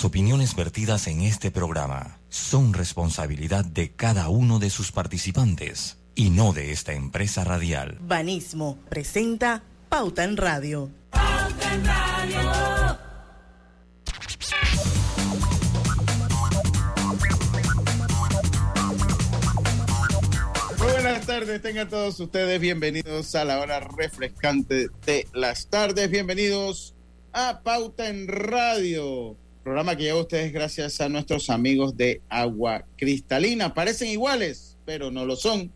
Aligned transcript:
Las 0.00 0.06
opiniones 0.06 0.56
vertidas 0.56 1.08
en 1.08 1.20
este 1.20 1.50
programa 1.50 2.20
son 2.30 2.72
responsabilidad 2.72 3.66
de 3.66 3.90
cada 3.90 4.30
uno 4.30 4.58
de 4.58 4.70
sus 4.70 4.92
participantes 4.92 5.98
y 6.14 6.30
no 6.30 6.54
de 6.54 6.72
esta 6.72 6.94
empresa 6.94 7.44
radial. 7.44 7.98
Banismo 8.00 8.78
presenta 8.88 9.62
Pauta 9.90 10.24
en 10.24 10.38
Radio. 10.38 10.88
Pauta 11.10 11.74
en 11.74 11.84
Radio. 11.84 12.98
Muy 20.78 20.92
buenas 20.92 21.26
tardes, 21.26 21.60
tengan 21.60 21.90
todos 21.90 22.18
ustedes 22.20 22.58
bienvenidos 22.58 23.34
a 23.34 23.44
la 23.44 23.60
hora 23.60 23.80
refrescante 23.80 24.88
de 25.04 25.28
las 25.34 25.66
tardes. 25.66 26.10
Bienvenidos 26.10 26.94
a 27.34 27.60
Pauta 27.62 28.08
en 28.08 28.28
Radio, 28.28 29.36
programa 29.62 29.96
que 29.96 30.04
lleva 30.04 30.18
a 30.18 30.22
ustedes 30.22 30.52
gracias 30.52 31.00
a 31.00 31.08
nuestros 31.08 31.50
amigos 31.50 31.96
de 31.96 32.20
Agua 32.28 32.84
Cristalina. 32.96 33.74
Parecen 33.74 34.08
iguales, 34.08 34.76
pero 34.84 35.10
no 35.10 35.24
lo 35.24 35.36
son. 35.36 35.70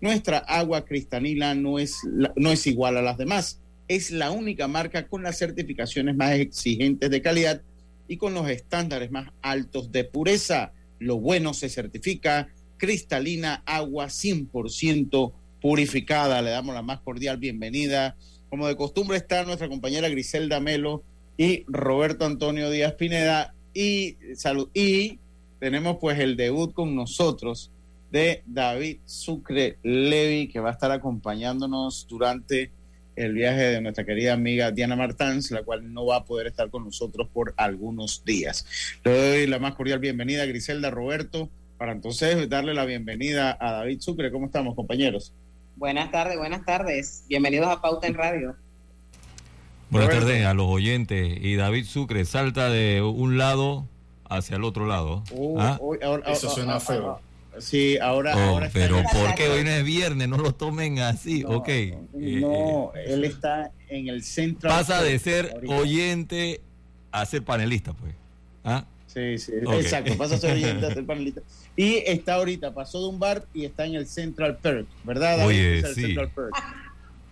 Nuestra 0.00 0.38
agua 0.38 0.84
cristalina 0.84 1.54
no 1.54 1.78
es, 1.78 1.98
no 2.36 2.50
es 2.50 2.66
igual 2.66 2.96
a 2.96 3.02
las 3.02 3.18
demás. 3.18 3.58
Es 3.88 4.10
la 4.10 4.30
única 4.30 4.68
marca 4.68 5.06
con 5.06 5.22
las 5.22 5.38
certificaciones 5.38 6.16
más 6.16 6.32
exigentes 6.32 7.10
de 7.10 7.22
calidad 7.22 7.60
y 8.08 8.16
con 8.16 8.32
los 8.32 8.48
estándares 8.48 9.10
más 9.10 9.28
altos 9.42 9.92
de 9.92 10.04
pureza. 10.04 10.72
Lo 10.98 11.18
bueno 11.18 11.52
se 11.52 11.68
certifica 11.68 12.48
cristalina, 12.78 13.62
agua 13.66 14.06
100% 14.06 15.32
purificada. 15.60 16.40
Le 16.40 16.50
damos 16.50 16.74
la 16.74 16.82
más 16.82 17.00
cordial 17.00 17.36
bienvenida 17.36 18.16
como 18.50 18.66
de 18.66 18.76
costumbre 18.76 19.16
está 19.16 19.44
nuestra 19.44 19.68
compañera 19.68 20.08
Griselda 20.08 20.58
Melo 20.58 21.04
y 21.40 21.64
Roberto 21.68 22.26
Antonio 22.26 22.68
Díaz 22.68 22.92
Pineda 22.92 23.54
y 23.72 24.14
salud 24.36 24.68
y 24.74 25.18
tenemos 25.58 25.96
pues 25.98 26.18
el 26.18 26.36
debut 26.36 26.74
con 26.74 26.94
nosotros 26.94 27.70
de 28.10 28.42
David 28.44 28.98
Sucre 29.06 29.78
Levi 29.82 30.48
que 30.48 30.60
va 30.60 30.68
a 30.68 30.72
estar 30.72 30.90
acompañándonos 30.90 32.06
durante 32.10 32.70
el 33.16 33.32
viaje 33.32 33.62
de 33.70 33.80
nuestra 33.80 34.04
querida 34.04 34.34
amiga 34.34 34.70
Diana 34.70 34.96
Martans, 34.96 35.50
la 35.50 35.62
cual 35.62 35.94
no 35.94 36.04
va 36.04 36.16
a 36.16 36.24
poder 36.26 36.46
estar 36.46 36.68
con 36.68 36.84
nosotros 36.84 37.26
por 37.32 37.54
algunos 37.56 38.22
días. 38.22 38.66
Le 39.02 39.10
doy 39.10 39.46
la 39.46 39.58
más 39.58 39.76
cordial 39.76 39.98
bienvenida 39.98 40.42
a 40.42 40.46
Griselda 40.46 40.90
Roberto 40.90 41.48
para 41.78 41.92
entonces 41.92 42.50
darle 42.50 42.74
la 42.74 42.84
bienvenida 42.84 43.56
a 43.58 43.72
David 43.72 44.00
Sucre. 44.00 44.30
¿Cómo 44.30 44.44
estamos, 44.44 44.74
compañeros? 44.74 45.32
Buenas 45.76 46.10
tardes, 46.10 46.36
buenas 46.36 46.66
tardes. 46.66 47.24
Bienvenidos 47.30 47.68
a 47.68 47.80
Pauta 47.80 48.06
en 48.06 48.12
Radio. 48.12 48.56
Buenas 49.90 50.10
tardes 50.10 50.46
a 50.46 50.54
los 50.54 50.68
oyentes. 50.68 51.38
Y 51.40 51.56
David 51.56 51.84
Sucre 51.84 52.24
salta 52.24 52.70
de 52.70 53.02
un 53.02 53.38
lado 53.38 53.86
hacia 54.28 54.56
el 54.56 54.64
otro 54.64 54.86
lado. 54.86 55.24
Uh, 55.32 55.58
¿Ah? 55.60 55.80
Eso 56.26 56.48
suena 56.48 56.78
feo. 56.78 57.20
Sí, 57.58 57.98
ahora. 57.98 58.36
Oh, 58.36 58.54
ahora 58.54 58.70
pero 58.72 59.02
¿por 59.12 59.34
qué 59.34 59.48
hoy 59.48 59.64
no 59.64 59.70
es 59.70 59.84
viernes? 59.84 60.28
No 60.28 60.38
lo 60.38 60.54
tomen 60.54 61.00
así, 61.00 61.42
ok. 61.44 61.68
No, 62.12 62.92
eh, 62.94 63.04
él 63.08 63.24
está 63.24 63.72
en 63.88 64.08
el 64.08 64.22
centro. 64.22 64.70
Pasa 64.70 65.02
de 65.02 65.18
ser 65.18 65.60
oyente 65.68 66.60
a 67.10 67.26
ser 67.26 67.42
panelista, 67.42 67.92
pues. 67.92 68.14
¿Ah? 68.64 68.84
Sí, 69.08 69.38
sí, 69.38 69.52
exacto. 69.72 70.16
Pasa 70.16 70.36
a 70.36 70.38
ser 70.38 70.52
oyente 70.54 70.86
a 70.86 70.94
ser 70.94 71.04
panelista. 71.04 71.40
Y 71.76 71.96
está 72.06 72.34
ahorita, 72.34 72.72
pasó 72.72 73.02
de 73.02 73.08
un 73.08 73.18
bar 73.18 73.44
y 73.52 73.64
está 73.64 73.84
en 73.84 73.96
el 73.96 74.06
Central 74.06 74.58
Perk, 74.58 74.86
¿verdad? 75.02 75.44
Oye, 75.44 75.82
sí. 75.94 76.02
Central 76.02 76.30
Perk. 76.30 76.54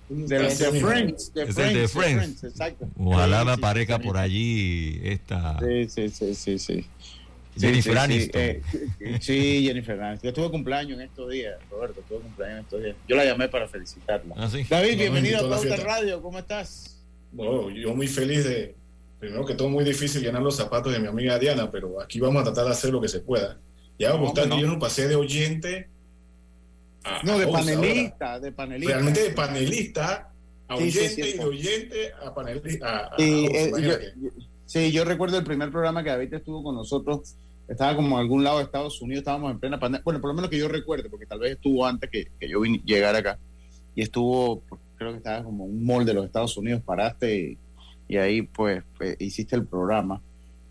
De, 0.08 0.38
de, 0.38 0.50
Friends, 0.50 1.34
de, 1.34 1.46
Friends, 1.52 1.74
de 1.74 1.88
Friends. 1.88 2.44
exacto. 2.44 2.88
Ojalá 2.98 3.44
la 3.44 3.58
pareja 3.58 3.98
por 3.98 4.16
allí 4.16 5.00
esta. 5.04 5.58
Sí, 5.58 5.88
sí, 5.88 6.08
sí, 6.08 6.34
sí, 6.34 6.58
sí. 6.58 6.86
Jennifer 7.58 7.92
sí, 7.92 7.98
Aniston. 7.98 8.40
Eh, 8.40 8.62
sí, 9.20 9.64
Jennifer 9.66 10.00
Aniston. 10.00 10.30
Yo 10.30 10.34
tuve 10.34 10.50
cumpleaños 10.50 10.98
en 10.98 11.04
estos 11.04 11.30
días, 11.30 11.58
Roberto, 11.70 12.02
tuve 12.08 12.20
cumpleaños 12.20 12.58
en 12.58 12.64
estos 12.64 12.82
días. 12.82 12.96
Yo 13.06 13.16
la 13.16 13.24
llamé 13.24 13.48
para 13.48 13.68
felicitarla. 13.68 14.34
Ah, 14.38 14.48
sí. 14.48 14.64
David, 14.68 14.96
bienvenido 14.96 15.44
a 15.44 15.50
Pauta 15.50 15.76
Radio, 15.76 16.22
¿cómo 16.22 16.38
estás? 16.38 16.96
Bueno, 17.32 17.68
yo 17.70 17.94
muy 17.94 18.06
feliz 18.06 18.44
de, 18.44 18.74
primero 19.18 19.44
que 19.44 19.54
todo 19.54 19.68
muy 19.68 19.84
difícil 19.84 20.22
llenar 20.22 20.40
los 20.40 20.56
zapatos 20.56 20.92
de 20.92 21.00
mi 21.00 21.08
amiga 21.08 21.38
Diana, 21.38 21.70
pero 21.70 22.00
aquí 22.00 22.18
vamos 22.20 22.40
a 22.40 22.44
tratar 22.44 22.64
de 22.64 22.70
hacer 22.70 22.90
lo 22.90 23.00
que 23.00 23.08
se 23.08 23.20
pueda. 23.20 23.58
Ya 23.98 24.12
vamos 24.12 24.30
a 24.30 24.42
estar, 24.42 24.58
yo 24.58 24.66
no 24.66 24.78
pasé 24.78 25.08
de 25.08 25.16
oyente 25.16 25.88
a, 27.08 27.22
No, 27.24 27.38
de 27.38 27.46
panelista, 27.46 28.40
de 28.40 28.52
panelista. 28.52 28.92
Realmente 28.94 29.22
de 29.22 29.30
panelista 29.30 30.30
a 30.68 30.76
oyente 30.76 31.28
y 31.28 31.32
de 31.32 31.44
oyente 31.44 32.12
a 32.22 32.34
panelista. 32.34 33.10
Eh, 33.18 34.12
sí, 34.66 34.92
yo, 34.92 35.04
recuerdo 35.04 35.38
el 35.38 35.44
primer 35.44 35.70
programa 35.70 36.02
que 36.04 36.10
David 36.10 36.34
estuvo 36.34 36.62
con 36.62 36.74
nosotros, 36.74 37.34
estaba 37.66 37.96
como 37.96 38.16
en 38.16 38.22
algún 38.22 38.44
lado 38.44 38.58
de 38.58 38.64
Estados 38.64 39.00
Unidos, 39.00 39.20
estábamos 39.20 39.50
en 39.50 39.58
plena 39.58 39.80
pandemia, 39.80 40.02
bueno, 40.04 40.20
por 40.20 40.30
lo 40.30 40.34
menos 40.34 40.50
que 40.50 40.58
yo 40.58 40.68
recuerdo, 40.68 41.08
porque 41.10 41.26
tal 41.26 41.38
vez 41.38 41.52
estuvo 41.52 41.86
antes 41.86 42.10
que, 42.10 42.28
que 42.38 42.48
yo 42.48 42.60
vine, 42.60 42.80
llegara 42.84 43.18
acá, 43.18 43.38
y 43.94 44.02
estuvo, 44.02 44.62
creo 44.96 45.10
que 45.10 45.18
estaba 45.18 45.42
como 45.42 45.64
un 45.64 45.84
mall 45.84 46.04
de 46.04 46.14
los 46.14 46.24
Estados 46.24 46.56
Unidos, 46.56 46.82
paraste 46.84 47.56
y, 48.08 48.16
ahí 48.16 48.42
pues, 48.42 48.84
pues, 48.96 49.16
hiciste 49.20 49.56
el 49.56 49.66
programa. 49.66 50.20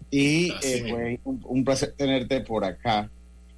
Y 0.09 0.53
eh, 0.63 0.85
pues, 0.89 1.19
un, 1.43 1.65
placer 1.65 1.93
tenerte 1.97 2.39
por 2.39 2.63
acá. 2.63 3.09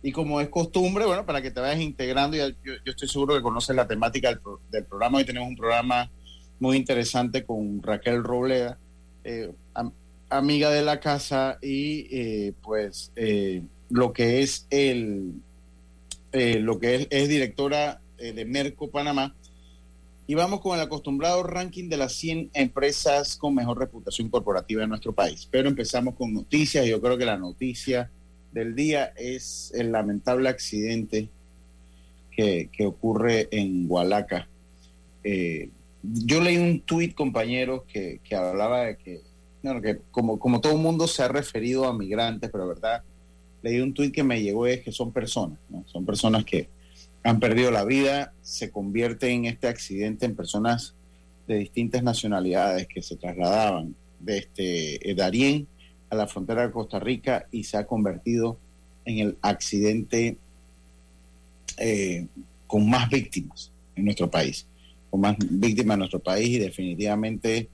Y 0.02 0.12
como 0.12 0.40
es 0.40 0.48
costumbre, 0.50 1.06
bueno, 1.06 1.26
para 1.26 1.42
que 1.42 1.52
te 1.52 1.60
vayas 1.60 1.82
integrando, 1.82 2.38
yo, 2.38 2.74
estoy 2.86 3.08
seguro 3.10 3.36
que 3.36 3.42
conoces 3.42 3.76
la 3.76 3.88
temática 3.88 4.30
del, 4.72 4.86
programa. 4.86 5.18
Hoy 5.18 5.26
tenemos 5.26 5.50
un 5.50 5.58
programa 5.58 6.10
muy 6.60 6.78
interesante 6.78 7.44
con 7.44 7.84
Raquel 7.84 8.24
Robleda, 8.24 8.78
eh, 9.26 9.52
amiga 10.30 10.70
de 10.70 10.84
la 10.84 11.02
casa, 11.02 11.58
y 11.62 12.08
eh, 12.12 12.54
pues 12.62 13.12
eh, 13.18 13.62
lo 13.90 14.14
que 14.14 14.42
es 14.42 14.66
el 14.70 15.34
lo 16.32 16.80
que 16.80 16.96
es, 16.96 17.08
es 17.10 17.28
directora 17.28 18.00
de 18.18 18.46
Merco 18.46 18.90
Panamá. 18.90 19.34
Y 20.28 20.36
vamos 20.36 20.62
con 20.62 20.78
el 20.78 20.84
acostumbrado 20.84 21.42
ranking 21.42 21.90
de 21.90 21.98
las 21.98 22.14
100 22.14 22.52
empresas 22.54 23.36
con 23.36 23.56
mejor 23.56 23.80
reputación 23.80 24.30
corporativa 24.30 24.84
en 24.84 24.90
nuestro 24.90 25.12
país. 25.12 25.48
Pero 25.50 25.68
empezamos 25.68 26.14
con 26.14 26.32
noticias. 26.32 26.86
Yo 26.86 27.02
creo 27.02 27.18
que 27.18 27.26
la 27.26 27.38
noticia 27.38 28.12
del 28.52 28.76
día 28.76 29.14
es 29.18 29.72
el 29.76 29.92
lamentable 29.92 30.50
accidente 30.50 31.30
que, 32.32 32.70
que 32.72 32.86
ocurre 32.86 33.48
en 33.52 33.86
Hualaca. 33.88 34.48
Eh, 35.24 35.70
yo 36.02 36.42
leí 36.42 36.58
un 36.58 36.82
tuit, 36.82 37.14
compañeros, 37.14 37.84
que, 37.92 38.20
que 38.24 38.36
hablaba 38.36 38.86
de 38.86 38.98
que, 38.98 39.22
bueno, 39.62 39.82
que 39.82 40.00
como, 40.12 40.40
como 40.40 40.62
todo 40.62 40.74
el 40.74 40.80
mundo 40.80 41.08
se 41.08 41.24
ha 41.24 41.28
referido 41.28 41.86
a 41.86 41.94
migrantes, 41.94 42.50
pero 42.52 42.68
verdad, 42.68 43.04
leí 43.62 43.80
un 43.80 43.94
tuit 43.94 44.14
que 44.14 44.24
me 44.24 44.42
llegó 44.42 44.68
es 44.68 44.82
que 44.82 44.92
son 44.92 45.12
personas, 45.12 45.60
¿no? 45.70 45.84
son 45.88 46.06
personas 46.06 46.46
que 46.46 46.70
han 47.24 47.40
perdido 47.40 47.70
la 47.72 47.84
vida, 47.84 48.34
se 48.42 48.72
convierte 48.72 49.30
en 49.30 49.46
este 49.46 49.68
accidente 49.68 50.26
en 50.26 50.36
personas 50.36 50.94
de 51.48 51.58
distintas 51.58 52.02
nacionalidades 52.04 52.88
que 52.88 53.02
se 53.02 53.18
trasladaban 53.18 53.96
desde 54.20 54.96
este, 54.96 55.16
Darién 55.16 55.68
a 56.10 56.16
la 56.16 56.28
frontera 56.28 56.66
de 56.66 56.72
Costa 56.72 57.00
Rica 57.00 57.48
y 57.52 57.64
se 57.64 57.78
ha 57.78 57.86
convertido 57.86 58.58
en 59.06 59.20
el 59.20 59.38
accidente 59.42 60.38
eh, 61.78 62.28
con 62.68 62.90
más 62.90 63.10
víctimas 63.10 63.72
en 63.96 64.06
nuestro 64.06 64.30
país, 64.30 64.66
con 65.10 65.22
más 65.22 65.36
víctimas 65.40 65.96
en 65.96 66.00
nuestro 66.00 66.20
país 66.20 66.48
y 66.50 66.60
definitivamente 66.60 67.70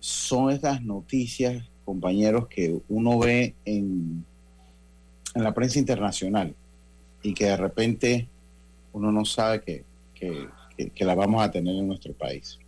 son 0.00 0.50
estas 0.50 0.82
noticias, 0.82 1.64
compañeros, 1.84 2.48
que 2.48 2.76
uno 2.88 3.18
ve 3.18 3.54
en, 3.64 4.24
en 5.34 5.42
la 5.42 5.54
prensa 5.54 5.78
internacional 5.78 6.54
y 7.22 7.34
que 7.34 7.46
de 7.46 7.56
repente 7.56 8.28
uno 8.92 9.12
no 9.12 9.24
sabe 9.24 9.62
que, 9.62 9.84
que, 10.14 11.04
la 11.04 11.14
vamos 11.14 11.42
a 11.42 11.50
tener 11.50 11.74
en 11.74 11.86
nuestro 11.86 12.12
país. 12.12 12.58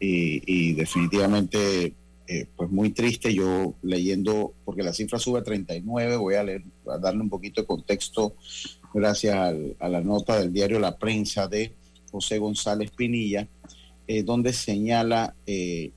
Y, 0.00 0.74
definitivamente, 0.74 1.94
eh, 2.26 2.46
pues 2.56 2.70
muy 2.70 2.90
triste, 2.90 3.34
yo 3.34 3.74
leyendo, 3.82 4.52
porque 4.64 4.82
la 4.82 4.92
cifra 4.92 5.18
sube 5.18 5.40
a 5.40 5.44
39, 5.44 6.16
voy 6.16 6.34
a, 6.34 6.44
leer, 6.44 6.62
darle 7.00 7.20
un 7.20 7.28
poquito 7.28 7.60
de 7.60 7.66
contexto 7.66 8.34
gracias 8.92 9.54
a 9.78 9.88
la 9.88 10.00
nota 10.00 10.38
del 10.38 10.52
diario 10.52 10.78
La 10.78 10.96
Prensa 10.96 11.48
de 11.48 11.72
José 12.10 12.38
González 12.38 12.90
Pinilla, 12.90 13.46
eh, 14.06 14.22
donde 14.22 14.52
señala... 14.52 15.34
Eh, 15.46 15.90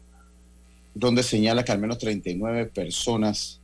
donde 0.95 1.21
señala 1.21 1.63
que 1.63 1.71
al 1.71 1.77
menos 1.77 1.99
39 1.99 2.71
personas 2.73 3.59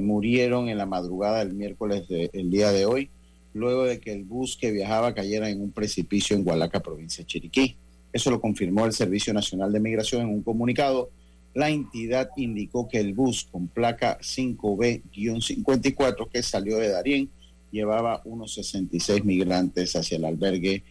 murieron 0.00 0.68
en 0.68 0.76
la 0.76 0.84
madrugada 0.84 1.38
del 1.38 1.54
miércoles 1.54 2.06
del 2.06 2.50
día 2.50 2.70
de 2.70 2.84
hoy 2.84 3.10
luego 3.58 3.84
de 3.84 3.98
que 3.98 4.12
el 4.12 4.24
bus 4.24 4.56
que 4.56 4.70
viajaba 4.70 5.14
cayera 5.14 5.50
en 5.50 5.60
un 5.60 5.72
precipicio 5.72 6.36
en 6.36 6.46
Hualaca, 6.46 6.80
provincia 6.80 7.22
de 7.22 7.26
Chiriquí. 7.26 7.76
Eso 8.12 8.30
lo 8.30 8.40
confirmó 8.40 8.86
el 8.86 8.92
Servicio 8.92 9.34
Nacional 9.34 9.72
de 9.72 9.80
Migración 9.80 10.22
en 10.22 10.28
un 10.28 10.42
comunicado. 10.42 11.10
La 11.58 11.68
entidad 11.70 12.30
indicó 12.36 12.86
que 12.86 13.00
el 13.00 13.14
bus 13.14 13.48
con 13.50 13.66
placa 13.66 14.20
5B-54 14.20 16.28
que 16.30 16.40
salió 16.40 16.76
de 16.76 16.90
Darién 16.90 17.28
llevaba 17.72 18.22
unos 18.24 18.54
66 18.54 19.24
migrantes 19.24 19.96
hacia 19.96 20.18
el 20.18 20.24
albergue 20.24 20.84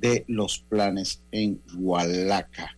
de 0.00 0.24
los 0.28 0.60
planes 0.60 1.20
en 1.30 1.60
Hualaca. 1.76 2.74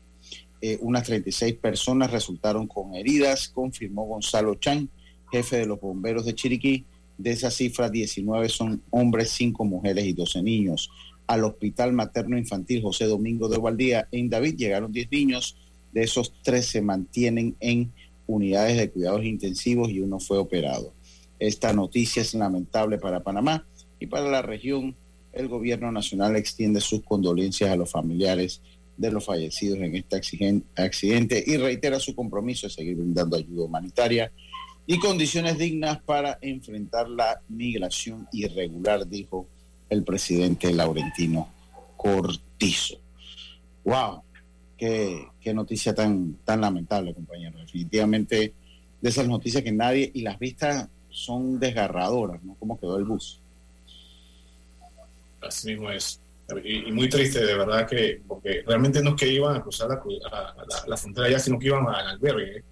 Eh, 0.61 0.77
unas 0.81 1.05
36 1.05 1.55
personas 1.55 2.11
resultaron 2.11 2.67
con 2.67 2.97
heridas, 2.97 3.49
confirmó 3.49 4.07
Gonzalo 4.07 4.57
Chan, 4.57 4.89
jefe 5.31 5.59
de 5.59 5.67
los 5.67 5.81
bomberos 5.81 6.25
de 6.25 6.35
Chiriquí. 6.35 6.85
De 7.17 7.31
esa 7.31 7.53
cifra, 7.53 7.89
19 7.89 8.49
son 8.49 8.83
hombres, 8.91 9.31
5 9.31 9.65
mujeres 9.65 10.05
y 10.05 10.15
12 10.15 10.43
niños. 10.43 10.91
Al 11.29 11.45
Hospital 11.45 11.93
Materno 11.93 12.37
Infantil 12.37 12.83
José 12.83 13.05
Domingo 13.05 13.49
de 13.49 13.59
Valdía 13.59 14.09
en 14.11 14.31
David 14.31 14.57
llegaron 14.57 14.91
10 14.91 15.13
niños. 15.13 15.57
De 15.97 16.03
esos, 16.03 16.31
3 16.43 16.63
se 16.63 16.83
mantienen 16.83 17.57
en 17.59 17.91
unidades 18.27 18.77
de 18.77 18.91
cuidados 18.91 19.25
intensivos 19.25 19.89
y 19.89 20.01
uno 20.01 20.21
fue 20.21 20.37
operado. 20.37 20.93
Esta 21.39 21.73
noticia 21.73 22.21
es 22.21 22.35
lamentable 22.35 22.99
para 22.99 23.23
Panamá 23.23 23.65
y 23.99 24.07
para 24.07 24.29
la 24.29 24.43
región. 24.43 24.95
El 25.33 25.49
gobierno 25.49 25.91
nacional 25.91 26.37
extiende 26.37 26.83
sus 26.83 27.03
condolencias 27.03 27.71
a 27.71 27.77
los 27.77 27.91
familiares 27.91 28.61
de 28.99 29.11
los 29.11 29.25
fallecidos 29.25 29.79
en 29.79 29.95
este 29.95 30.21
accidente 30.77 31.43
y 31.47 31.57
reitera 31.57 31.99
su 31.99 32.15
compromiso 32.15 32.67
de 32.67 32.75
seguir 32.75 32.97
brindando 32.97 33.39
ayuda 33.39 33.65
humanitaria 33.65 34.31
y 34.87 34.99
condiciones 34.99 35.57
dignas 35.57 36.03
para 36.03 36.37
enfrentar 36.43 37.09
la 37.09 37.41
migración 37.49 38.29
irregular, 38.33 39.09
dijo 39.09 39.47
el 39.89 40.05
presidente 40.05 40.75
Laurentino 40.75 41.49
Cortizo. 41.97 42.99
¡Wow! 43.83 44.26
Qué, 44.77 45.27
qué, 45.41 45.55
noticia 45.55 45.95
tan, 45.95 46.35
tan 46.45 46.61
lamentable, 46.61 47.15
compañero. 47.15 47.59
Definitivamente 47.59 48.53
de 49.01 49.09
esas 49.09 49.27
noticias 49.29 49.63
que 49.63 49.73
nadie, 49.73 50.11
y 50.13 50.23
las 50.23 50.39
vistas 50.39 50.89
son 51.11 51.59
desgarradoras, 51.59 52.43
¿no? 52.45 52.57
¿Cómo 52.59 52.79
quedó 52.79 52.99
el 52.99 53.05
bus? 53.05 53.41
Así 55.41 55.69
mismo 55.69 55.91
es. 55.91 56.21
Y, 56.65 56.93
muy 56.93 57.09
triste, 57.09 57.45
de 57.45 57.55
verdad, 57.57 57.89
que 57.89 58.21
porque 58.27 58.63
realmente 58.67 59.03
no 59.03 59.11
es 59.11 59.17
que 59.17 59.33
iban 59.33 59.57
a 59.57 59.63
cruzar 59.63 59.89
la, 59.89 60.55
la, 60.87 60.97
frontera 60.97 61.29
ya, 61.29 61.39
sino 61.39 61.59
que 61.59 61.67
iban 61.67 61.89
al 61.89 62.07
albergue 62.07 62.63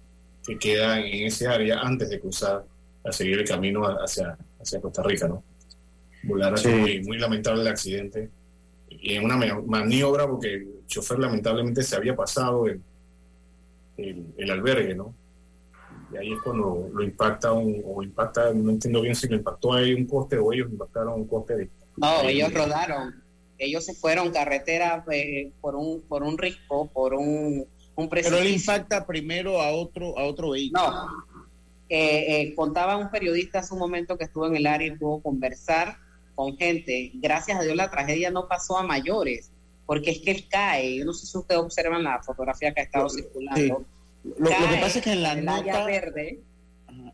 que 0.45 0.57
queda 0.57 0.99
en 0.99 1.25
ese 1.25 1.47
área 1.47 1.79
antes 1.79 2.09
de 2.09 2.19
cruzar 2.19 2.63
a 3.03 3.11
seguir 3.11 3.39
el 3.39 3.47
camino 3.47 3.83
hacia, 3.85 4.37
hacia 4.61 4.79
Costa 4.79 5.03
Rica, 5.03 5.27
¿no? 5.27 5.43
Volar 6.23 6.53
muy, 6.65 7.01
muy 7.03 7.17
lamentable 7.17 7.61
el 7.61 7.67
accidente 7.67 8.29
y 8.89 9.15
en 9.15 9.25
una 9.25 9.37
maniobra 9.65 10.27
porque 10.27 10.65
chofer 10.87 11.19
lamentablemente 11.19 11.83
se 11.83 11.95
había 11.95 12.15
pasado 12.15 12.67
el, 12.67 12.81
el, 13.97 14.51
albergue, 14.51 14.95
¿no? 14.95 15.13
Y 16.13 16.17
ahí 16.17 16.33
es 16.33 16.41
cuando 16.41 16.89
lo 16.93 17.03
impacta 17.03 17.53
un, 17.53 17.81
o 17.85 18.03
impacta, 18.03 18.53
no 18.53 18.71
entiendo 18.71 19.01
bien 19.01 19.15
si 19.15 19.27
lo 19.27 19.35
impactó 19.35 19.73
ahí 19.73 19.93
un 19.93 20.05
coste 20.05 20.37
o 20.37 20.53
ellos 20.53 20.71
impactaron 20.71 21.13
un 21.13 21.27
coste 21.27 21.55
de... 21.55 21.69
No, 21.97 22.21
ellos 22.21 22.53
rodaron 22.53 23.25
ellos 23.57 23.85
se 23.85 23.93
fueron 23.93 24.31
carretera 24.31 25.03
eh, 25.11 25.51
por 25.61 25.75
un 25.75 26.01
por 26.01 26.23
un 26.23 26.37
risco, 26.37 26.89
por 26.93 27.13
un, 27.13 27.65
un 27.95 28.09
precipicio. 28.09 28.37
Pero 28.37 28.49
él 28.49 28.59
impacta 28.59 29.05
primero 29.05 29.61
a 29.61 29.71
otro 29.71 30.17
a 30.17 30.23
otro 30.25 30.51
vehículo. 30.51 30.89
No. 30.89 31.07
Eh, 31.87 32.41
eh, 32.41 32.55
contaba 32.55 32.97
un 32.97 33.11
periodista 33.11 33.59
hace 33.59 33.73
un 33.73 33.79
momento 33.79 34.17
que 34.17 34.23
estuvo 34.23 34.47
en 34.47 34.55
el 34.55 34.65
área 34.65 34.87
y 34.87 34.97
pudo 34.97 35.21
conversar 35.21 35.97
con 36.33 36.57
gente. 36.57 37.11
Gracias 37.15 37.59
a 37.59 37.63
Dios 37.63 37.75
la 37.75 37.91
tragedia 37.91 38.31
no 38.31 38.47
pasó 38.47 38.77
a 38.77 38.83
mayores, 38.83 39.51
porque 39.85 40.11
es 40.11 40.19
que 40.19 40.31
él 40.31 40.47
cae. 40.49 40.97
Yo 40.97 41.05
no 41.05 41.13
sé 41.13 41.25
si 41.25 41.37
ustedes 41.37 41.61
observan 41.61 42.03
la 42.03 42.21
fotografía 42.23 42.73
que 42.73 42.81
ha 42.81 42.83
estado 42.83 43.09
circulando. 43.09 43.85
Lo, 44.23 44.49
que 44.49 44.77
pasa 44.81 44.99
es 44.99 45.03
que 45.03 45.13
en 45.13 45.23
la 45.23 45.35
nota... 45.35 45.85
verde 45.85 46.39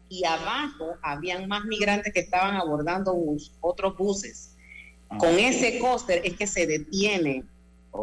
y 0.08 0.24
abajo 0.26 0.96
habían 1.02 1.48
más 1.48 1.66
migrantes 1.66 2.14
que 2.14 2.20
estaban 2.20 2.56
abordando 2.56 3.16
otros 3.62 3.98
buses 3.98 4.52
con 5.18 5.38
ese 5.40 5.80
coaster 5.80 6.22
es 6.24 6.36
que 6.38 6.48
se 6.48 6.68
detiene 6.68 7.44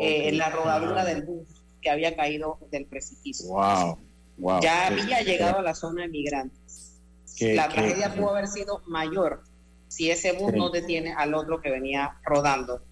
eh, 0.01 0.33
la 0.33 0.51
rodadura 0.51 1.05
del 1.05 1.23
bus 1.23 1.47
que 1.81 1.91
había 1.91 2.15
caído 2.17 2.59
del 2.71 2.87
precipicio. 2.87 3.49
Wow, 3.49 4.61
Ya 4.61 4.89
había 4.89 5.23
llegado 5.23 5.59
a 5.59 5.63
la 5.63 5.75
zona 5.75 6.03
de 6.03 6.09
migrantes. 6.09 6.97
la 7.41 7.69
tragedia 7.69 8.15
pudo 8.15 8.31
haber 8.31 8.49
sido 8.49 8.83
mayor 8.87 9.43
si 9.89 10.11
ese 10.11 10.33
bus 10.33 10.53
no 10.53 10.71
detiene 10.71 11.15
al 11.15 11.35
otro 11.35 11.61
que 11.61 11.71
venía 11.71 12.19
rodando. 12.25 12.83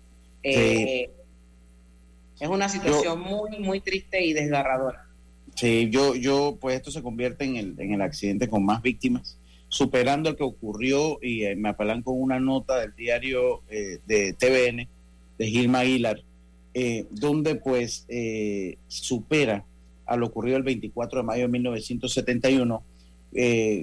Eh, 0.42 1.10
es 2.40 2.48
una 2.48 2.68
situación 2.68 3.20
muy, 3.20 3.58
muy 3.58 3.80
triste 3.80 4.24
y 4.24 4.32
desgarradora. 4.32 5.04
Sí, 5.54 5.88
yo, 5.90 6.14
yo, 6.14 6.58
pues 6.60 6.76
esto 6.76 6.90
se 6.90 7.02
convierte 7.02 7.44
en 7.44 7.56
el, 7.56 7.80
en 7.80 7.94
el 7.94 8.02
accidente 8.02 8.48
con 8.48 8.64
más 8.64 8.82
víctimas 8.82 9.38
superando 9.68 10.30
el 10.30 10.36
que 10.36 10.44
ocurrió 10.44 11.18
y 11.20 11.44
eh, 11.44 11.56
me 11.56 11.70
apalan 11.70 12.02
con 12.02 12.20
una 12.20 12.38
nota 12.38 12.78
del 12.78 12.94
diario 12.94 13.62
eh, 13.68 13.98
de 14.06 14.32
TVN 14.32 14.88
de 15.38 15.46
Gilma 15.46 15.80
Aguilar, 15.80 16.20
eh, 16.72 17.04
donde 17.10 17.56
pues 17.56 18.06
supera 18.88 19.64
a 20.06 20.16
lo 20.16 20.26
ocurrido 20.26 20.56
el 20.56 20.62
24 20.62 21.20
de 21.20 21.26
mayo 21.26 21.42
de 21.42 21.48
1971, 21.48 22.82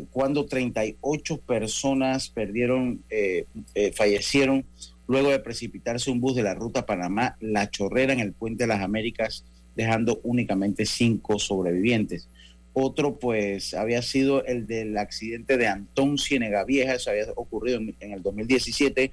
cuando 0.10 0.46
38 0.48 1.38
personas 1.46 2.30
perdieron, 2.30 3.04
fallecieron 3.94 4.66
luego 5.08 5.30
de 5.30 5.40
precipitarse 5.40 6.12
un 6.12 6.20
bus 6.20 6.36
de 6.36 6.44
la 6.44 6.56
ruta 6.56 6.86
Panamá 6.86 7.36
La 7.40 7.70
Chorrera 7.70 8.14
en 8.14 8.20
el 8.20 8.34
Puente 8.34 8.64
de 8.64 8.68
las 8.68 8.82
Américas, 8.82 9.44
dejando 9.76 10.20
únicamente 10.24 10.86
cinco 10.86 11.40
sobrevivientes. 11.40 12.28
Otro, 12.74 13.20
pues, 13.20 13.74
había 13.74 14.02
sido 14.02 14.44
el 14.46 14.66
del 14.66 14.98
accidente 14.98 15.58
de 15.58 15.68
Antón 15.68 16.18
Cienega 16.18 16.64
Vieja, 16.64 16.96
eso 16.96 17.12
había 17.12 17.26
ocurrido 17.36 17.80
en, 18.00 18.12
el 18.12 18.22
2017, 18.24 19.12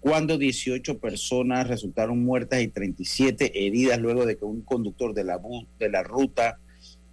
cuando 0.00 0.36
18 0.38 0.98
personas 0.98 1.66
resultaron 1.66 2.22
muertas 2.22 2.60
y 2.60 2.68
37 2.68 3.66
heridas 3.66 3.98
luego 3.98 4.26
de 4.26 4.36
que 4.36 4.44
un 4.44 4.60
conductor 4.60 5.14
de 5.14 5.24
la, 5.24 5.40
de 5.78 5.88
la 5.88 6.02
ruta 6.02 6.58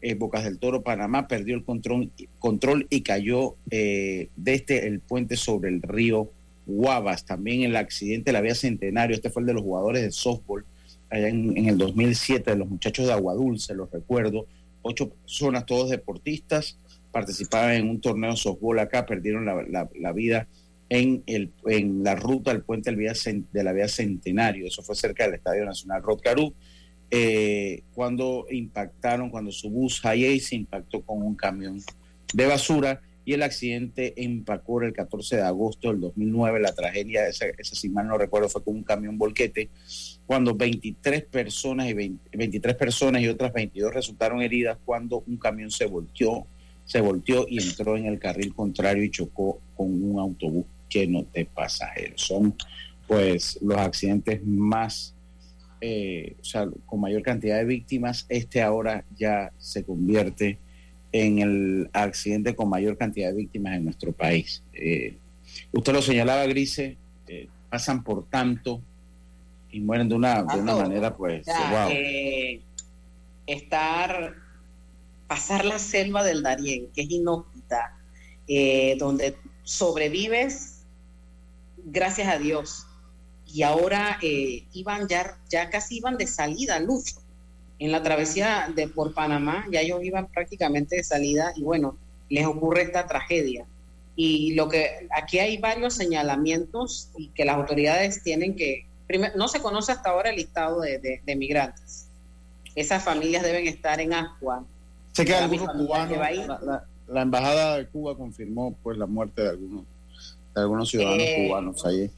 eh, 0.02 0.14
Bocas 0.14 0.44
del 0.44 0.60
Toro, 0.60 0.84
Panamá, 0.84 1.28
perdió 1.28 1.56
el 1.56 1.64
control, 1.64 2.88
y 2.90 3.02
cayó 3.02 3.56
eh, 3.72 4.30
desde 4.36 4.86
el 4.86 5.00
puente 5.00 5.36
sobre 5.36 5.70
el 5.70 5.82
río 5.82 6.30
Guavas. 6.66 7.26
También 7.26 7.64
el 7.64 7.76
accidente 7.76 8.30
de 8.30 8.34
la 8.34 8.42
vía 8.42 8.56
Centenario, 8.56 9.16
este 9.16 9.30
fue 9.30 9.42
el 9.42 9.48
de 9.48 9.54
los 9.54 9.64
jugadores 9.64 10.02
de 10.02 10.12
softball, 10.12 10.66
allá 11.10 11.28
en, 11.28 11.68
el 11.68 11.78
2007, 11.78 12.52
de 12.52 12.58
los 12.58 12.70
muchachos 12.70 13.08
de 13.08 13.14
Aguadulce, 13.14 13.74
los 13.74 13.92
recuerdo, 13.92 14.48
ocho 14.82 15.10
personas, 15.10 15.66
todos 15.66 15.90
deportistas, 15.90 16.78
participaban 17.12 17.72
en 17.72 17.90
un 17.90 18.02
torneo 18.02 18.32
de 18.32 18.38
softball 18.38 18.80
acá, 18.80 19.06
perdieron 19.06 19.46
la, 19.46 20.12
vida 20.12 20.48
en, 20.90 21.24
el, 21.28 21.52
en 21.68 22.04
la 22.04 22.16
ruta 22.16 22.52
del 22.52 22.64
puente 22.64 22.92
de 22.92 23.64
la 23.64 23.74
vía 23.74 23.88
Centenario, 23.88 24.68
eso 24.68 24.82
fue 24.82 24.96
cerca 24.96 25.26
del 25.26 25.36
Estadio 25.36 25.66
Nacional 25.66 26.04
Rotcarú, 26.04 26.54
eh, 27.12 27.84
cuando 27.94 28.48
impactaron, 28.50 29.30
cuando 29.30 29.52
su 29.52 29.70
bus 29.70 30.02
se 30.02 30.56
impactó 30.56 31.02
con 31.02 31.22
un 31.22 31.36
camión 31.36 31.82
de 32.34 32.46
basura 32.48 33.02
y 33.26 33.34
el 33.34 33.42
accidente 33.42 34.14
en 34.24 34.44
Pacor 34.44 34.86
el 34.86 34.94
14 34.94 35.38
de 35.38 35.42
agosto 35.42 35.90
del 35.90 36.00
2009, 36.00 36.60
la 36.60 36.74
tragedia, 36.74 37.28
esa, 37.28 37.48
esa 37.58 37.76
si 37.76 37.90
mal 37.90 38.08
no 38.08 38.18
recuerdo, 38.18 38.48
fue 38.48 38.64
con 38.64 38.76
un 38.76 38.84
camión 38.84 39.18
volquete 39.18 39.70
cuando 40.28 40.56
23 40.56 41.24
personas 41.26 41.88
y 41.88 41.94
23 41.94 42.76
personas 42.76 43.22
y 43.22 43.28
otras 43.28 43.52
22 43.52 43.94
resultaron 43.94 44.42
heridas 44.42 44.78
cuando 44.86 45.24
un 45.28 45.38
camión 45.38 45.72
se 45.72 45.86
volteó, 45.86 46.46
se 46.86 47.02
volteó 47.02 47.46
y 47.50 47.62
entró 47.62 47.98
en 47.98 48.06
el 48.06 48.20
carril 48.20 48.54
contrario 48.54 49.04
y 49.04 49.10
chocó 49.10 49.60
con 49.76 49.88
un 50.04 50.20
autobús 50.20 50.66
lleno 50.90 51.26
de 51.34 51.46
pasajeros. 51.46 52.22
Son 52.22 52.56
pues 53.08 53.60
los 53.62 53.78
accidentes 53.78 54.44
más, 54.46 55.14
eh, 55.82 56.36
o 56.40 56.46
sea, 56.46 56.68
con 56.86 57.02
mayor 57.02 57.22
cantidad 57.22 57.58
de 57.58 57.66
víctimas. 57.66 58.26
Este 58.30 58.62
ahora 58.62 59.04
ya 59.18 59.52
se 59.60 59.84
convierte 59.84 60.58
en 61.18 61.40
el 61.40 61.90
accidente 61.94 62.56
con 62.56 62.68
mayor 62.68 62.98
cantidad 62.98 63.30
de 63.30 63.38
víctimas 63.38 63.76
en 63.76 63.86
nuestro 63.86 64.12
país. 64.12 64.62
Eh, 64.74 65.16
usted 65.72 65.94
lo 65.94 66.02
señalaba, 66.02 66.46
Grise, 66.46 66.98
eh, 67.28 67.48
pasan 67.70 68.04
por 68.04 68.26
tanto 68.26 68.82
y 69.72 69.80
mueren 69.80 70.10
de 70.10 70.16
una, 70.16 70.44
de 70.44 70.60
una 70.60 70.76
manera, 70.76 71.16
pues, 71.16 71.48
eh, 71.90 72.60
estar, 73.48 74.36
pasar 75.28 75.64
la 75.64 75.80
selva 75.80 76.24
del 76.24 76.44
Darién, 76.44 76.88
que 76.94 77.04
es 77.04 77.10
inhóspita, 77.10 77.94
donde 78.98 79.36
sobrevives 79.64 80.82
gracias 81.86 82.28
a 82.28 82.38
Dios. 82.38 82.86
Y 83.48 83.64
ahora 83.64 84.18
eh, 84.22 84.66
iban 84.74 85.08
ya, 85.08 85.38
ya 85.50 85.70
casi 85.70 85.98
iban 85.98 86.18
de 86.18 86.28
salida, 86.28 86.80
Lucho, 86.80 87.16
en 87.80 87.92
la 87.92 88.02
travesía 88.04 88.72
de 88.74 88.88
por 88.88 89.14
Panamá, 89.14 89.66
ya 89.72 89.82
ellos 89.82 90.04
iban 90.04 90.28
prácticamente 90.28 90.96
de 90.98 91.04
salida 91.04 91.54
y 91.56 91.64
bueno, 91.64 91.98
les 92.30 92.46
ocurre 92.46 92.84
esta 92.84 93.08
tragedia. 93.08 93.66
Y 94.16 94.54
lo 94.54 94.70
que 94.70 95.08
aquí 95.16 95.40
hay 95.40 95.58
varios 95.58 95.94
señalamientos 95.94 97.10
y 97.18 97.28
que 97.30 97.44
las 97.44 97.58
autoridades 97.58 98.24
tienen 98.24 98.56
que 98.56 98.86
no 99.36 99.48
se 99.48 99.62
conoce 99.62 99.92
hasta 99.92 100.10
ahora 100.10 100.30
el 100.30 100.38
listado 100.38 100.82
de, 100.82 101.22
migrantes. 101.36 102.08
Esas 102.76 103.04
familias 103.04 103.44
deben 103.44 103.68
estar 103.68 104.00
en 104.00 104.14
Ascua. 104.14 104.64
Sé 105.14 105.26
que 105.26 105.36
algunos 105.36 105.70
cubanos, 105.70 106.18
la, 107.08 107.22
embajada 107.22 107.78
de 107.78 107.86
Cuba 107.86 108.18
confirmó 108.18 108.76
pues 108.82 108.98
la 108.98 109.06
muerte 109.06 109.44
de 109.44 109.50
algunos, 109.50 109.84
de 110.56 110.62
algunos 110.62 110.90
ciudadanos 110.90 111.22
eh, 111.22 111.46
cubanos 111.48 111.86
allí. 111.86 112.10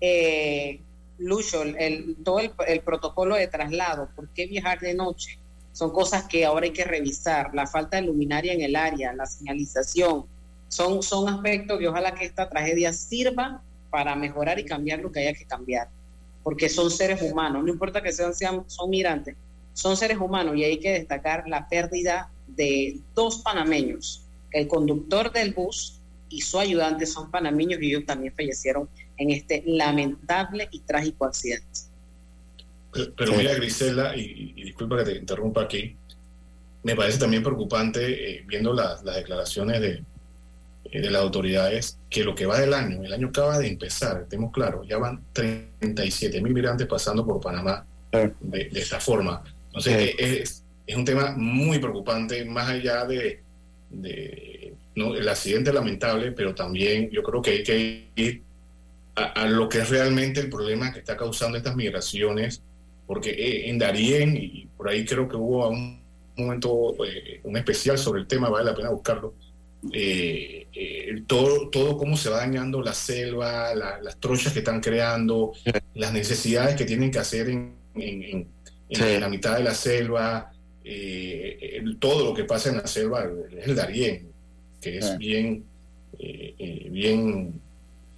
Eh, 0.00 0.80
Lucho, 1.18 1.62
el, 1.62 2.16
todo 2.24 2.40
el, 2.40 2.80
protocolo 2.80 3.36
de 3.36 3.46
traslado, 3.46 4.08
¿por 4.16 4.28
qué 4.28 4.46
viajar 4.46 4.80
de 4.80 4.94
noche? 4.94 5.38
Son 5.72 5.90
cosas 5.90 6.24
que 6.24 6.44
ahora 6.44 6.64
hay 6.64 6.72
que 6.72 6.84
revisar. 6.84 7.54
La 7.54 7.66
falta 7.66 7.96
de 7.96 8.02
luminaria 8.02 8.52
en 8.52 8.60
el 8.60 8.76
área, 8.76 9.12
la 9.12 9.26
señalización, 9.26 10.24
Son, 10.68 11.02
son 11.02 11.28
aspectos 11.28 11.78
que 11.78 11.88
ojalá 11.88 12.14
que 12.14 12.24
esta 12.24 12.48
tragedia 12.48 12.92
sirva 12.92 13.62
para 13.92 14.16
mejorar 14.16 14.58
y 14.58 14.64
cambiar 14.64 15.00
lo 15.00 15.12
que 15.12 15.20
haya 15.20 15.34
que 15.34 15.44
cambiar, 15.44 15.86
porque 16.42 16.70
son 16.70 16.90
seres 16.90 17.20
humanos, 17.20 17.62
no 17.62 17.70
importa 17.70 18.02
que 18.02 18.10
sean, 18.10 18.34
sean 18.34 18.64
son 18.66 18.88
migrantes, 18.88 19.36
son 19.74 19.98
seres 19.98 20.16
humanos 20.16 20.56
y 20.56 20.64
hay 20.64 20.78
que 20.78 20.92
destacar 20.92 21.46
la 21.46 21.68
pérdida 21.68 22.30
de 22.48 22.98
dos 23.14 23.42
panameños, 23.42 24.24
el 24.50 24.66
conductor 24.66 25.30
del 25.30 25.52
bus 25.52 25.98
y 26.30 26.40
su 26.40 26.58
ayudante 26.58 27.04
son 27.04 27.30
panameños 27.30 27.82
y 27.82 27.88
ellos 27.88 28.06
también 28.06 28.32
fallecieron 28.34 28.88
en 29.16 29.30
este 29.30 29.62
lamentable 29.66 30.68
y 30.70 30.80
trágico 30.80 31.24
accidente. 31.24 31.66
Pero, 33.16 33.34
mira, 33.36 33.54
Grisela, 33.54 34.16
y, 34.16 34.52
disculpa 34.52 34.98
que 34.98 35.04
te 35.04 35.18
interrumpa 35.18 35.62
aquí, 35.62 35.96
me 36.82 36.94
parece 36.94 37.18
también 37.18 37.42
preocupante 37.42 38.36
eh, 38.36 38.44
viendo 38.46 38.72
las 38.72 39.02
declaraciones 39.04 39.80
de, 39.80 40.02
eh, 40.84 41.00
de 41.00 41.10
las 41.10 41.22
autoridades 41.22 41.96
que 42.10 42.24
lo 42.24 42.34
que 42.34 42.44
va 42.44 42.58
del 42.58 42.74
año, 42.74 43.02
el 43.02 43.12
año 43.12 43.28
acaba 43.28 43.58
de 43.58 43.68
empezar, 43.68 44.22
estemos 44.22 44.52
claros, 44.52 44.86
ya 44.86 44.98
van 44.98 45.22
37 45.32 46.40
mil 46.42 46.52
migrantes 46.52 46.86
pasando 46.86 47.24
por 47.24 47.40
Panamá 47.40 47.86
de, 48.10 48.68
esta 48.74 49.00
forma. 49.00 49.42
Entonces, 49.68 50.14
es, 50.18 50.62
es, 50.86 50.96
un 50.96 51.04
tema 51.04 51.32
muy 51.34 51.78
preocupante, 51.78 52.44
más 52.44 52.68
allá 52.68 53.06
de, 53.06 53.40
de 53.88 54.74
¿no? 54.96 55.14
el 55.14 55.26
accidente 55.28 55.72
lamentable, 55.72 56.32
pero 56.32 56.54
también 56.54 57.08
yo 57.10 57.22
creo 57.22 57.40
que 57.40 57.50
hay 57.52 57.62
que 57.62 58.08
ir 58.16 58.42
a, 59.14 59.46
lo 59.46 59.68
que 59.68 59.78
es 59.78 59.90
realmente 59.90 60.40
el 60.40 60.48
problema 60.48 60.92
que 60.92 61.00
está 61.00 61.16
causando 61.16 61.58
estas 61.58 61.76
migraciones, 61.76 62.62
porque 63.06 63.30
eh, 63.30 63.68
en 63.68 63.78
Darien, 63.78 64.36
y 64.36 64.68
por 64.76 64.88
ahí 64.88 65.04
creo 65.04 65.28
que 65.28 65.36
hubo 65.36 65.68
un 65.68 66.00
momento, 66.36 66.94
eh, 67.04 67.40
un 67.44 67.56
especial 67.56 67.98
sobre 67.98 68.22
el 68.22 68.26
tema, 68.26 68.48
vale 68.48 68.70
la 68.70 68.76
pena 68.76 68.90
buscarlo, 68.90 69.34
eh, 69.90 70.68
eh, 70.72 71.22
todo, 71.26 71.68
todo 71.68 71.96
cómo 71.96 72.16
se 72.16 72.30
va 72.30 72.38
dañando 72.38 72.80
la 72.82 72.94
selva, 72.94 73.74
las 73.74 74.16
trochas 74.20 74.52
que 74.52 74.60
están 74.60 74.80
creando, 74.80 75.54
las 75.94 76.12
necesidades 76.12 76.76
que 76.76 76.84
tienen 76.84 77.10
que 77.10 77.18
hacer 77.18 77.48
en, 77.48 77.74
en, 77.94 78.46
la 79.20 79.28
mitad 79.28 79.56
de 79.56 79.64
la 79.64 79.74
selva, 79.74 80.52
eh, 80.84 81.82
todo 81.98 82.26
lo 82.26 82.34
que 82.34 82.44
pasa 82.44 82.70
en 82.70 82.76
la 82.76 82.86
selva 82.86 83.28
es 83.50 83.66
el 83.66 83.74
Darién, 83.74 84.28
que 84.80 84.98
es 84.98 85.18
bien, 85.18 85.64
bien 86.90 87.60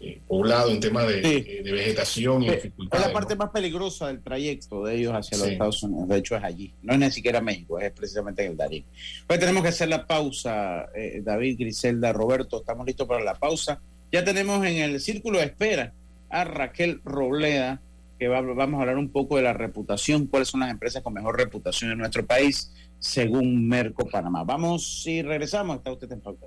eh, 0.07 0.21
poblado 0.27 0.71
en 0.71 0.81
temas 0.81 1.07
de, 1.07 1.63
vegetación 1.65 2.43
y 2.43 2.49
Es 2.49 2.71
la 2.91 3.13
parte 3.13 3.37
más 3.37 3.51
peligrosa 3.51 4.09
del 4.09 4.21
trayecto 4.23 4.85
de 4.85 4.97
ellos 4.97 5.15
hacia 5.15 5.39
los 5.39 5.49
Estados 5.49 5.83
Unidos. 5.83 6.09
De 6.09 6.19
hecho, 6.19 6.37
es 6.37 6.45
allí. 6.45 6.73
No 6.83 6.93
es 6.93 6.99
ni 6.99 7.11
siquiera 7.11 7.41
México, 7.41 7.79
es 7.79 7.91
precisamente 7.93 8.45
en 8.45 8.53
el 8.53 8.57
Darín. 8.57 8.85
Pues 9.27 9.41
tenemos 9.41 9.63
que 9.63 9.71
hacer 9.71 9.89
la 9.89 10.07
pausa, 10.07 10.87
eh, 10.95 11.23
David, 11.25 11.59
Griselda, 11.59 12.13
Roberto. 12.13 12.61
Estamos 12.61 12.87
listos 12.87 13.09
para 13.09 13.25
la 13.25 13.35
pausa. 13.35 13.81
Ya 14.13 14.23
tenemos 14.25 14.65
en 14.67 14.77
el 14.77 15.01
círculo 15.01 15.39
de 15.39 15.47
espera 15.47 15.93
a 16.29 16.45
Raquel 16.45 17.01
Robleda, 17.05 17.81
que 18.19 18.29
vamos 18.29 18.79
a 18.79 18.81
hablar 18.83 18.99
un 18.99 19.09
poco 19.09 19.37
de 19.37 19.43
la 19.43 19.55
reputación, 19.55 20.27
cuáles 20.27 20.49
son 20.49 20.61
las 20.61 20.71
empresas 20.71 21.03
con 21.03 21.15
mejor 21.15 21.37
reputación 21.39 21.93
en 21.93 21.99
nuestro 21.99 22.27
país, 22.27 22.73
según 22.99 23.67
Merco 23.67 24.07
Panamá. 24.07 24.45
Vamos 24.45 25.05
y 25.07 25.23
regresamos. 25.23 25.79
Está 25.79 25.93
usted 25.93 26.13
en 26.13 26.21
pauta. 26.21 26.47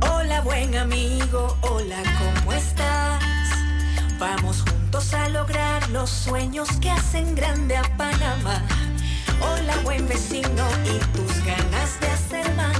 Hola 0.00 0.40
buen 0.40 0.74
amigo, 0.76 1.56
hola, 1.62 2.02
¿cómo 2.18 2.52
estás? 2.52 3.22
Vamos 4.18 4.62
juntos 4.62 5.12
a 5.14 5.28
lograr 5.28 5.88
los 5.90 6.10
sueños 6.10 6.68
que 6.80 6.90
hacen 6.90 7.34
grande 7.34 7.76
a 7.76 7.82
Panamá. 7.96 8.62
Hola 9.40 9.76
buen 9.84 10.08
vecino 10.08 10.66
y 10.84 10.98
tus 11.16 11.44
ganas 11.44 12.00
de 12.00 12.08
hacer 12.08 12.54
más. 12.54 12.78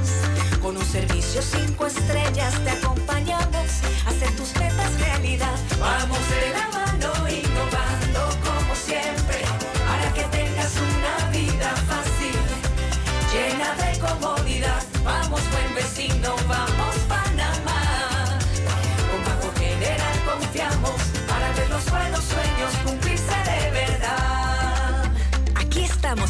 Con 0.60 0.76
un 0.76 0.84
servicio 0.84 1.42
cinco 1.42 1.86
estrellas 1.86 2.54
te 2.64 2.70
acompañamos 2.70 3.82
a 4.06 4.10
hacer 4.10 4.34
tus 4.36 4.54
metas 4.56 4.98
realidad. 5.00 5.58
Vamos 5.78 6.18
de 6.30 6.50
la 6.52 6.68
mano 6.68 7.25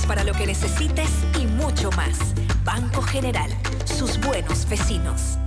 para 0.07 0.25
lo 0.25 0.33
que 0.33 0.47
necesites 0.47 1.11
y 1.41 1.47
mucho 1.47 1.91
más. 1.93 2.19
Banco 2.65 3.03
General 3.03 3.51
sus 3.97 4.21
buenos 4.21 4.69
vecinos. 4.69 5.39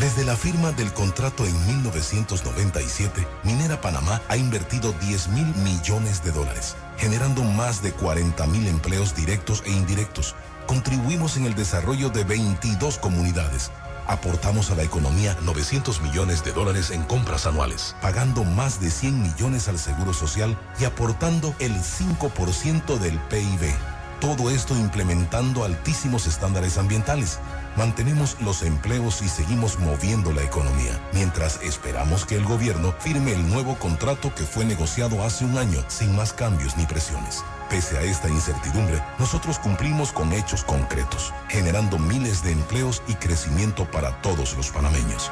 Desde 0.00 0.24
la 0.24 0.36
firma 0.36 0.72
del 0.72 0.92
contrato 0.92 1.44
en 1.44 1.66
1997, 1.66 3.26
Minera 3.42 3.80
Panamá 3.80 4.22
ha 4.28 4.36
invertido 4.36 4.92
10 4.92 5.28
mil 5.28 5.46
millones 5.56 6.22
de 6.22 6.30
dólares, 6.30 6.76
generando 6.98 7.42
más 7.42 7.82
de 7.82 7.92
40 7.92 8.46
mil 8.46 8.66
empleos 8.68 9.14
directos 9.14 9.62
e 9.66 9.70
indirectos. 9.70 10.36
Contribuimos 10.66 11.36
en 11.36 11.46
el 11.46 11.54
desarrollo 11.54 12.10
de 12.10 12.24
22 12.24 12.98
comunidades. 12.98 13.70
Aportamos 14.08 14.70
a 14.70 14.74
la 14.74 14.82
economía 14.82 15.36
900 15.42 16.00
millones 16.00 16.42
de 16.42 16.52
dólares 16.52 16.90
en 16.90 17.04
compras 17.04 17.46
anuales, 17.46 17.94
pagando 18.00 18.42
más 18.42 18.80
de 18.80 18.90
100 18.90 19.22
millones 19.22 19.68
al 19.68 19.78
Seguro 19.78 20.12
Social 20.12 20.58
y 20.80 20.84
aportando 20.84 21.54
el 21.60 21.74
5% 21.74 22.98
del 22.98 23.18
PIB 23.20 23.72
todo 24.20 24.50
esto 24.50 24.76
implementando 24.76 25.62
altísimos 25.62 26.26
estándares 26.26 26.76
ambientales. 26.76 27.38
Mantenemos 27.76 28.36
los 28.40 28.62
empleos 28.62 29.22
y 29.22 29.28
seguimos 29.28 29.78
moviendo 29.78 30.32
la 30.32 30.42
economía, 30.42 31.00
mientras 31.12 31.62
esperamos 31.62 32.24
que 32.24 32.34
el 32.34 32.44
gobierno 32.44 32.92
firme 32.98 33.32
el 33.32 33.48
nuevo 33.48 33.78
contrato 33.78 34.34
que 34.34 34.42
fue 34.42 34.64
negociado 34.64 35.22
hace 35.22 35.44
un 35.44 35.56
año 35.56 35.84
sin 35.86 36.16
más 36.16 36.32
cambios 36.32 36.76
ni 36.76 36.84
presiones. 36.86 37.44
Pese 37.68 37.98
a 37.98 38.02
esta 38.02 38.30
incertidumbre, 38.30 39.02
nosotros 39.18 39.58
cumplimos 39.58 40.10
con 40.10 40.32
hechos 40.32 40.64
concretos, 40.64 41.34
generando 41.48 41.98
miles 41.98 42.42
de 42.42 42.52
empleos 42.52 43.02
y 43.06 43.14
crecimiento 43.14 43.84
para 43.90 44.22
todos 44.22 44.56
los 44.56 44.70
panameños. 44.70 45.30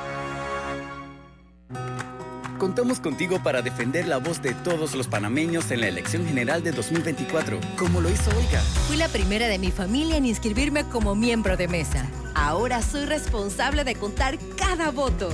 Contamos 2.58 3.00
contigo 3.00 3.42
para 3.42 3.62
defender 3.62 4.06
la 4.06 4.18
voz 4.18 4.42
de 4.42 4.52
todos 4.52 4.94
los 4.94 5.08
panameños 5.08 5.70
en 5.70 5.80
la 5.80 5.88
elección 5.88 6.26
general 6.26 6.62
de 6.62 6.72
2024, 6.72 7.58
como 7.78 8.02
lo 8.02 8.10
hizo 8.10 8.30
Olga. 8.30 8.60
Fui 8.86 8.96
la 8.96 9.08
primera 9.08 9.46
de 9.48 9.58
mi 9.58 9.70
familia 9.70 10.16
en 10.16 10.26
inscribirme 10.26 10.84
como 10.84 11.14
miembro 11.14 11.56
de 11.56 11.68
mesa. 11.68 12.06
Ahora 12.34 12.82
soy 12.82 13.06
responsable 13.06 13.84
de 13.84 13.94
contar 13.94 14.38
cada 14.56 14.90
voto. 14.90 15.30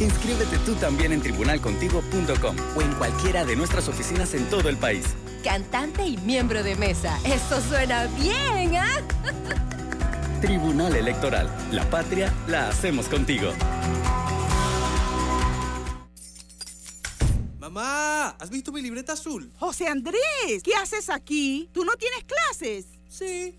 Inscríbete 0.00 0.58
tú 0.58 0.74
también 0.76 1.12
en 1.12 1.20
tribunalcontigo.com 1.20 2.56
o 2.76 2.82
en 2.82 2.92
cualquiera 2.94 3.44
de 3.44 3.56
nuestras 3.56 3.88
oficinas 3.88 4.32
en 4.34 4.48
todo 4.48 4.68
el 4.68 4.76
país. 4.76 5.04
Cantante 5.42 6.06
y 6.06 6.16
miembro 6.18 6.62
de 6.62 6.76
mesa. 6.76 7.18
Eso 7.24 7.60
suena 7.60 8.06
bien, 8.06 8.76
¿ah? 8.76 9.00
Tribunal 10.40 10.94
Electoral. 10.94 11.50
La 11.72 11.88
patria 11.90 12.32
la 12.46 12.68
hacemos 12.68 13.06
contigo. 13.08 13.52
Mamá, 17.58 18.28
¿has 18.38 18.50
visto 18.50 18.70
mi 18.70 18.80
libreta 18.80 19.14
azul? 19.14 19.52
José 19.58 19.88
Andrés, 19.88 20.62
¿qué 20.62 20.74
haces 20.76 21.10
aquí? 21.10 21.68
¿Tú 21.72 21.84
no 21.84 21.92
tienes 21.96 22.24
clases? 22.24 22.86
Sí, 23.08 23.58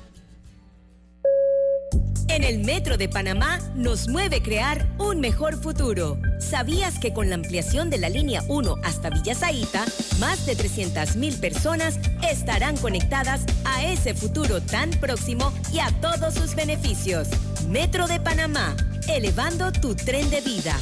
En 2.31 2.45
el 2.45 2.59
Metro 2.59 2.95
de 2.95 3.09
Panamá 3.09 3.59
nos 3.75 4.07
mueve 4.07 4.41
crear 4.41 4.87
un 4.97 5.19
mejor 5.19 5.61
futuro. 5.61 6.17
¿Sabías 6.39 6.97
que 6.97 7.11
con 7.11 7.27
la 7.27 7.35
ampliación 7.35 7.89
de 7.89 7.97
la 7.97 8.07
línea 8.07 8.41
1 8.47 8.77
hasta 8.85 9.09
Villa 9.09 9.35
Zaita, 9.35 9.83
más 10.17 10.45
de 10.45 10.55
300.000 10.55 11.41
personas 11.41 11.99
estarán 12.25 12.77
conectadas 12.77 13.45
a 13.65 13.83
ese 13.83 14.13
futuro 14.13 14.61
tan 14.61 14.91
próximo 14.91 15.51
y 15.73 15.79
a 15.79 15.91
todos 15.99 16.35
sus 16.35 16.55
beneficios? 16.55 17.27
Metro 17.67 18.07
de 18.07 18.21
Panamá, 18.21 18.77
elevando 19.09 19.73
tu 19.73 19.93
tren 19.93 20.29
de 20.29 20.39
vida. 20.39 20.79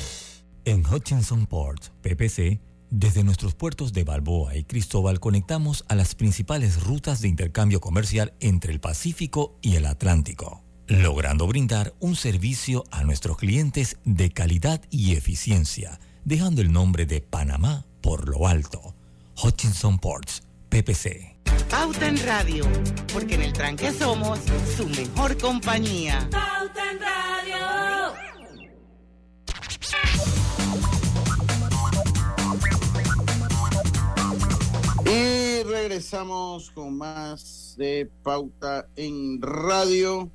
En 0.66 0.86
Hutchinson 0.86 1.48
Port, 1.48 1.86
PPC, 2.04 2.62
desde 2.92 3.24
nuestros 3.24 3.56
puertos 3.56 3.92
de 3.92 4.04
Balboa 4.04 4.56
y 4.56 4.66
Cristóbal 4.66 5.20
conectamos 5.20 5.84
a 5.88 5.96
las 5.96 6.14
principales 6.14 6.84
rutas 6.84 7.22
de 7.22 7.28
intercambio 7.28 7.82
comercial 7.82 8.34
entre 8.40 8.72
el 8.72 8.80
Pacífico 8.80 9.58
y 9.64 9.78
el 9.78 9.88
Atlántico 9.88 10.69
logrando 10.90 11.46
brindar 11.46 11.94
un 12.00 12.16
servicio 12.16 12.84
a 12.90 13.04
nuestros 13.04 13.38
clientes 13.38 13.98
de 14.06 14.32
calidad 14.32 14.82
y 14.90 15.14
eficiencia, 15.14 16.00
dejando 16.26 16.62
el 16.62 16.72
nombre 16.72 17.06
de 17.06 17.22
Panamá 17.22 17.86
por 18.02 18.28
lo 18.28 18.48
alto. 18.48 18.96
Hutchinson 19.42 20.00
Ports, 20.00 20.42
PPC. 20.70 21.38
Pauta 21.70 22.08
en 22.08 22.18
Radio, 22.26 22.66
porque 23.14 23.36
en 23.36 23.44
el 23.44 23.54
tranque 23.54 23.94
somos 23.94 24.40
su 24.76 24.88
mejor 24.90 25.38
compañía. 25.38 26.28
Pauta 26.32 26.92
en 26.92 27.00
Radio. 27.00 28.16
Y 35.06 35.64
regresamos 35.64 36.72
con 36.72 36.98
más 36.98 37.76
de 37.78 38.10
Pauta 38.24 38.88
en 38.96 39.40
Radio. 39.40 40.32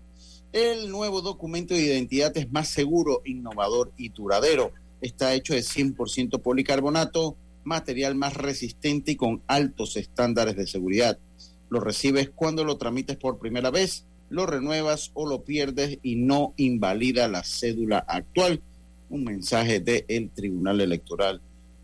El 0.55 0.89
nuevo 0.89 1.21
documento 1.21 1.75
de 1.75 1.83
identidad 1.83 2.37
es 2.37 2.53
más 2.53 2.69
seguro, 2.69 3.23
innovador 3.25 3.91
y 3.97 4.11
duradero. 4.11 4.71
Está 5.01 5.35
hecho 5.35 5.53
de 5.53 5.63
100% 5.63 6.41
policarbonato, 6.43 7.35
material 7.65 8.15
más 8.15 8.35
resistente 8.35 9.11
y 9.11 9.17
con 9.17 9.43
altos 9.49 9.97
estándares 9.97 10.55
de 10.55 10.69
seguridad. 10.69 11.19
Lo 11.71 11.81
recibes 11.81 12.31
cuando 12.33 12.63
lo 12.63 12.77
tramites 12.77 13.17
por 13.17 13.41
primera 13.41 13.73
vez, 13.73 14.05
lo 14.31 14.47
renuevas 14.47 15.11
o 15.15 15.27
lo 15.27 15.43
pierdes 15.43 15.99
y 16.05 16.15
no 16.15 16.55
invalida 16.57 17.27
la 17.27 17.43
cédula 17.43 17.99
actual. 18.07 18.61
Un 19.11 19.25
mensaje 19.25 19.81
del 19.81 20.31
Tribunal 20.31 20.81
Electoral 20.81 21.41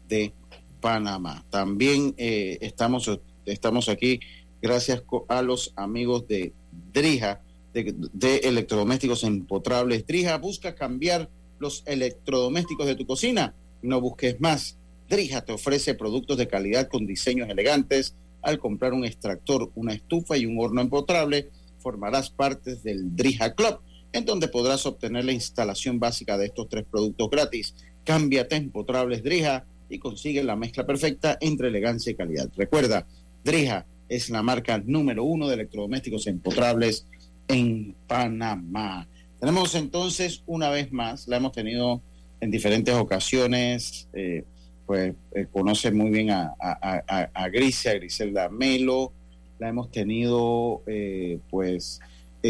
de 0.08 0.32
Panamá. 0.80 1.44
También 1.50 2.14
eh, 2.18 2.58
estamos, 2.60 3.10
estamos 3.46 3.88
aquí 3.88 4.20
gracias 4.62 5.02
a 5.26 5.42
los 5.42 5.72
amigos 5.74 6.28
de 6.28 6.52
Drija 6.92 7.40
de, 7.72 8.36
electrodomésticos 8.38 9.24
empotrables. 9.24 10.06
Drija 10.06 10.38
busca 10.38 10.74
cambiar 10.74 11.28
los 11.58 11.82
electrodomésticos 11.86 12.86
de 12.86 12.94
tu 12.94 13.06
cocina. 13.06 13.54
No 13.82 14.00
busques 14.00 14.40
más. 14.40 14.76
Drija 15.08 15.42
te 15.42 15.52
ofrece 15.52 15.94
productos 15.94 16.38
de 16.38 16.48
calidad 16.48 16.88
con 16.88 17.06
diseños 17.06 17.48
elegantes. 17.48 18.14
Al 18.42 18.58
comprar 18.58 18.92
un 18.92 19.04
extractor, 19.04 19.70
una 19.74 19.92
estufa 19.92 20.36
y 20.36 20.46
un 20.46 20.58
horno 20.58 20.80
empotrable, 20.80 21.49
formarás 21.80 22.30
parte 22.30 22.76
del 22.76 23.14
Drija 23.14 23.54
Club, 23.54 23.78
en 24.12 24.25
donde 24.25 24.49
podrás 24.49 24.86
obtener 24.86 25.25
la 25.25 25.32
instalación 25.32 25.99
básica 25.99 26.38
de 26.38 26.47
estos 26.47 26.68
tres 26.68 26.84
productos 26.90 27.28
gratis. 27.30 27.75
Cámbiate 28.04 28.56
empotrables 28.56 29.23
Drija 29.23 29.64
y 29.90 29.99
consigue 29.99 30.42
la 30.42 30.56
mezcla 30.56 30.86
perfecta 30.86 31.36
entre 31.40 31.68
elegancia 31.68 32.12
y 32.12 32.14
calidad. 32.14 32.49
Recuerda, 32.56 33.06
Drija 33.45 33.84
es 34.08 34.30
la 34.30 34.42
marca 34.42 34.82
número 34.84 35.25
uno 35.25 35.49
de 35.49 35.54
electrodomésticos 35.54 36.26
empotrables 36.26 37.04
en 37.50 37.95
Panamá. 38.06 39.06
Tenemos 39.41 39.75
entonces 39.75 40.43
una 40.47 40.71
vez 40.71 40.93
más, 40.93 41.26
la 41.26 41.39
hemos 41.39 41.52
tenido 41.52 42.00
en 42.41 42.50
diferentes 42.50 42.95
ocasiones, 42.95 44.06
eh, 44.13 44.45
pues 44.86 45.15
eh, 45.34 45.47
conoce 45.52 45.91
muy 45.91 46.10
bien 46.10 46.30
a, 46.30 46.54
a, 46.60 47.02
a, 47.06 47.30
a, 47.32 47.49
Griselda 47.49 48.49
Melo, 48.49 49.13
la 49.58 49.69
hemos 49.69 49.91
tenido 49.91 50.82
eh, 50.86 51.39
pues 51.50 52.00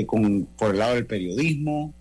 con, 0.07 0.47
por 0.59 0.73
el 0.73 0.79
lado 0.79 0.95
del 0.95 1.07
periodismo, 1.07 1.93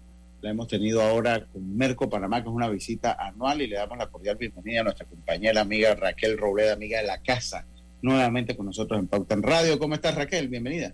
la 0.42 0.52
hemos 0.52 0.68
tenido 0.68 1.02
ahora 1.02 1.46
con 1.46 1.78
Merco 1.78 2.10
Panamá, 2.10 2.42
que 2.42 2.50
es 2.50 2.56
una 2.56 2.70
visita 2.70 3.14
anual 3.20 3.62
y 3.62 3.68
le 3.68 3.78
damos 3.78 3.98
la 3.98 4.08
cordial 4.08 4.38
bienvenida 4.38 4.82
a 4.82 4.84
nuestra 4.84 5.06
compañera 5.06 5.62
amiga 5.62 5.96
Raquel 5.96 6.38
Robleda, 6.38 6.74
amiga 6.74 7.02
de 7.02 7.08
la 7.08 7.18
casa, 7.22 7.66
nuevamente 8.02 8.56
con 8.56 8.66
nosotros 8.66 9.00
en 9.00 9.08
Pauta 9.08 9.36
en 9.36 9.44
Radio. 9.44 9.80
¿Cómo 9.80 9.96
estás 9.96 10.16
Raquel? 10.16 10.48
Bienvenida. 10.48 10.94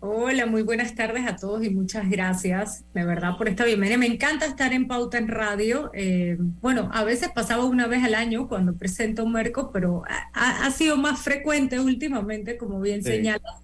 Hola, 0.00 0.44
muy 0.46 0.62
buenas 0.62 0.94
tardes 0.94 1.26
a 1.26 1.36
todos 1.36 1.64
y 1.64 1.70
muchas 1.70 2.08
gracias, 2.10 2.84
de 2.92 3.04
verdad, 3.04 3.38
por 3.38 3.48
esta 3.48 3.64
bienvenida. 3.64 3.96
Me 3.96 4.06
encanta 4.06 4.44
estar 4.44 4.72
en 4.74 4.86
Pauta 4.86 5.16
en 5.16 5.28
Radio. 5.28 5.90
Eh, 5.94 6.36
bueno, 6.60 6.90
a 6.92 7.02
veces 7.02 7.30
pasaba 7.34 7.64
una 7.64 7.86
vez 7.86 8.04
al 8.04 8.14
año 8.14 8.46
cuando 8.46 8.74
presento 8.74 9.24
un 9.24 9.32
Merco, 9.32 9.70
pero 9.72 10.02
ha, 10.34 10.66
ha 10.66 10.70
sido 10.70 10.98
más 10.98 11.20
frecuente 11.20 11.80
últimamente, 11.80 12.58
como 12.58 12.80
bien 12.80 13.02
sí. 13.02 13.10
señala, 13.10 13.58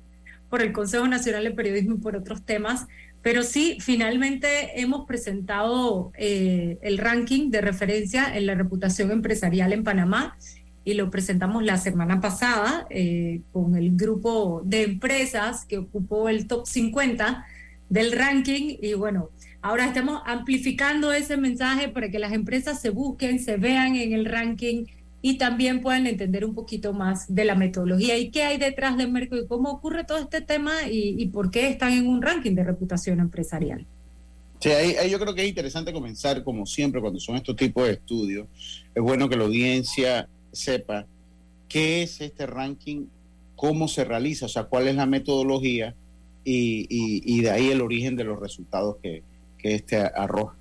por 0.49 0.62
el 0.62 0.73
Consejo 0.73 1.07
Nacional 1.07 1.45
de 1.45 1.51
Periodismo 1.51 1.97
y 1.97 1.99
por 1.99 2.16
otros 2.16 2.42
temas. 2.42 2.87
Pero 3.21 3.42
sí, 3.42 3.77
finalmente 3.81 4.81
hemos 4.81 5.07
presentado 5.07 6.12
eh, 6.16 6.79
el 6.83 6.97
ranking 6.99 7.51
de 7.51 7.61
referencia 7.61 8.37
en 8.37 8.47
la 8.47 8.55
reputación 8.55 9.11
empresarial 9.11 9.73
en 9.73 9.85
Panamá 9.85 10.37
y 10.85 10.95
lo 10.95 11.11
presentamos 11.11 11.62
la 11.62 11.79
semana 11.79 12.21
pasada 12.21 12.87
eh, 12.90 13.40
con 13.53 13.77
el 13.77 13.97
grupo 13.97 14.62
de 14.64 14.83
empresas 14.83 15.64
que 15.64 15.79
ocupó 15.79 16.29
el 16.29 16.47
top 16.47 16.66
50 16.66 17.47
del 17.88 18.12
ranking 18.12 18.77
y 18.81 18.95
bueno, 18.95 19.31
ahora 19.61 19.87
estamos 19.87 20.23
amplificando 20.27 21.12
ese 21.12 21.37
mensaje 21.37 21.88
para 21.88 22.11
que 22.11 22.18
las 22.18 22.33
empresas 22.33 22.81
se 22.81 22.90
busquen, 22.90 23.38
se 23.38 23.57
vean 23.57 23.97
en 23.97 24.12
el 24.12 24.25
ranking 24.25 24.87
y 25.25 25.38
también 25.38 25.81
puedan 25.81 26.07
entender 26.09 26.45
un 26.45 26.55
poquito 26.55 26.92
más 26.92 27.33
de 27.33 27.45
la 27.45 27.55
metodología 27.55 28.18
y 28.18 28.31
qué 28.31 28.42
hay 28.42 28.59
detrás 28.59 28.97
de 28.97 29.07
Merco 29.07 29.37
y 29.37 29.47
cómo 29.47 29.71
ocurre 29.71 30.05
todo 30.05 30.18
este 30.18 30.40
tema 30.40 30.73
y, 30.90 31.25
por 31.27 31.53
qué 31.53 31.68
están 31.68 31.92
en 31.92 32.09
un 32.09 32.21
ranking 32.21 32.57
de 32.57 32.64
reputación 32.64 33.21
empresarial. 33.21 33.87
Sí, 34.59 34.71
ahí, 34.71 35.11
yo 35.11 35.18
creo 35.21 35.35
que 35.35 35.42
es 35.42 35.49
interesante 35.49 35.92
comenzar, 35.92 36.42
como 36.42 36.66
siempre, 36.66 37.01
cuando 37.01 37.21
son 37.21 37.37
estos 37.37 37.55
tipos 37.57 37.87
de 37.87 37.92
estudios. 37.92 38.49
Es 38.95 39.03
bueno 39.03 39.29
que 39.29 39.37
la 39.37 39.45
audiencia 39.45 40.29
sepa 40.53 41.07
qué 41.69 42.03
es 42.03 42.21
este 42.21 42.47
ranking, 42.47 43.07
cómo 43.57 43.88
se 43.88 44.05
realiza, 44.05 44.47
o 44.47 44.49
sea, 44.49 44.65
cuál 44.65 44.88
es 44.88 44.97
la 44.97 45.07
metodología 45.07 45.95
y, 46.45 46.87
y, 46.88 47.41
de 47.41 47.51
ahí 47.51 47.71
el 47.71 47.81
origen 47.81 48.17
de 48.17 48.25
los 48.25 48.41
resultados 48.41 48.97
que, 49.03 49.23
que 49.59 49.75
este 49.75 49.97
arroja. 49.97 50.57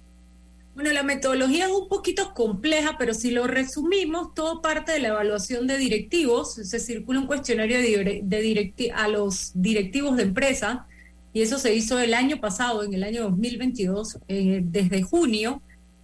Bueno, 0.76 0.92
la 0.92 1.04
metodología 1.04 1.66
es 1.66 1.72
un 1.72 1.90
poquito 1.90 2.34
compleja, 2.34 2.96
pero 2.98 3.14
si 3.14 3.32
lo 3.32 3.46
resumimos, 3.48 4.34
todo 4.34 4.62
parte 4.62 4.94
de 4.94 5.00
la 5.00 5.10
evaluación 5.10 5.68
de 5.68 5.78
directivos. 5.78 6.54
Se 6.54 6.80
circula 6.80 7.20
un 7.20 7.28
cuestionario 7.28 7.78
de 7.78 8.42
directi 8.42 8.90
a 8.90 9.08
los 9.08 9.52
directivos 9.54 10.16
de 10.18 10.24
empresa 10.24 10.88
y 11.34 11.42
eso 11.42 11.60
se 11.60 11.74
hizo 11.74 12.00
el 12.00 12.14
año 12.14 12.40
pasado, 12.40 12.84
en 12.84 12.94
el 12.94 13.04
año 13.04 13.24
2022, 13.24 14.20
eh, 14.28 14.62
desde 14.64 15.02
junio 15.02 15.62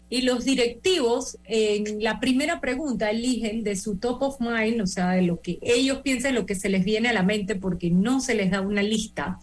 y 0.10 0.22
los 0.22 0.46
directivos 0.46 1.38
en 1.44 2.02
la 2.02 2.20
primera 2.20 2.62
pregunta 2.62 3.10
eligen 3.12 3.64
de 3.64 3.76
su 3.76 3.98
top 3.98 4.22
of 4.22 4.40
mind, 4.40 4.82
o 4.82 4.88
sea, 4.88 5.12
de 5.12 5.22
lo 5.22 5.42
que 5.42 5.60
ellos 5.62 6.00
piensan, 6.00 6.36
lo 6.36 6.46
que 6.46 6.56
se 6.56 6.70
les 6.70 6.86
viene 6.86 7.10
a 7.10 7.14
la 7.14 7.24
mente, 7.24 7.56
porque 7.56 7.90
no 7.90 8.22
se 8.22 8.36
les 8.36 8.52
da 8.52 8.62
una 8.62 8.84
lista, 8.84 9.40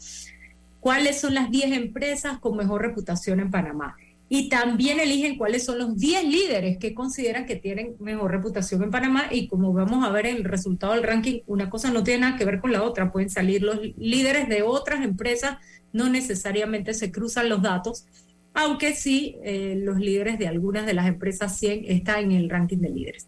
cuáles 0.81 1.21
son 1.21 1.35
las 1.35 1.51
10 1.51 1.73
empresas 1.73 2.39
con 2.39 2.57
mejor 2.57 2.83
reputación 2.83 3.41
en 3.41 3.51
Panamá. 3.51 3.97
Y 4.31 4.49
también 4.49 5.01
eligen 5.01 5.37
cuáles 5.37 5.65
son 5.65 5.79
los 5.79 5.99
10 5.99 6.25
líderes 6.25 6.79
que 6.79 6.95
consideran 6.95 7.45
que 7.45 7.57
tienen 7.57 7.95
mejor 8.01 8.31
reputación 8.31 8.83
en 8.83 8.91
Panamá. 8.91 9.27
Y 9.31 9.49
como 9.49 9.73
vamos 9.75 10.03
a 10.03 10.11
ver 10.11 10.27
en 10.27 10.37
el 10.37 10.45
resultado 10.45 10.95
del 10.95 11.03
ranking, 11.03 11.41
una 11.47 11.69
cosa 11.69 11.91
no 11.91 12.03
tiene 12.03 12.21
nada 12.21 12.39
que 12.39 12.47
ver 12.47 12.59
con 12.59 12.73
la 12.73 12.83
otra. 12.83 13.13
Pueden 13.13 13.29
salir 13.29 13.63
los 13.63 13.79
líderes 13.99 14.49
de 14.49 14.63
otras 14.63 15.05
empresas, 15.05 15.59
no 15.93 16.09
necesariamente 16.09 16.95
se 16.95 17.13
cruzan 17.13 17.51
los 17.51 17.63
datos 17.63 18.07
aunque 18.55 18.95
sí 18.95 19.37
eh, 19.43 19.75
los 19.77 19.99
líderes 19.99 20.39
de 20.39 20.47
algunas 20.47 20.87
de 20.87 20.95
las 20.95 21.07
empresas 21.07 21.59
100 21.59 21.87
están 21.89 22.31
en 22.31 22.33
el 22.33 22.49
ranking 22.49 22.79
de 22.79 22.89
líderes. 22.89 23.27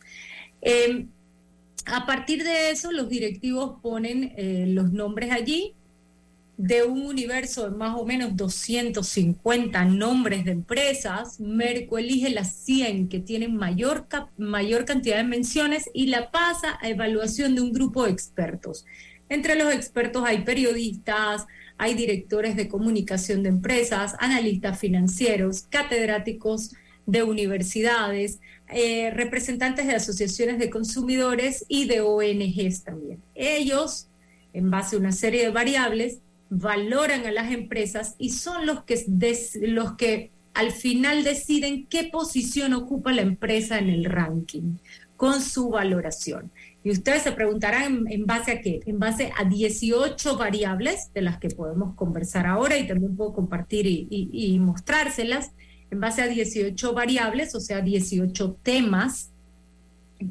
Eh, 0.62 1.06
a 1.84 2.06
partir 2.06 2.42
de 2.42 2.70
eso, 2.70 2.90
los 2.92 3.08
directivos 3.08 3.80
ponen 3.82 4.32
eh, 4.36 4.64
los 4.68 4.92
nombres 4.92 5.30
allí 5.30 5.72
de 6.56 6.84
un 6.84 7.02
universo 7.02 7.68
de 7.68 7.76
más 7.76 7.96
o 7.96 8.06
menos 8.06 8.36
250 8.36 9.84
nombres 9.84 10.44
de 10.44 10.52
empresas. 10.52 11.38
Merco 11.38 11.98
elige 11.98 12.30
las 12.30 12.54
100 12.56 13.08
que 13.08 13.18
tienen 13.18 13.56
mayor, 13.56 14.06
mayor 14.38 14.84
cantidad 14.84 15.18
de 15.18 15.24
menciones 15.24 15.90
y 15.92 16.06
la 16.06 16.30
pasa 16.30 16.78
a 16.80 16.88
evaluación 16.88 17.54
de 17.54 17.60
un 17.60 17.72
grupo 17.72 18.04
de 18.04 18.12
expertos. 18.12 18.86
Entre 19.28 19.56
los 19.56 19.72
expertos 19.74 20.24
hay 20.24 20.42
periodistas, 20.42 21.46
hay 21.78 21.94
directores 21.94 22.56
de 22.56 22.68
comunicación 22.68 23.42
de 23.42 23.50
empresas, 23.50 24.14
analistas 24.18 24.78
financieros, 24.78 25.64
catedráticos 25.68 26.72
de 27.06 27.22
universidades, 27.22 28.40
eh, 28.68 29.10
representantes 29.12 29.86
de 29.86 29.94
asociaciones 29.94 30.58
de 30.58 30.70
consumidores 30.70 31.64
y 31.68 31.86
de 31.86 32.00
ONGs 32.00 32.82
también. 32.82 33.20
Ellos, 33.34 34.08
en 34.52 34.70
base 34.70 34.96
a 34.96 34.98
una 34.98 35.12
serie 35.12 35.42
de 35.42 35.50
variables, 35.50 36.18
valoran 36.50 37.26
a 37.26 37.30
las 37.30 37.52
empresas 37.52 38.14
y 38.18 38.30
son 38.30 38.66
los 38.66 38.84
que, 38.84 39.04
los 39.62 39.96
que 39.96 40.30
al 40.54 40.72
final 40.72 41.22
deciden 41.22 41.86
qué 41.86 42.04
posición 42.04 42.72
ocupa 42.72 43.12
la 43.12 43.22
empresa 43.22 43.78
en 43.78 43.90
el 43.90 44.04
ranking 44.04 44.78
con 45.16 45.40
su 45.42 45.70
valoración. 45.70 46.50
Y 46.86 46.92
ustedes 46.92 47.22
se 47.24 47.32
preguntarán 47.32 48.06
en, 48.08 48.26
base 48.26 48.52
a 48.52 48.60
qué? 48.60 48.78
En 48.86 49.00
base 49.00 49.32
a 49.36 49.42
18 49.42 50.36
variables 50.36 51.10
de 51.12 51.20
las 51.20 51.38
que 51.38 51.48
podemos 51.48 51.96
conversar 51.96 52.46
ahora 52.46 52.78
y 52.78 52.86
también 52.86 53.16
puedo 53.16 53.32
compartir 53.32 53.88
y, 53.88 54.06
y 54.08 54.56
mostrárselas, 54.60 55.50
en 55.90 55.98
base 55.98 56.22
a 56.22 56.28
18 56.28 56.92
variables, 56.92 57.56
o 57.56 57.60
sea, 57.60 57.80
18 57.80 58.58
temas 58.62 59.30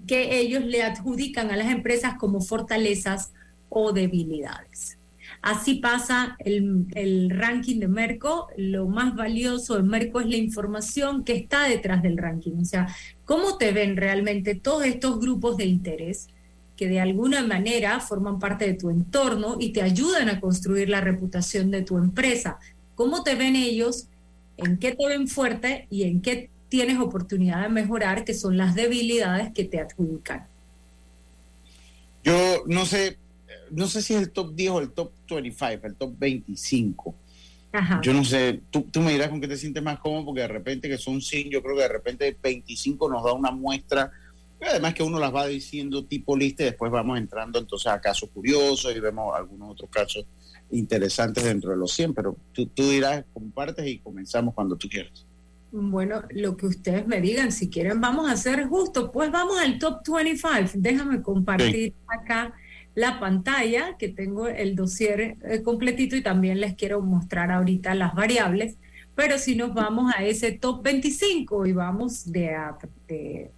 que 0.07 0.39
ellos 0.39 0.63
le 0.63 0.81
adjudican 0.83 1.51
a 1.51 1.57
las 1.57 1.69
empresas 1.69 2.13
como 2.17 2.39
fortalezas 2.39 3.33
o 3.67 3.91
debilidades. 3.91 4.97
Así 5.41 5.75
pasa 5.75 6.37
el, 6.39 6.85
el, 6.95 7.31
ranking 7.31 7.81
de 7.81 7.89
Merco. 7.89 8.47
Lo 8.55 8.87
más 8.87 9.13
valioso 9.13 9.75
de 9.75 9.83
Merco 9.83 10.21
es 10.21 10.27
la 10.27 10.37
información 10.37 11.25
que 11.25 11.35
está 11.35 11.67
detrás 11.67 12.01
del 12.01 12.17
ranking. 12.17 12.53
O 12.61 12.65
sea, 12.65 12.87
cómo 13.25 13.57
te 13.57 13.73
ven 13.73 13.97
realmente 13.97 14.55
todos 14.55 14.85
estos 14.85 15.19
grupos 15.19 15.57
de 15.57 15.65
interés 15.65 16.29
que 16.75 16.87
de 16.87 16.99
alguna 16.99 17.41
manera 17.43 17.99
forman 17.99 18.39
parte 18.39 18.65
de 18.65 18.73
tu 18.73 18.89
entorno 18.89 19.57
y 19.59 19.69
te 19.71 19.81
ayudan 19.81 20.29
a 20.29 20.39
construir 20.39 20.89
la 20.89 21.01
reputación 21.01 21.71
de 21.71 21.81
tu 21.81 21.97
empresa. 21.97 22.59
¿Cómo 22.95 23.23
te 23.23 23.35
ven 23.35 23.55
ellos? 23.55 24.07
¿En 24.57 24.77
qué 24.77 24.93
te 24.93 25.07
ven 25.07 25.27
fuerte 25.27 25.87
y 25.89 26.03
en 26.03 26.21
qué 26.21 26.49
tienes 26.69 26.99
oportunidad 26.99 27.61
de 27.63 27.69
mejorar, 27.69 28.25
que 28.25 28.33
son 28.33 28.57
las 28.57 28.75
debilidades 28.75 29.53
que 29.53 29.63
te 29.63 29.79
adjudican? 29.79 30.47
Yo 32.23 32.63
no 32.65 32.85
sé, 32.85 33.17
no 33.71 33.87
sé 33.87 34.01
si 34.01 34.13
es 34.15 34.21
el 34.21 34.31
top 34.31 34.55
10 34.55 34.71
o 34.71 34.79
el 34.79 34.91
top 34.91 35.11
25, 35.29 35.87
el 35.87 35.95
top 35.95 36.13
25. 36.17 37.15
Yo 38.01 38.13
no 38.13 38.23
sé, 38.23 38.61
tú, 38.71 38.83
tú, 38.83 39.01
me 39.01 39.11
dirás 39.11 39.29
con 39.29 39.41
qué 39.41 39.47
te 39.47 39.57
sientes 39.57 39.83
más 39.83 39.99
cómodo, 39.99 40.25
porque 40.25 40.41
de 40.41 40.47
repente 40.47 40.87
que 40.87 40.97
son 40.97 41.21
100, 41.21 41.49
yo 41.49 41.61
creo 41.61 41.75
que 41.75 41.81
de 41.81 41.89
repente 41.89 42.37
25 42.41 43.09
nos 43.09 43.23
da 43.23 43.33
una 43.33 43.51
muestra, 43.51 44.11
además 44.61 44.93
que 44.93 45.03
uno 45.03 45.19
las 45.19 45.33
va 45.33 45.47
diciendo 45.47 46.05
tipo 46.05 46.35
lista 46.35 46.63
y 46.63 46.67
después 46.67 46.91
vamos 46.91 47.17
entrando 47.17 47.59
entonces 47.59 47.91
a 47.91 48.01
casos 48.01 48.29
curiosos 48.33 48.95
y 48.95 48.99
vemos 48.99 49.35
algunos 49.35 49.71
otros 49.71 49.89
casos 49.89 50.25
interesantes 50.71 51.43
dentro 51.43 51.71
de 51.71 51.77
los 51.77 51.91
100, 51.93 52.13
pero 52.13 52.35
tú, 52.51 52.65
tú 52.67 52.89
dirás, 52.89 53.23
compartes 53.33 53.85
y 53.87 53.99
comenzamos 53.99 54.53
cuando 54.53 54.75
tú 54.75 54.89
quieras. 54.89 55.25
Bueno, 55.71 56.23
lo 56.31 56.55
que 56.55 56.67
ustedes 56.67 57.05
me 57.05 57.19
digan, 57.19 57.51
si 57.51 57.69
quieren 57.69 57.99
vamos 57.99 58.29
a 58.29 58.33
hacer 58.33 58.65
justo, 58.67 59.11
pues 59.11 59.31
vamos 59.31 59.59
al 59.59 59.77
top 59.77 59.99
25. 60.07 60.71
Déjame 60.75 61.21
compartir 61.21 61.93
acá 62.07 62.53
la 62.95 63.19
pantalla, 63.19 63.97
que 63.97 64.07
tengo 64.07 64.47
el 64.47 64.75
dossier 64.75 65.35
eh, 65.43 65.61
completito 65.63 66.15
y 66.15 66.21
también 66.21 66.61
les 66.61 66.75
quiero 66.75 67.01
mostrar 67.01 67.51
ahorita 67.51 67.93
las 67.93 68.15
variables. 68.15 68.75
Pero 69.15 69.37
si 69.37 69.55
nos 69.55 69.73
vamos 69.73 70.13
a 70.15 70.23
ese 70.23 70.53
top 70.53 70.81
25 70.81 71.65
y 71.65 71.73
vamos 71.73 72.31
de, 72.31 72.55
de, 73.07 73.51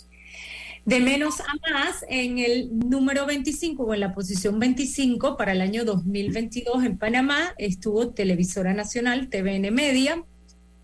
de 0.87 1.01
menos 1.01 1.41
a 1.41 1.53
más, 1.69 2.05
en 2.07 2.39
el 2.39 2.69
número 2.71 3.25
25 3.25 3.83
o 3.83 3.93
en 3.93 3.99
la 3.99 4.13
posición 4.13 4.57
25 4.57 5.35
para 5.35 5.51
el 5.51 5.59
año 5.59 5.83
2022 5.83 6.85
en 6.85 6.97
Panamá 6.97 7.53
estuvo 7.57 8.07
Televisora 8.07 8.73
Nacional, 8.73 9.27
TVN 9.27 9.69
Media. 9.73 10.23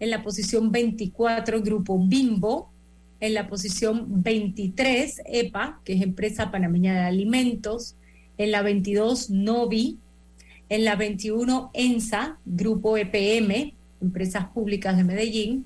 En 0.01 0.09
la 0.09 0.21
posición 0.21 0.73
24, 0.73 1.61
Grupo 1.61 1.97
Bimbo. 2.05 2.69
En 3.21 3.33
la 3.33 3.47
posición 3.47 4.21
23, 4.21 5.21
EPA, 5.25 5.79
que 5.85 5.93
es 5.93 6.01
Empresa 6.01 6.51
Panameña 6.51 6.95
de 6.95 6.99
Alimentos 6.99 7.95
en 8.37 8.51
la 8.51 8.61
22 8.61 9.29
Novi, 9.29 9.99
en 10.67 10.83
la 10.83 10.97
21 10.97 11.71
ENSA, 11.73 12.39
Grupo 12.43 12.97
EPM, 12.97 13.71
Empresas 14.01 14.47
Públicas 14.47 14.97
de 14.97 15.05
Medellín, 15.05 15.65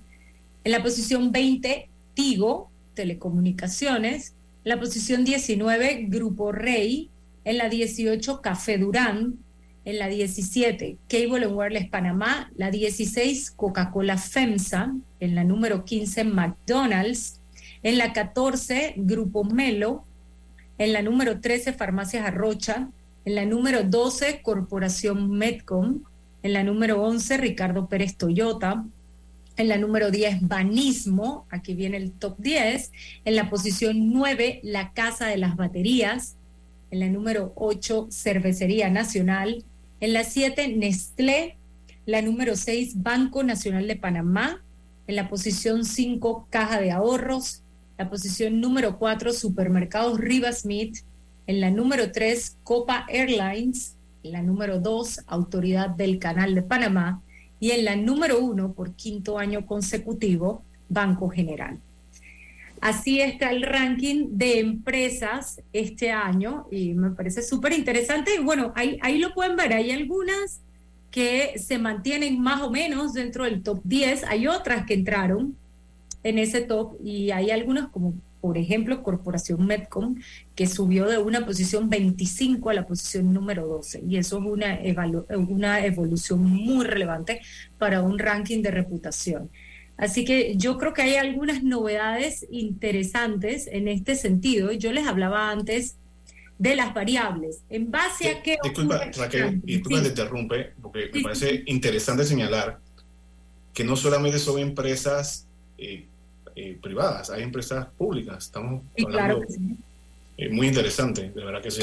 en 0.64 0.72
la 0.72 0.84
posición 0.84 1.32
20 1.32 1.90
Tigo, 2.14 2.70
Telecomunicaciones, 2.98 4.34
la 4.64 4.80
posición 4.80 5.24
19 5.24 6.08
Grupo 6.10 6.52
Rey, 6.52 7.10
en 7.46 7.60
la 7.60 7.70
18 7.70 8.42
Café 8.42 8.80
Durán, 8.80 9.36
en 9.86 10.00
la 10.00 10.08
17 10.08 10.98
Cable 11.08 11.46
and 11.46 11.56
Wireless 11.56 11.90
Panamá, 11.90 12.52
la 12.58 12.72
16 12.72 13.52
Coca-Cola 13.52 14.18
FEMSA, 14.18 14.94
en 15.20 15.36
la 15.36 15.44
número 15.44 15.86
15 15.86 16.24
McDonald's, 16.24 17.40
en 17.84 18.00
la 18.00 18.14
14 18.14 18.96
Grupo 18.98 19.44
Melo, 19.44 20.04
en 20.80 20.92
la 20.92 21.04
número 21.04 21.40
13 21.40 21.74
Farmacias 21.74 22.26
Arrocha, 22.26 22.90
en 23.26 23.36
la 23.36 23.46
número 23.46 23.84
12 23.84 24.42
Corporación 24.42 25.30
Medcom, 25.30 26.02
en 26.42 26.54
la 26.54 26.64
número 26.64 27.04
11 27.04 27.38
Ricardo 27.38 27.88
Pérez 27.88 28.18
Toyota, 28.18 28.84
en 29.58 29.68
la 29.68 29.78
número 29.78 30.12
10 30.12 30.48
Banismo, 30.48 31.46
aquí 31.50 31.74
viene 31.74 31.98
el 31.98 32.12
top 32.12 32.38
10, 32.38 32.92
en 33.26 33.36
la 33.36 33.50
posición 33.50 34.14
9 34.14 34.62
La 34.64 34.94
Casa 34.94 35.28
de 35.28 35.38
las 35.38 35.56
Baterías, 35.56 36.36
en 36.92 37.00
la 37.02 37.08
número 37.08 37.54
8 37.56 38.08
Cervecería 38.12 38.90
Nacional, 38.90 39.64
en 40.00 40.14
la 40.14 40.24
7 40.24 40.76
Nestlé, 40.78 41.56
la 42.06 42.22
número 42.22 42.56
6 42.56 43.02
Banco 43.04 43.44
Nacional 43.44 43.88
de 43.88 43.96
Panamá, 43.96 44.62
en 45.08 45.16
la 45.16 45.30
posición 45.30 45.84
5 45.84 46.48
Caja 46.50 46.80
de 46.80 46.92
Ahorros, 46.92 47.62
la 47.98 48.12
posición 48.12 48.62
número 48.62 49.00
4, 49.00 49.34
Supermercados 49.34 50.20
Rivas 50.20 50.60
Smith. 50.60 50.98
En 51.48 51.62
la 51.62 51.72
número 51.72 52.12
3, 52.12 52.58
Copa 52.64 53.06
Airlines. 53.10 53.96
En 54.24 54.34
la 54.34 54.44
número 54.44 54.80
2, 54.80 55.22
Autoridad 55.26 55.90
del 55.90 56.20
Canal 56.20 56.54
de 56.54 56.62
Panamá. 56.62 57.22
Y 57.60 57.72
en 57.72 57.86
la 57.86 57.96
número 57.96 58.40
1, 58.40 58.74
por 58.74 58.94
quinto 58.94 59.40
año 59.40 59.66
consecutivo, 59.66 60.64
Banco 60.90 61.30
General. 61.30 61.78
Así 62.80 63.22
está 63.22 63.50
el 63.52 63.64
ranking 63.64 64.28
de 64.32 64.60
empresas 64.60 65.62
este 65.74 66.12
año 66.12 66.68
y 66.70 66.94
me 66.94 67.10
parece 67.12 67.42
súper 67.42 67.74
interesante. 67.74 68.36
Y 68.36 68.44
bueno, 68.44 68.72
ahí, 68.76 69.00
ahí 69.02 69.18
lo 69.18 69.34
pueden 69.34 69.56
ver, 69.56 69.74
hay 69.74 69.92
algunas 69.92 70.60
que 71.10 71.58
se 71.58 71.80
mantienen 71.80 72.40
más 72.40 72.62
o 72.62 72.70
menos 72.70 73.14
dentro 73.14 73.46
del 73.46 73.64
top 73.64 73.82
10, 73.84 74.26
hay 74.26 74.48
otras 74.48 74.86
que 74.86 74.94
entraron 74.94 75.56
en 76.24 76.38
ese 76.38 76.62
top 76.62 76.94
y 77.04 77.32
hay 77.32 77.50
algunos 77.50 77.90
como 77.90 78.14
por 78.48 78.58
ejemplo 78.58 79.04
Corporación 79.04 79.66
Medcom 79.66 80.16
que 80.56 80.68
subió 80.68 81.06
de 81.06 81.18
una 81.18 81.46
posición 81.46 81.90
25 81.90 82.70
a 82.70 82.76
la 82.76 82.88
posición 82.88 83.34
número 83.34 83.68
12 83.68 84.04
y 84.08 84.16
eso 84.16 84.38
es 84.38 84.46
una, 84.46 84.80
una 85.36 85.86
evolución 85.86 86.46
muy 86.46 86.86
relevante 86.86 87.42
para 87.78 88.02
un 88.02 88.18
ranking 88.18 88.62
de 88.62 88.72
reputación. 88.72 89.50
Así 89.98 90.24
que 90.24 90.56
yo 90.56 90.78
creo 90.78 90.94
que 90.94 91.02
hay 91.02 91.16
algunas 91.16 91.62
novedades 91.62 92.46
interesantes 92.50 93.68
en 93.70 93.90
este 93.90 94.16
sentido. 94.16 94.72
Yo 94.72 94.94
les 94.94 95.08
hablaba 95.08 95.52
antes 95.52 95.98
de 96.58 96.78
las 96.78 96.94
variables. 96.94 97.64
¿En 97.70 97.92
base 97.92 98.30
a 98.30 98.42
qué? 98.42 98.56
Disculpa, 98.64 99.12
Raquel, 99.14 99.60
disculpa 99.62 100.04
te 100.04 100.08
interrumpe, 100.08 100.72
porque 100.82 101.10
me 101.14 101.22
parece 101.22 101.64
interesante 101.66 102.24
señalar 102.24 102.80
que 103.74 103.84
no 103.84 103.98
solamente 103.98 104.40
son 104.40 104.60
empresas 104.60 105.46
eh, 105.78 106.06
eh, 106.60 106.76
privadas, 106.82 107.30
hay 107.30 107.44
empresas 107.44 107.86
públicas. 108.00 108.46
Estamos 108.46 108.82
hablando 109.06 109.46
eh, 110.38 110.50
muy 110.50 110.68
interesante, 110.68 111.30
de 111.30 111.46
verdad 111.46 111.62
que 111.62 111.70
sí. 111.70 111.82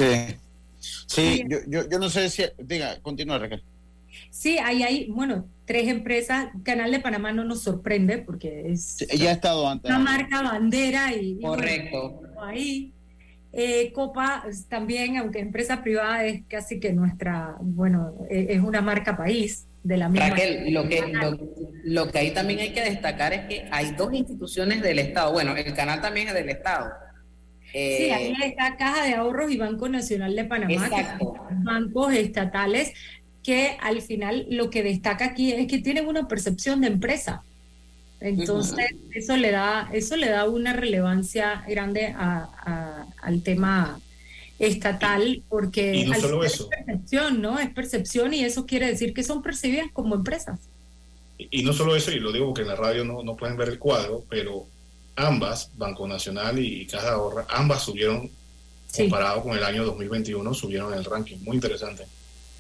Sí, 1.07 1.45
Yo, 1.49 1.59
yo, 1.69 1.89
yo, 1.89 1.99
no 2.01 2.11
sé 2.11 2.29
si. 2.29 2.43
Diga, 2.59 2.99
continúa, 3.01 3.39
Raquel. 3.39 3.63
Sí, 4.31 4.59
ahí 4.59 4.83
hay, 4.83 5.07
bueno, 5.13 5.47
tres 5.65 5.87
empresas. 5.87 6.49
Canal 6.65 6.91
de 6.91 6.99
Panamá 6.99 7.33
no 7.33 7.45
nos 7.45 7.63
sorprende 7.63 8.19
porque 8.19 8.65
es. 8.73 8.99
ya 9.17 9.31
ha 9.31 9.33
estado 9.35 9.69
antes. 9.69 9.89
Una 9.89 10.01
marca 10.01 10.43
bandera 10.43 11.15
y. 11.15 11.41
Correcto. 11.41 12.21
ahí. 12.43 12.93
Eh, 13.53 13.93
Copa 13.93 14.45
también, 14.69 15.19
aunque 15.19 15.39
empresa 15.39 15.85
privada, 15.85 16.25
es 16.25 16.43
casi 16.49 16.81
que 16.81 16.93
nuestra, 16.93 17.55
bueno, 17.61 18.13
es 18.29 18.61
una 18.61 18.81
marca 18.81 19.17
país 19.17 19.67
de 19.85 19.97
la 19.99 20.09
misma. 20.09 20.31
Raquel, 20.31 20.73
lo 20.73 20.89
que, 20.89 21.13
lo, 21.85 22.11
que 22.11 22.19
ahí 22.19 22.31
también 22.33 22.59
hay 22.59 22.73
que 22.73 22.83
destacar 22.83 23.33
es 23.33 23.47
que 23.47 23.69
hay 23.71 23.93
dos 23.93 24.13
instituciones 24.13 24.83
del 24.83 24.99
Estado. 24.99 25.33
Bueno, 25.33 25.55
el 25.55 25.75
canal 25.75 26.01
también 26.01 26.29
es 26.29 26.35
del 26.35 26.49
Estado. 26.49 26.91
sí, 27.71 28.11
ahí 28.11 28.33
eh, 28.33 28.47
está 28.47 28.77
Caja 28.77 29.05
de 29.05 29.15
Ahorros 29.15 29.53
y 29.53 29.59
Banco 29.59 29.89
Nacional 29.89 30.35
de 30.35 30.45
Panamá, 30.45 30.91
bancos 31.63 32.15
estatales 32.15 32.93
que 33.43 33.77
al 33.81 34.01
final 34.01 34.47
lo 34.49 34.71
que 34.71 34.83
destaca 34.83 35.27
aquí 35.27 35.53
es 35.53 35.67
que 35.69 35.79
tienen 35.79 36.09
una 36.09 36.27
percepción 36.27 36.81
de 36.81 36.89
empresa. 36.89 37.43
Entonces, 38.21 38.87
eso 39.13 39.37
le 39.37 39.51
da, 39.51 39.91
eso 39.93 40.17
le 40.17 40.31
da 40.31 40.49
una 40.49 40.73
relevancia 40.73 41.63
grande 41.69 42.15
a, 42.17 43.05
al 43.21 43.43
tema 43.43 44.01
estatal, 44.59 45.43
porque 45.49 45.95
y 45.97 46.07
no 46.07 46.15
solo 46.15 46.45
eso. 46.45 46.69
es 46.71 46.85
percepción, 46.85 47.43
¿no? 47.43 47.59
Es 47.59 47.71
percepción 47.71 48.35
y 48.35 48.45
eso 48.45 48.67
quiere 48.67 48.87
decir 48.87 49.13
que 49.13 49.23
son 49.23 49.43
percibidas 49.43 49.87
como 49.93 50.15
empresas. 50.15 50.61
Y 51.39 51.63
no 51.65 51.73
solo 51.73 51.97
eso, 51.97 52.13
y 52.13 52.21
lo 52.21 52.33
digo 52.33 52.47
porque 52.47 52.63
en 52.63 52.69
la 52.69 52.77
radio 52.77 53.05
no, 53.05 53.23
no 53.23 53.37
pueden 53.37 53.57
ver 53.57 53.69
el 53.69 53.79
cuadro, 53.79 54.25
pero 54.29 54.67
ambas, 55.17 55.71
Banco 55.77 56.07
Nacional 56.07 56.59
y 56.59 56.87
Caja 56.87 57.07
de 57.07 57.13
Ahorro, 57.13 57.45
ambas 57.51 57.83
subieron, 57.83 58.31
comparado 58.97 59.43
con 59.43 59.57
el 59.57 59.65
año 59.65 59.85
2021, 59.85 60.55
subieron 60.55 60.95
el 60.95 61.05
ranking. 61.05 61.39
Muy 61.43 61.57
interesante. 61.57 62.05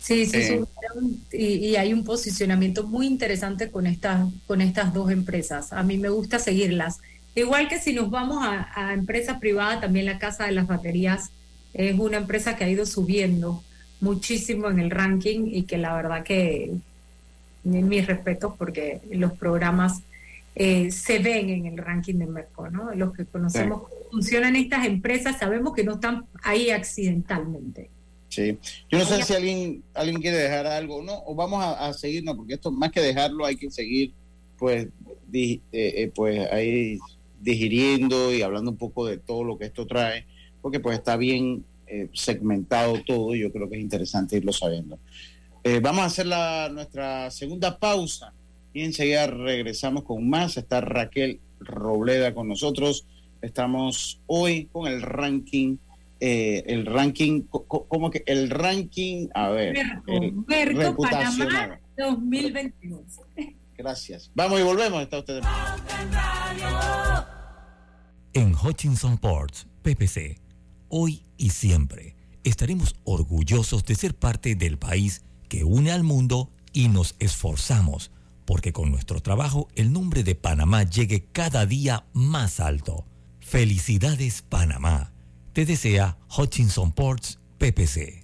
Sí, 0.00 0.26
sí, 0.26 0.36
Eh. 0.38 0.46
subieron 0.48 1.20
y, 1.32 1.44
y 1.68 1.76
hay 1.76 1.92
un 1.92 2.04
posicionamiento 2.04 2.82
muy 2.84 3.06
interesante 3.06 3.70
con 3.70 3.86
estas, 3.86 4.28
con 4.46 4.60
estas 4.60 4.92
dos 4.92 5.10
empresas. 5.10 5.72
A 5.72 5.82
mí 5.84 5.96
me 5.96 6.08
gusta 6.10 6.38
seguirlas. 6.40 6.98
Igual 7.36 7.68
que 7.68 7.78
si 7.80 7.92
nos 7.92 8.10
vamos 8.10 8.44
a, 8.44 8.68
a 8.74 8.92
empresa 8.92 9.38
privada, 9.40 9.80
también 9.80 10.06
la 10.06 10.18
Casa 10.18 10.44
de 10.46 10.52
las 10.52 10.66
Baterías 10.66 11.30
es 11.74 11.98
una 11.98 12.16
empresa 12.18 12.56
que 12.56 12.64
ha 12.64 12.68
ido 12.70 12.86
subiendo 12.86 13.62
muchísimo 14.00 14.68
en 14.70 14.78
el 14.78 14.90
ranking 14.90 15.46
y 15.46 15.62
que 15.64 15.76
la 15.78 15.94
verdad 15.94 16.22
que 16.24 16.70
mi- 17.64 17.82
mis 17.82 18.06
respetos 18.06 18.54
porque 18.58 19.00
los 19.10 19.32
programas 19.32 20.00
eh, 20.56 20.92
se 20.92 21.18
ven 21.18 21.50
en 21.50 21.66
el 21.66 21.76
ranking 21.78 22.14
de 22.14 22.26
Merco, 22.26 22.70
¿no? 22.70 22.94
Los 22.94 23.12
que 23.12 23.24
conocemos 23.24 23.82
cómo 23.88 23.94
funcionan 24.12 24.54
estas 24.54 24.86
empresas 24.86 25.36
sabemos 25.38 25.74
que 25.74 25.82
no 25.82 25.94
están 25.94 26.24
ahí 26.44 26.70
accidentalmente. 26.70 27.88
Sí. 28.28 28.56
Yo 28.90 28.98
no 28.98 29.04
sé 29.04 29.22
si 29.22 29.32
alguien, 29.34 29.82
alguien 29.94 30.20
quiere 30.20 30.36
dejar 30.36 30.66
algo, 30.66 31.02
¿no? 31.02 31.22
O 31.26 31.34
vamos 31.34 31.62
a, 31.62 31.86
a 31.88 31.92
seguirnos, 31.92 32.36
porque 32.36 32.54
esto 32.54 32.70
más 32.70 32.92
que 32.92 33.00
dejarlo 33.00 33.44
hay 33.44 33.56
que 33.56 33.70
seguir, 33.70 34.12
pues, 34.58 34.88
di- 35.28 35.60
eh, 35.72 35.94
eh, 35.96 36.12
pues 36.14 36.48
ahí 36.52 36.98
digiriendo 37.40 38.32
y 38.32 38.42
hablando 38.42 38.70
un 38.70 38.76
poco 38.76 39.06
de 39.06 39.18
todo 39.18 39.44
lo 39.44 39.58
que 39.58 39.66
esto 39.66 39.86
trae, 39.86 40.24
porque 40.64 40.80
pues 40.80 40.96
está 40.96 41.18
bien 41.18 41.62
eh, 41.86 42.08
segmentado 42.14 42.94
todo 43.06 43.34
y 43.34 43.40
yo 43.40 43.52
creo 43.52 43.68
que 43.68 43.76
es 43.76 43.82
interesante 43.82 44.38
irlo 44.38 44.50
sabiendo. 44.50 44.98
Eh, 45.62 45.80
vamos 45.82 46.00
a 46.04 46.06
hacer 46.06 46.24
la, 46.24 46.70
nuestra 46.72 47.30
segunda 47.30 47.78
pausa 47.78 48.32
y 48.72 48.80
enseguida 48.80 49.26
regresamos 49.26 50.04
con 50.04 50.26
más. 50.26 50.56
Está 50.56 50.80
Raquel 50.80 51.38
Robleda 51.60 52.32
con 52.32 52.48
nosotros. 52.48 53.04
Estamos 53.42 54.20
hoy 54.26 54.64
con 54.72 54.86
el 54.90 55.02
ranking, 55.02 55.76
eh, 56.18 56.64
el 56.66 56.86
ranking, 56.86 57.42
co- 57.42 57.64
co- 57.66 57.84
¿cómo 57.86 58.10
que? 58.10 58.22
El 58.26 58.48
ranking, 58.48 59.28
a 59.34 59.50
ver. 59.50 59.76
el 60.06 60.32
Merco, 60.32 60.44
Merco 60.48 60.80
reputacional. 60.80 61.48
Panamá 61.48 61.80
2022. 61.98 63.02
Gracias. 63.76 64.30
Vamos 64.34 64.58
y 64.60 64.62
volvemos. 64.62 65.02
Está 65.02 65.18
usted. 65.18 65.42
En 68.32 68.54
Hutchinson 68.54 69.18
Ports, 69.18 69.66
PPC, 69.82 70.38
hoy 70.96 71.24
y 71.36 71.50
siempre 71.50 72.14
estaremos 72.44 72.94
orgullosos 73.02 73.84
de 73.84 73.96
ser 73.96 74.14
parte 74.14 74.54
del 74.54 74.78
país 74.78 75.22
que 75.48 75.64
une 75.64 75.90
al 75.90 76.04
mundo 76.04 76.52
y 76.72 76.86
nos 76.86 77.16
esforzamos 77.18 78.12
porque 78.44 78.72
con 78.72 78.92
nuestro 78.92 79.20
trabajo 79.20 79.66
el 79.74 79.92
nombre 79.92 80.22
de 80.22 80.36
Panamá 80.36 80.84
llegue 80.84 81.26
cada 81.32 81.66
día 81.66 82.06
más 82.12 82.60
alto. 82.60 83.06
Felicidades 83.40 84.42
Panamá. 84.42 85.12
Te 85.52 85.66
desea 85.66 86.16
Hutchinson 86.36 86.92
Ports, 86.92 87.40
PPC. 87.58 88.23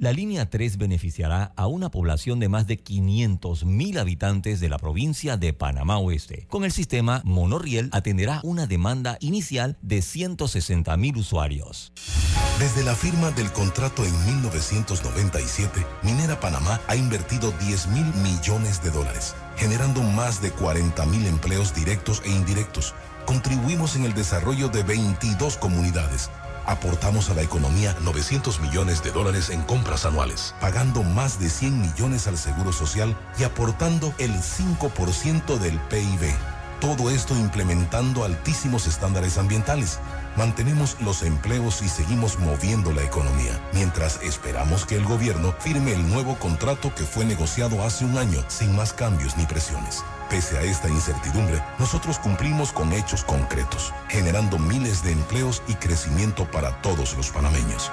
La 0.00 0.12
línea 0.12 0.48
3 0.48 0.78
beneficiará 0.78 1.52
a 1.56 1.66
una 1.66 1.90
población 1.90 2.38
de 2.38 2.48
más 2.48 2.68
de 2.68 2.76
500 2.76 3.64
mil 3.64 3.98
habitantes 3.98 4.60
de 4.60 4.68
la 4.68 4.78
provincia 4.78 5.36
de 5.36 5.52
Panamá 5.52 5.98
Oeste. 5.98 6.46
Con 6.48 6.64
el 6.64 6.70
sistema, 6.70 7.20
Monoriel 7.24 7.88
atenderá 7.90 8.40
una 8.44 8.68
demanda 8.68 9.18
inicial 9.18 9.76
de 9.82 10.00
160 10.00 10.96
mil 10.98 11.16
usuarios. 11.16 11.92
Desde 12.60 12.84
la 12.84 12.94
firma 12.94 13.32
del 13.32 13.50
contrato 13.50 14.04
en 14.04 14.24
1997, 14.36 15.84
Minera 16.04 16.38
Panamá 16.38 16.80
ha 16.86 16.94
invertido 16.94 17.50
10 17.66 17.88
mil 17.88 18.06
millones 18.22 18.80
de 18.84 18.92
dólares, 18.92 19.34
generando 19.56 20.04
más 20.04 20.40
de 20.40 20.52
40 20.52 21.06
mil 21.06 21.26
empleos 21.26 21.74
directos 21.74 22.22
e 22.24 22.30
indirectos. 22.30 22.94
Contribuimos 23.26 23.96
en 23.96 24.04
el 24.04 24.14
desarrollo 24.14 24.68
de 24.68 24.84
22 24.84 25.56
comunidades. 25.56 26.30
Aportamos 26.68 27.30
a 27.30 27.34
la 27.34 27.40
economía 27.40 27.96
900 28.02 28.60
millones 28.60 29.02
de 29.02 29.10
dólares 29.10 29.48
en 29.48 29.62
compras 29.62 30.04
anuales, 30.04 30.54
pagando 30.60 31.02
más 31.02 31.40
de 31.40 31.48
100 31.48 31.80
millones 31.80 32.26
al 32.26 32.36
Seguro 32.36 32.74
Social 32.74 33.16
y 33.38 33.44
aportando 33.44 34.12
el 34.18 34.34
5% 34.34 35.56
del 35.56 35.80
PIB. 35.88 36.30
Todo 36.78 37.08
esto 37.08 37.34
implementando 37.34 38.22
altísimos 38.22 38.86
estándares 38.86 39.38
ambientales. 39.38 39.98
Mantenemos 40.36 40.98
los 41.00 41.22
empleos 41.22 41.80
y 41.80 41.88
seguimos 41.88 42.38
moviendo 42.38 42.92
la 42.92 43.02
economía, 43.02 43.58
mientras 43.72 44.22
esperamos 44.22 44.84
que 44.84 44.96
el 44.96 45.06
gobierno 45.06 45.54
firme 45.58 45.94
el 45.94 46.06
nuevo 46.06 46.38
contrato 46.38 46.94
que 46.94 47.04
fue 47.04 47.24
negociado 47.24 47.82
hace 47.82 48.04
un 48.04 48.18
año 48.18 48.44
sin 48.48 48.76
más 48.76 48.92
cambios 48.92 49.38
ni 49.38 49.46
presiones. 49.46 50.04
Pese 50.30 50.58
a 50.58 50.62
esta 50.62 50.90
incertidumbre, 50.90 51.62
nosotros 51.78 52.18
cumplimos 52.18 52.70
con 52.70 52.92
hechos 52.92 53.24
concretos, 53.24 53.94
generando 54.08 54.58
miles 54.58 55.02
de 55.02 55.12
empleos 55.12 55.62
y 55.68 55.74
crecimiento 55.74 56.50
para 56.50 56.82
todos 56.82 57.16
los 57.16 57.30
panameños. 57.30 57.90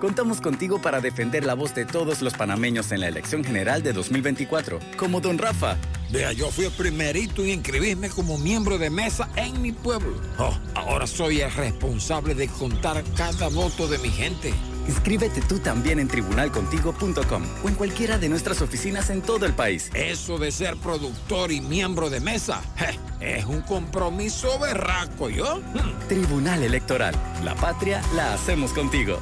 Contamos 0.00 0.40
contigo 0.40 0.82
para 0.82 1.00
defender 1.00 1.44
la 1.44 1.54
voz 1.54 1.76
de 1.76 1.84
todos 1.84 2.20
los 2.22 2.34
panameños 2.34 2.90
en 2.90 2.98
la 2.98 3.06
elección 3.06 3.44
general 3.44 3.84
de 3.84 3.92
2024, 3.92 4.80
como 4.96 5.20
Don 5.20 5.38
Rafa. 5.38 5.76
Vea, 6.10 6.32
yo 6.32 6.50
fui 6.50 6.64
el 6.64 6.72
primerito 6.72 7.42
en 7.42 7.50
inscribirme 7.50 8.10
como 8.10 8.36
miembro 8.38 8.78
de 8.78 8.90
mesa 8.90 9.28
en 9.36 9.62
mi 9.62 9.70
pueblo. 9.70 10.20
Oh, 10.38 10.58
ahora 10.74 11.06
soy 11.06 11.42
el 11.42 11.52
responsable 11.52 12.34
de 12.34 12.48
contar 12.48 13.04
cada 13.16 13.46
voto 13.50 13.86
de 13.86 13.98
mi 13.98 14.08
gente. 14.08 14.52
Inscríbete 14.88 15.40
tú 15.42 15.58
también 15.58 15.98
en 15.98 16.08
tribunalcontigo.com 16.08 17.42
o 17.64 17.68
en 17.68 17.74
cualquiera 17.74 18.18
de 18.18 18.28
nuestras 18.28 18.62
oficinas 18.62 19.10
en 19.10 19.22
todo 19.22 19.46
el 19.46 19.52
país. 19.52 19.90
Eso 19.94 20.38
de 20.38 20.50
ser 20.50 20.76
productor 20.76 21.52
y 21.52 21.60
miembro 21.60 22.10
de 22.10 22.20
mesa 22.20 22.62
je, 22.76 23.38
es 23.38 23.44
un 23.44 23.62
compromiso 23.62 24.58
berraco, 24.58 25.30
¿yo? 25.30 25.60
Tribunal 26.08 26.62
Electoral. 26.62 27.14
La 27.44 27.54
patria 27.54 28.02
la 28.14 28.34
hacemos 28.34 28.72
contigo. 28.72 29.18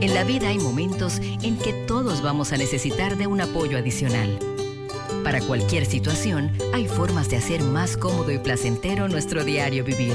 En 0.00 0.14
la 0.14 0.24
vida 0.24 0.48
hay 0.48 0.58
momentos 0.58 1.18
en 1.18 1.58
que 1.58 1.72
todos 1.86 2.22
vamos 2.22 2.52
a 2.52 2.56
necesitar 2.56 3.16
de 3.16 3.26
un 3.26 3.40
apoyo 3.40 3.76
adicional. 3.76 4.38
Para 5.24 5.40
cualquier 5.40 5.84
situación, 5.86 6.52
hay 6.72 6.86
formas 6.86 7.28
de 7.28 7.36
hacer 7.36 7.62
más 7.62 7.96
cómodo 7.96 8.30
y 8.30 8.38
placentero 8.38 9.08
nuestro 9.08 9.44
diario 9.44 9.82
vivir. 9.82 10.14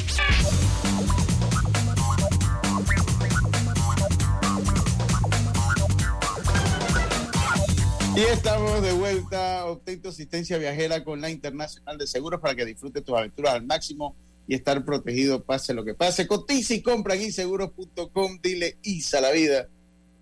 Y 8.13 8.19
estamos 8.19 8.81
de 8.81 8.91
vuelta, 8.91 9.65
obtén 9.67 10.01
asistencia 10.05 10.57
viajera 10.57 11.01
con 11.01 11.21
la 11.21 11.29
Internacional 11.29 11.97
de 11.97 12.05
Seguros 12.05 12.41
para 12.41 12.55
que 12.55 12.65
disfrutes 12.65 13.05
tus 13.05 13.17
aventuras 13.17 13.53
al 13.53 13.65
máximo 13.65 14.15
y 14.49 14.55
estar 14.55 14.83
protegido 14.83 15.43
pase 15.43 15.73
lo 15.73 15.85
que 15.85 15.93
pase. 15.93 16.27
Cotiza 16.27 16.73
y 16.73 16.81
compra 16.81 17.15
en 17.15 17.21
inseguros.com, 17.21 18.39
dile 18.43 18.75
ISA 18.83 19.21
la 19.21 19.31
vida, 19.31 19.67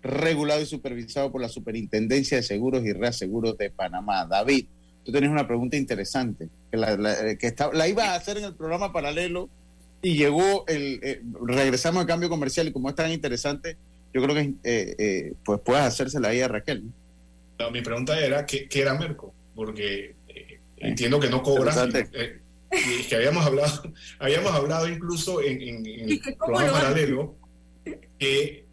regulado 0.02 0.60
y 0.60 0.66
supervisado 0.66 1.32
por 1.32 1.40
la 1.40 1.48
Superintendencia 1.48 2.36
de 2.36 2.44
Seguros 2.44 2.84
y 2.84 2.92
Reaseguros 2.92 3.58
de 3.58 3.70
Panamá. 3.70 4.24
David, 4.24 4.66
tú 5.04 5.10
tenés 5.10 5.28
una 5.30 5.48
pregunta 5.48 5.76
interesante, 5.76 6.48
que 6.70 6.76
la, 6.76 6.96
que 7.36 7.52
la 7.72 7.88
iba 7.88 8.04
a 8.04 8.14
hacer 8.14 8.38
en 8.38 8.44
el 8.44 8.54
programa 8.54 8.92
paralelo 8.92 9.48
y 10.00 10.14
llegó 10.14 10.64
el, 10.68 11.00
eh, 11.02 11.22
regresamos 11.42 12.02
al 12.02 12.06
cambio 12.06 12.28
comercial 12.28 12.68
y 12.68 12.72
como 12.72 12.88
es 12.88 12.94
tan 12.94 13.10
interesante, 13.10 13.76
yo 14.14 14.22
creo 14.22 14.34
que 14.36 14.54
eh, 14.62 14.94
eh, 14.96 15.32
pues 15.44 15.60
puedes 15.60 15.82
hacérsela 15.84 16.28
ahí 16.28 16.40
a 16.40 16.46
Raquel. 16.46 16.84
Mi 17.70 17.82
pregunta 17.82 18.18
era, 18.18 18.46
¿qué, 18.46 18.68
era 18.72 18.94
Merco? 18.94 19.34
Porque 19.54 20.14
eh, 20.28 20.60
entiendo 20.78 21.20
que 21.20 21.28
no 21.28 21.42
cobra. 21.42 21.74
Eh, 22.12 22.40
y 22.72 23.02
que 23.04 23.16
habíamos 23.16 23.44
hablado, 23.44 23.82
habíamos 24.18 24.52
hablado 24.52 24.88
incluso 24.88 25.42
en, 25.42 25.84
el 25.84 26.20
programa 26.38 26.72
paralelo 26.72 27.34
que 28.18 28.64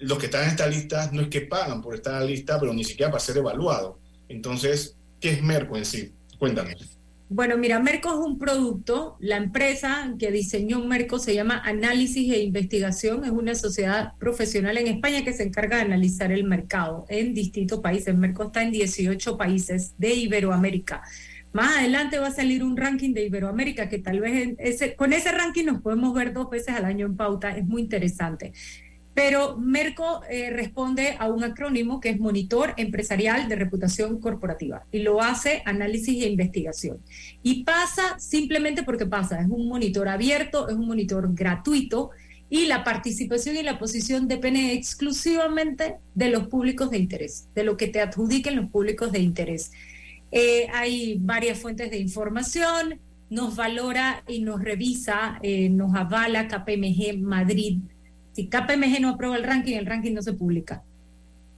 los 0.00 0.18
que 0.18 0.26
están 0.26 0.44
en 0.44 0.50
esta 0.50 0.66
lista 0.66 1.10
no 1.12 1.22
es 1.22 1.28
que 1.28 1.42
pagan 1.42 1.82
por 1.82 1.94
estar 1.94 2.14
en 2.14 2.20
la 2.20 2.26
lista, 2.26 2.58
pero 2.58 2.72
ni 2.72 2.84
siquiera 2.84 3.10
para 3.10 3.22
ser 3.22 3.36
evaluado. 3.36 3.98
Entonces, 4.28 4.96
¿qué 5.20 5.30
es 5.30 5.42
Merco 5.42 5.76
en 5.76 5.84
sí? 5.84 6.12
Cuéntanos. 6.38 6.97
Bueno, 7.30 7.58
mira, 7.58 7.78
Merco 7.78 8.08
es 8.08 8.26
un 8.26 8.38
producto, 8.38 9.18
la 9.20 9.36
empresa 9.36 10.14
que 10.18 10.30
diseñó 10.30 10.80
Merco 10.80 11.18
se 11.18 11.34
llama 11.34 11.60
Análisis 11.62 12.32
e 12.32 12.40
Investigación, 12.40 13.22
es 13.22 13.30
una 13.30 13.54
sociedad 13.54 14.14
profesional 14.18 14.78
en 14.78 14.86
España 14.86 15.22
que 15.22 15.34
se 15.34 15.42
encarga 15.42 15.76
de 15.76 15.82
analizar 15.82 16.32
el 16.32 16.44
mercado 16.44 17.04
en 17.10 17.34
distintos 17.34 17.80
países. 17.80 18.16
Merco 18.16 18.44
está 18.44 18.62
en 18.62 18.70
18 18.70 19.36
países 19.36 19.92
de 19.98 20.14
Iberoamérica. 20.14 21.02
Más 21.52 21.76
adelante 21.76 22.18
va 22.18 22.28
a 22.28 22.32
salir 22.32 22.64
un 22.64 22.78
ranking 22.78 23.12
de 23.12 23.26
Iberoamérica 23.26 23.90
que 23.90 23.98
tal 23.98 24.20
vez 24.20 24.56
con 24.96 25.12
ese 25.12 25.30
ranking 25.30 25.66
nos 25.66 25.82
podemos 25.82 26.14
ver 26.14 26.32
dos 26.32 26.48
veces 26.48 26.74
al 26.74 26.86
año 26.86 27.04
en 27.04 27.16
pauta, 27.16 27.54
es 27.54 27.66
muy 27.66 27.82
interesante. 27.82 28.54
Pero 29.18 29.56
Merco 29.56 30.20
eh, 30.30 30.50
responde 30.50 31.16
a 31.18 31.28
un 31.28 31.42
acrónimo 31.42 32.00
que 32.00 32.10
es 32.10 32.20
Monitor 32.20 32.74
Empresarial 32.76 33.48
de 33.48 33.56
Reputación 33.56 34.20
Corporativa 34.20 34.84
y 34.92 35.00
lo 35.00 35.20
hace 35.20 35.60
análisis 35.64 36.22
e 36.22 36.28
investigación. 36.28 36.98
Y 37.42 37.64
pasa 37.64 38.16
simplemente 38.20 38.84
porque 38.84 39.06
pasa, 39.06 39.40
es 39.40 39.48
un 39.48 39.66
monitor 39.66 40.08
abierto, 40.08 40.68
es 40.68 40.76
un 40.76 40.86
monitor 40.86 41.34
gratuito 41.34 42.10
y 42.48 42.66
la 42.66 42.84
participación 42.84 43.56
y 43.56 43.64
la 43.64 43.80
posición 43.80 44.28
depende 44.28 44.72
exclusivamente 44.72 45.96
de 46.14 46.30
los 46.30 46.46
públicos 46.46 46.88
de 46.92 46.98
interés, 46.98 47.48
de 47.56 47.64
lo 47.64 47.76
que 47.76 47.88
te 47.88 48.00
adjudiquen 48.00 48.54
los 48.54 48.70
públicos 48.70 49.10
de 49.10 49.18
interés. 49.18 49.72
Eh, 50.30 50.68
hay 50.72 51.18
varias 51.18 51.58
fuentes 51.58 51.90
de 51.90 51.98
información, 51.98 53.00
nos 53.30 53.56
valora 53.56 54.22
y 54.28 54.42
nos 54.42 54.62
revisa, 54.62 55.40
eh, 55.42 55.70
nos 55.70 55.96
avala 55.96 56.46
KPMG 56.46 57.18
Madrid 57.18 57.78
si 58.38 58.46
KPMG 58.46 59.00
no 59.00 59.08
aprueba 59.08 59.36
el 59.36 59.42
ranking, 59.42 59.74
el 59.74 59.86
ranking 59.86 60.12
no 60.14 60.22
se 60.22 60.32
publica. 60.32 60.84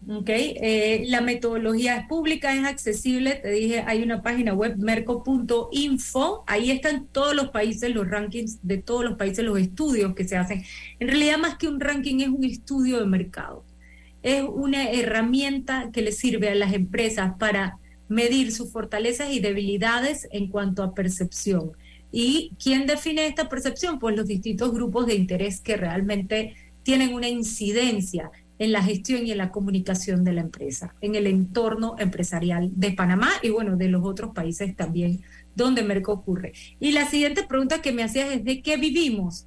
Okay. 0.09 0.57
Eh, 0.63 1.05
la 1.09 1.21
metodología 1.21 1.99
es 1.99 2.07
pública, 2.07 2.55
es 2.55 2.65
accesible. 2.65 3.35
Te 3.35 3.51
dije, 3.51 3.85
hay 3.87 4.03
una 4.03 4.23
página 4.23 4.55
web, 4.55 4.79
merco.info. 4.79 6.43
Ahí 6.47 6.71
están 6.71 7.07
todos 7.13 7.35
los 7.35 7.51
países, 7.51 7.95
los 7.95 8.09
rankings 8.09 8.61
de 8.63 8.79
todos 8.79 9.05
los 9.05 9.19
países, 9.19 9.45
los 9.45 9.59
estudios 9.59 10.15
que 10.15 10.25
se 10.25 10.39
hacen. 10.39 10.65
En 11.01 11.09
realidad, 11.09 11.37
más 11.37 11.59
que 11.59 11.69
un 11.69 11.81
ranking, 11.81 12.21
es 12.21 12.29
un 12.29 12.45
estudio 12.45 12.99
de 12.99 13.05
mercado. 13.05 13.63
Es 14.23 14.43
una 14.43 14.91
herramienta 14.91 15.91
que 15.93 16.01
le 16.01 16.13
sirve 16.13 16.49
a 16.49 16.55
las 16.55 16.73
empresas 16.73 17.35
para 17.39 17.77
medir 18.09 18.53
sus 18.53 18.73
fortalezas 18.73 19.31
y 19.31 19.41
debilidades 19.41 20.27
en 20.33 20.49
cuanto 20.49 20.83
a 20.83 20.95
percepción. 20.95 21.73
¿Y 22.11 22.53
quién 22.63 22.87
define 22.87 23.27
esta 23.27 23.51
percepción? 23.51 23.99
Pues 23.99 24.17
los 24.17 24.27
distintos 24.27 24.73
grupos 24.73 25.07
de 25.07 25.15
interés 25.15 25.61
que 25.61 25.77
realmente 25.77 26.57
tienen 26.91 27.15
una 27.15 27.29
incidencia 27.29 28.33
en 28.59 28.73
la 28.73 28.83
gestión 28.83 29.25
y 29.25 29.31
en 29.31 29.39
la 29.39 29.53
comunicación 29.53 30.25
de 30.25 30.33
la 30.33 30.41
empresa, 30.41 30.93
en 31.01 31.15
el 31.15 31.29
entorno 31.29 31.95
empresarial 32.01 32.69
de 32.75 32.91
Panamá 32.91 33.31
y 33.45 33.51
bueno, 33.51 33.77
de 33.77 33.87
los 33.87 34.05
otros 34.05 34.35
países 34.35 34.75
también 34.75 35.21
donde 35.55 35.85
Merco 35.85 36.11
ocurre. 36.11 36.53
Y 36.81 36.91
la 36.91 37.09
siguiente 37.09 37.45
pregunta 37.45 37.81
que 37.81 37.93
me 37.93 38.03
hacías 38.03 38.33
es 38.33 38.43
de 38.43 38.61
qué 38.61 38.77
vivimos. 38.77 39.47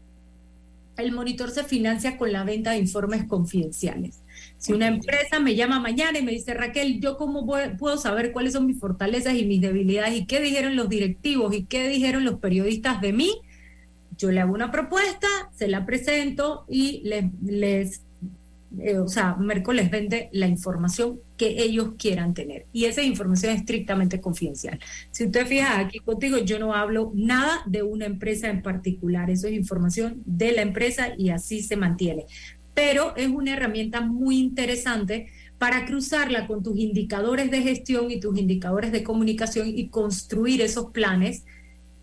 El 0.95 1.11
monitor 1.11 1.51
se 1.51 1.65
financia 1.65 2.17
con 2.17 2.31
la 2.31 2.45
venta 2.45 2.71
de 2.71 2.77
informes 2.77 3.25
confidenciales. 3.25 4.21
Si 4.57 4.71
una 4.71 4.87
empresa 4.87 5.41
me 5.41 5.55
llama 5.55 5.81
mañana 5.81 6.19
y 6.19 6.23
me 6.23 6.31
dice, 6.31 6.53
Raquel, 6.53 7.01
¿yo 7.01 7.17
cómo 7.17 7.45
puedo 7.77 7.97
saber 7.97 8.31
cuáles 8.31 8.53
son 8.53 8.67
mis 8.67 8.79
fortalezas 8.79 9.35
y 9.35 9.43
mis 9.43 9.59
debilidades 9.59 10.15
y 10.15 10.25
qué 10.25 10.39
dijeron 10.39 10.77
los 10.77 10.87
directivos 10.87 11.53
y 11.53 11.65
qué 11.65 11.89
dijeron 11.89 12.23
los 12.23 12.39
periodistas 12.39 13.01
de 13.01 13.11
mí? 13.11 13.41
Yo 14.17 14.31
le 14.31 14.41
hago 14.41 14.53
una 14.53 14.71
propuesta, 14.71 15.27
se 15.55 15.67
la 15.67 15.85
presento 15.85 16.65
y 16.67 17.01
les, 17.03 17.25
les 17.43 18.01
eh, 18.79 18.97
o 18.97 19.07
sea, 19.07 19.35
Merco 19.35 19.71
les 19.71 19.91
vende 19.91 20.29
la 20.31 20.47
información 20.47 21.19
que 21.37 21.61
ellos 21.61 21.89
quieran 21.97 22.33
tener. 22.33 22.65
Y 22.73 22.85
esa 22.85 23.03
información 23.03 23.53
es 23.53 23.59
estrictamente 23.59 24.19
confidencial. 24.19 24.79
Si 25.11 25.25
usted 25.25 25.45
fija 25.45 25.79
aquí 25.79 25.99
contigo, 25.99 26.39
yo 26.39 26.57
no 26.57 26.73
hablo 26.73 27.11
nada 27.13 27.61
de 27.65 27.83
una 27.83 28.05
empresa 28.05 28.49
en 28.49 28.61
particular. 28.63 29.29
Eso 29.29 29.47
es 29.47 29.53
información 29.53 30.23
de 30.25 30.53
la 30.53 30.63
empresa 30.63 31.09
y 31.17 31.29
así 31.29 31.61
se 31.61 31.75
mantiene. 31.75 32.25
Pero 32.73 33.15
es 33.15 33.27
una 33.27 33.53
herramienta 33.53 34.01
muy 34.01 34.39
interesante 34.39 35.27
para 35.59 35.85
cruzarla 35.85 36.47
con 36.47 36.63
tus 36.63 36.77
indicadores 36.77 37.51
de 37.51 37.61
gestión 37.61 38.09
y 38.09 38.19
tus 38.19 38.37
indicadores 38.37 38.91
de 38.91 39.03
comunicación 39.03 39.67
y 39.67 39.89
construir 39.89 40.61
esos 40.61 40.91
planes 40.91 41.45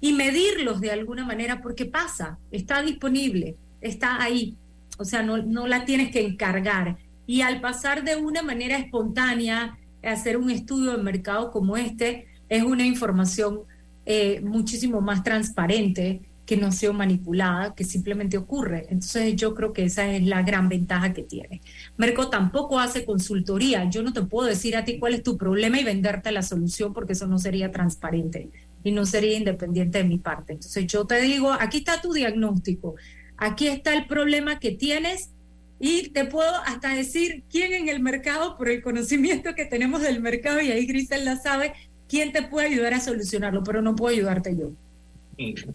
y 0.01 0.13
medirlos 0.13 0.81
de 0.81 0.91
alguna 0.91 1.25
manera 1.25 1.61
porque 1.61 1.85
pasa, 1.85 2.39
está 2.51 2.83
disponible, 2.83 3.57
está 3.81 4.23
ahí. 4.23 4.55
O 4.99 5.05
sea, 5.05 5.23
no, 5.23 5.39
no 5.39 5.67
la 5.67 5.85
tienes 5.85 6.11
que 6.11 6.25
encargar. 6.25 6.97
Y 7.27 7.43
al 7.43 7.61
pasar 7.61 8.05
de 8.05 8.17
una 8.17 8.43
manera 8.43 8.77
espontánea, 8.77 9.79
hacer 10.03 10.37
un 10.37 10.51
estudio 10.51 10.97
de 10.97 11.03
mercado 11.03 11.51
como 11.51 11.77
este, 11.77 12.27
es 12.49 12.63
una 12.63 12.87
información 12.87 13.61
eh, 14.07 14.41
muchísimo 14.43 15.01
más 15.01 15.23
transparente, 15.23 16.23
que 16.47 16.57
no 16.57 16.73
sea 16.73 16.93
manipulada, 16.93 17.77
que 17.77 17.85
simplemente 17.85 18.37
ocurre. 18.37 18.87
Entonces 18.91 19.37
yo 19.37 19.55
creo 19.55 19.73
que 19.73 19.85
esa 19.85 20.11
es 20.11 20.25
la 20.25 20.43
gran 20.43 20.69
ventaja 20.69 21.13
que 21.13 21.23
tiene. 21.23 21.61
Merco 21.97 22.29
tampoco 22.29 22.81
hace 22.81 23.05
consultoría. 23.05 23.89
Yo 23.89 24.03
no 24.03 24.13
te 24.13 24.23
puedo 24.23 24.49
decir 24.49 24.77
a 24.77 24.85
ti 24.85 24.99
cuál 24.99 25.15
es 25.15 25.23
tu 25.23 25.37
problema 25.37 25.79
y 25.79 25.85
venderte 25.85 26.33
la 26.33 26.43
solución 26.43 26.93
porque 26.93 27.13
eso 27.13 27.29
no 27.29 27.39
sería 27.39 27.71
transparente 27.71 28.51
y 28.83 28.93
no 28.93 29.07
sería 29.07 29.37
independiente 29.37 29.99
de 29.99 30.05
mi 30.05 30.19
parte. 30.19 30.55
Entonces 30.55 30.87
yo 30.87 31.07
te 31.07 31.21
digo, 31.21 31.53
aquí 31.53 31.79
está 31.79 32.01
tu 32.01 32.13
diagnóstico, 32.13 32.95
aquí 33.37 33.69
está 33.69 33.95
el 33.95 34.07
problema 34.07 34.59
que 34.59 34.73
tienes 34.73 35.31
y 35.79 36.09
te 36.11 36.27
puedo 36.27 36.55
hasta 36.67 36.95
decir 36.95 37.43
quién 37.51 37.73
en 37.73 37.89
el 37.89 38.01
mercado, 38.01 38.57
por 38.57 38.69
el 38.69 38.83
conocimiento 38.83 39.55
que 39.55 39.65
tenemos 39.65 40.03
del 40.03 40.21
mercado, 40.21 40.61
y 40.61 40.71
ahí 40.71 40.87
Grisel 40.87 41.25
la 41.25 41.37
sabe, 41.39 41.73
quién 42.07 42.33
te 42.33 42.43
puede 42.43 42.69
ayudar 42.69 42.95
a 42.95 43.01
solucionarlo, 43.01 43.65
pero 43.65 43.81
no 43.81 43.97
puedo 43.97 44.15
ayudarte 44.15 44.55
yo. 44.57 44.71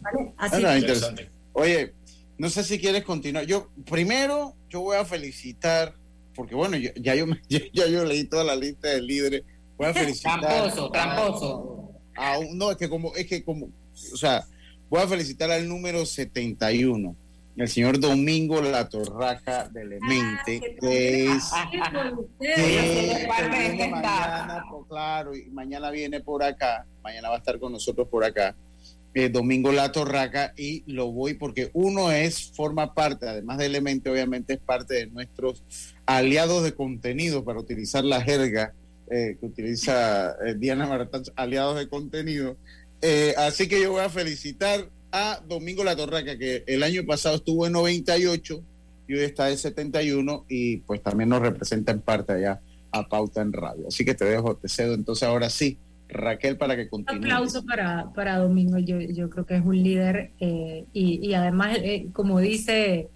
¿Vale? 0.01 0.31
Así 0.37 0.61
interesante. 0.61 1.29
Oye, 1.53 1.93
no 2.37 2.51
sé 2.51 2.63
si 2.63 2.77
quieres 2.77 3.03
continuar. 3.03 3.45
Yo 3.45 3.69
primero, 3.89 4.53
yo 4.69 4.81
voy 4.81 4.97
a 4.97 5.05
felicitar, 5.05 5.95
porque 6.35 6.53
bueno, 6.53 6.77
ya, 6.77 7.15
yo, 7.15 7.25
ya, 7.49 7.87
yo 7.87 8.05
leí 8.05 8.25
toda 8.25 8.43
la 8.43 8.55
lista 8.55 8.89
de 8.89 9.01
líderes. 9.01 9.43
Voy 9.75 9.87
a 9.87 9.93
felicitar. 9.93 10.39
tramposo, 10.39 10.91
tramposo 10.91 11.74
no, 12.53 12.71
es 12.71 12.77
que 12.77 12.89
como, 12.89 13.13
es 13.15 13.25
que 13.27 13.43
como, 13.43 13.67
o 14.13 14.17
sea, 14.17 14.45
voy 14.89 15.01
a 15.01 15.07
felicitar 15.07 15.51
al 15.51 15.67
número 15.67 16.05
71, 16.05 17.15
el 17.57 17.69
señor 17.69 17.99
Domingo 17.99 18.61
La 18.61 18.89
Torraca 18.89 19.69
de 19.69 19.85
Lemente, 19.85 20.61
ah, 20.61 20.69
que 20.81 21.25
es 21.25 21.51
mañana, 23.89 24.63
claro, 24.89 25.35
y 25.35 25.45
mañana 25.51 25.89
viene 25.89 26.19
por 26.19 26.43
acá, 26.43 26.85
mañana 27.01 27.29
va 27.29 27.35
a 27.35 27.37
estar 27.39 27.57
con 27.59 27.71
nosotros 27.71 28.07
por 28.09 28.23
acá. 28.23 28.55
eh, 29.13 29.29
Domingo 29.29 29.71
La 29.71 29.93
Torraca 29.93 30.53
y 30.57 30.83
lo 30.91 31.11
voy 31.11 31.35
porque 31.35 31.69
uno 31.73 32.11
es, 32.11 32.51
forma 32.51 32.93
parte, 32.93 33.29
además 33.29 33.57
de 33.57 33.67
Elemente, 33.67 34.09
obviamente 34.09 34.55
es 34.55 34.59
parte 34.59 34.95
de 34.95 35.07
nuestros 35.07 35.63
aliados 36.05 36.63
de 36.63 36.73
contenido, 36.73 37.45
para 37.45 37.59
utilizar 37.59 38.03
la 38.03 38.21
jerga 38.21 38.73
eh, 39.09 39.37
que 39.39 39.45
utiliza 39.45 40.35
eh, 40.45 40.55
Diana 40.57 40.87
Maratán, 40.87 41.23
aliados 41.35 41.77
de 41.77 41.87
contenido. 41.87 42.57
así 43.37 43.67
que 43.67 43.81
yo 43.81 43.91
voy 43.91 44.01
a 44.01 44.09
felicitar 44.09 44.87
a 45.11 45.39
Domingo 45.47 45.83
La 45.83 45.95
Torraca, 45.95 46.37
que 46.37 46.63
el 46.67 46.83
año 46.83 47.05
pasado 47.05 47.35
estuvo 47.35 47.65
en 47.67 47.73
98 47.73 48.61
y 49.07 49.13
hoy 49.13 49.23
está 49.23 49.49
en 49.49 49.57
71 49.57 50.45
y 50.49 50.77
pues 50.77 51.01
también 51.01 51.29
nos 51.29 51.41
representa 51.41 51.91
en 51.91 52.01
parte 52.01 52.33
allá 52.33 52.59
a 52.91 53.07
Pauta 53.07 53.41
en 53.41 53.53
Radio. 53.53 53.87
Así 53.87 54.03
que 54.03 54.15
te 54.15 54.25
dejo, 54.25 54.55
te 54.55 54.67
cedo 54.67 54.93
entonces 54.93 55.27
ahora 55.27 55.49
sí 55.49 55.77
Raquel 56.07 56.57
para 56.57 56.75
que 56.75 56.87
continúe. 56.87 57.17
Un 57.17 57.25
aplauso 57.25 57.65
para, 57.65 58.11
para 58.13 58.37
Domingo, 58.37 58.77
yo, 58.77 58.99
yo 58.99 59.29
creo 59.29 59.45
que 59.45 59.55
es 59.55 59.65
un 59.65 59.81
líder 59.81 60.31
eh, 60.39 60.85
y, 60.93 61.27
y, 61.27 61.33
además, 61.33 61.77
eh, 61.81 62.07
como 62.13 62.39
dice 62.39 63.09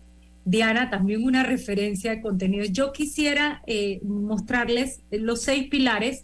Diana, 0.50 0.90
también 0.90 1.24
una 1.24 1.44
referencia 1.44 2.10
de 2.10 2.22
contenido. 2.22 2.66
Yo 2.66 2.92
quisiera 2.92 3.62
eh, 3.68 4.00
mostrarles 4.04 5.02
los 5.12 5.44
seis 5.44 5.70
pilares 5.70 6.24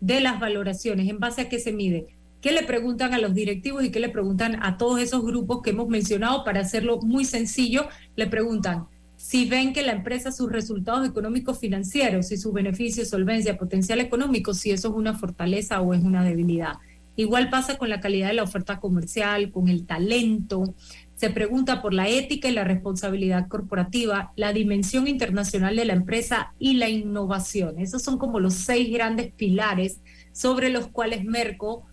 de 0.00 0.20
las 0.20 0.38
valoraciones, 0.38 1.08
en 1.08 1.18
base 1.18 1.42
a 1.42 1.48
qué 1.48 1.58
se 1.58 1.72
mide. 1.72 2.06
¿Qué 2.40 2.52
le 2.52 2.62
preguntan 2.62 3.14
a 3.14 3.18
los 3.18 3.34
directivos 3.34 3.82
y 3.82 3.90
qué 3.90 3.98
le 3.98 4.10
preguntan 4.10 4.62
a 4.62 4.76
todos 4.76 5.00
esos 5.00 5.24
grupos 5.24 5.60
que 5.60 5.70
hemos 5.70 5.88
mencionado? 5.88 6.44
Para 6.44 6.60
hacerlo 6.60 7.00
muy 7.00 7.24
sencillo, 7.24 7.88
le 8.14 8.28
preguntan 8.28 8.84
si 9.16 9.48
ven 9.48 9.72
que 9.72 9.82
la 9.82 9.92
empresa, 9.92 10.30
sus 10.30 10.52
resultados 10.52 11.08
económicos 11.08 11.58
financieros, 11.58 12.30
y 12.30 12.36
sus 12.36 12.52
beneficios, 12.52 13.08
solvencia, 13.08 13.58
potencial 13.58 13.98
económico, 13.98 14.54
si 14.54 14.70
eso 14.70 14.88
es 14.90 14.94
una 14.94 15.14
fortaleza 15.14 15.80
o 15.80 15.94
es 15.94 16.04
una 16.04 16.22
debilidad. 16.22 16.74
Igual 17.16 17.48
pasa 17.48 17.78
con 17.78 17.88
la 17.88 18.00
calidad 18.00 18.28
de 18.28 18.34
la 18.34 18.42
oferta 18.42 18.80
comercial, 18.80 19.50
con 19.50 19.68
el 19.68 19.86
talento. 19.86 20.74
Se 21.16 21.30
pregunta 21.30 21.80
por 21.80 21.94
la 21.94 22.08
ética 22.08 22.48
y 22.48 22.52
la 22.52 22.64
responsabilidad 22.64 23.48
corporativa, 23.48 24.32
la 24.36 24.52
dimensión 24.52 25.06
internacional 25.06 25.76
de 25.76 25.84
la 25.84 25.92
empresa 25.92 26.52
y 26.58 26.74
la 26.74 26.88
innovación. 26.88 27.78
Esos 27.78 28.02
son 28.02 28.18
como 28.18 28.40
los 28.40 28.54
seis 28.54 28.92
grandes 28.92 29.32
pilares 29.32 30.00
sobre 30.32 30.70
los 30.70 30.88
cuales 30.88 31.24
Merco 31.24 31.86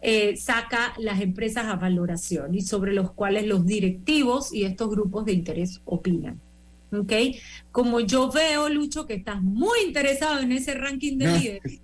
eh, 0.00 0.36
saca 0.36 0.94
las 0.98 1.20
empresas 1.20 1.66
a 1.66 1.74
valoración 1.74 2.54
y 2.54 2.60
sobre 2.60 2.92
los 2.92 3.10
cuales 3.10 3.46
los 3.46 3.66
directivos 3.66 4.54
y 4.54 4.62
estos 4.62 4.88
grupos 4.90 5.24
de 5.24 5.32
interés 5.32 5.80
opinan. 5.84 6.40
¿Ok? 6.92 7.12
Como 7.72 8.00
yo 8.00 8.30
veo, 8.30 8.68
Lucho, 8.68 9.06
que 9.06 9.14
estás 9.14 9.42
muy 9.42 9.80
interesado 9.84 10.38
en 10.38 10.52
ese 10.52 10.74
ranking 10.74 11.18
de 11.18 11.38
líderes. 11.38 11.80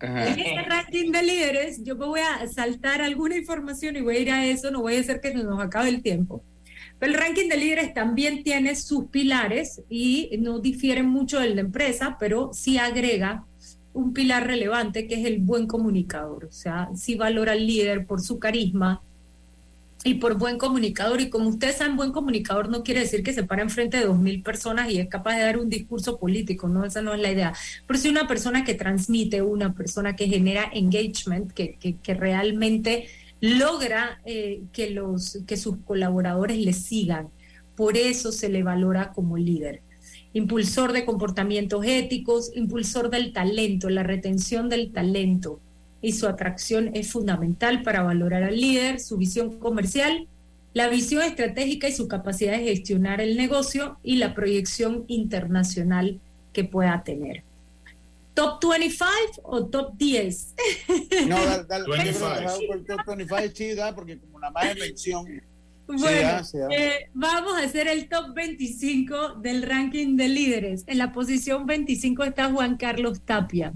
En 0.00 0.38
ese 0.38 0.62
ranking 0.62 1.10
de 1.10 1.22
líderes, 1.22 1.82
yo 1.82 1.96
me 1.96 2.06
voy 2.06 2.20
a 2.20 2.46
saltar 2.48 3.00
alguna 3.00 3.36
información 3.36 3.96
y 3.96 4.00
voy 4.00 4.16
a 4.16 4.20
ir 4.20 4.30
a 4.30 4.46
eso, 4.46 4.70
no 4.70 4.82
voy 4.82 4.96
a 4.96 5.00
hacer 5.00 5.20
que 5.20 5.32
nos 5.34 5.60
acabe 5.60 5.88
el 5.88 6.02
tiempo. 6.02 6.42
Pero 6.98 7.12
el 7.12 7.18
ranking 7.18 7.48
de 7.48 7.56
líderes 7.56 7.94
también 7.94 8.44
tiene 8.44 8.76
sus 8.76 9.06
pilares 9.06 9.80
y 9.88 10.30
no 10.38 10.58
difieren 10.58 11.08
mucho 11.08 11.40
del 11.40 11.54
de 11.54 11.62
empresa, 11.62 12.16
pero 12.20 12.50
sí 12.52 12.76
agrega 12.76 13.44
un 13.92 14.12
pilar 14.12 14.46
relevante 14.46 15.06
que 15.06 15.14
es 15.14 15.26
el 15.26 15.38
buen 15.38 15.66
comunicador, 15.66 16.44
o 16.44 16.52
sea, 16.52 16.88
si 16.94 17.16
valora 17.16 17.52
al 17.52 17.66
líder 17.66 18.06
por 18.06 18.20
su 18.20 18.38
carisma 18.38 19.02
y 20.04 20.14
por 20.14 20.38
buen 20.38 20.58
comunicador. 20.58 21.20
Y 21.20 21.30
como 21.30 21.48
ustedes 21.48 21.76
saben, 21.76 21.96
buen 21.96 22.12
comunicador 22.12 22.68
no 22.68 22.82
quiere 22.82 23.00
decir 23.00 23.22
que 23.22 23.32
se 23.32 23.44
para 23.44 23.62
enfrente 23.62 23.98
de 23.98 24.06
dos 24.06 24.18
mil 24.18 24.42
personas 24.42 24.90
y 24.90 24.98
es 24.98 25.08
capaz 25.08 25.36
de 25.36 25.42
dar 25.42 25.58
un 25.58 25.68
discurso 25.68 26.18
político, 26.18 26.68
no, 26.68 26.84
esa 26.84 27.02
no 27.02 27.14
es 27.14 27.20
la 27.20 27.30
idea. 27.30 27.52
Pero 27.86 27.98
si 27.98 28.08
una 28.08 28.26
persona 28.26 28.64
que 28.64 28.74
transmite, 28.74 29.42
una 29.42 29.72
persona 29.74 30.16
que 30.16 30.28
genera 30.28 30.70
engagement, 30.72 31.52
que, 31.52 31.76
que, 31.76 32.14
realmente 32.14 33.08
logra 33.40 34.20
eh, 34.24 34.62
que, 34.72 34.90
los, 34.90 35.38
que 35.46 35.56
sus 35.56 35.76
colaboradores 35.84 36.58
le 36.58 36.72
sigan, 36.72 37.28
por 37.76 37.96
eso 37.96 38.32
se 38.32 38.48
le 38.48 38.62
valora 38.62 39.12
como 39.12 39.36
líder 39.36 39.82
impulsor 40.32 40.92
de 40.92 41.04
comportamientos 41.04 41.84
éticos, 41.84 42.52
impulsor 42.54 43.10
del 43.10 43.32
talento, 43.32 43.90
la 43.90 44.04
retención 44.04 44.68
del 44.68 44.92
talento 44.92 45.58
y 46.02 46.12
su 46.12 46.26
atracción 46.26 46.90
es 46.94 47.10
fundamental 47.10 47.82
para 47.82 48.02
valorar 48.02 48.42
al 48.42 48.58
líder, 48.58 49.00
su 49.00 49.16
visión 49.16 49.58
comercial, 49.58 50.26
la 50.72 50.88
visión 50.88 51.22
estratégica 51.22 51.88
y 51.88 51.92
su 51.92 52.08
capacidad 52.08 52.52
de 52.52 52.64
gestionar 52.64 53.20
el 53.20 53.36
negocio 53.36 53.98
y 54.02 54.16
la 54.16 54.34
proyección 54.34 55.04
internacional 55.08 56.20
que 56.52 56.64
pueda 56.64 57.02
tener. 57.02 57.42
¿Top 58.34 58.60
25 58.62 59.08
o 59.42 59.66
top 59.66 59.96
10? 59.96 60.54
No, 61.26 61.36
dale, 61.68 61.84
25. 61.88 62.26
top 62.86 63.06
25, 63.06 63.54
sí, 63.54 63.74
da, 63.74 63.94
porque 63.94 64.18
como 64.18 64.38
la 64.38 64.50
más 64.50 64.76
mención 64.76 65.26
bueno, 65.98 66.42
eh, 66.70 67.08
vamos 67.14 67.54
a 67.54 67.64
hacer 67.64 67.88
el 67.88 68.08
top 68.08 68.34
25 68.34 69.34
del 69.36 69.62
ranking 69.62 70.16
de 70.16 70.28
líderes. 70.28 70.84
En 70.86 70.98
la 70.98 71.12
posición 71.12 71.66
25 71.66 72.24
está 72.24 72.50
Juan 72.50 72.76
Carlos 72.76 73.20
Tapia, 73.20 73.72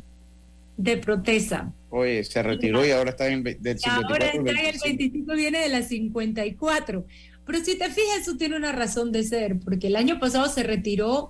de 0.76 0.96
Protesa. 0.96 1.72
Oye, 1.90 2.24
se 2.24 2.42
retiró 2.42 2.84
y 2.84 2.90
ahora 2.90 3.10
está 3.10 3.28
en 3.28 3.42
del 3.42 3.78
54. 3.78 4.08
Ahora 4.08 4.26
está 4.26 4.38
en 4.38 4.66
el 4.66 4.80
25, 4.82 5.34
viene 5.34 5.58
de 5.60 5.68
la 5.68 5.82
54. 5.82 7.06
Pero 7.46 7.58
si 7.64 7.78
te 7.78 7.88
fijas, 7.90 8.20
eso 8.22 8.36
tiene 8.36 8.56
una 8.56 8.72
razón 8.72 9.12
de 9.12 9.22
ser, 9.22 9.60
porque 9.60 9.88
el 9.88 9.96
año 9.96 10.18
pasado 10.18 10.48
se 10.48 10.62
retiró 10.62 11.28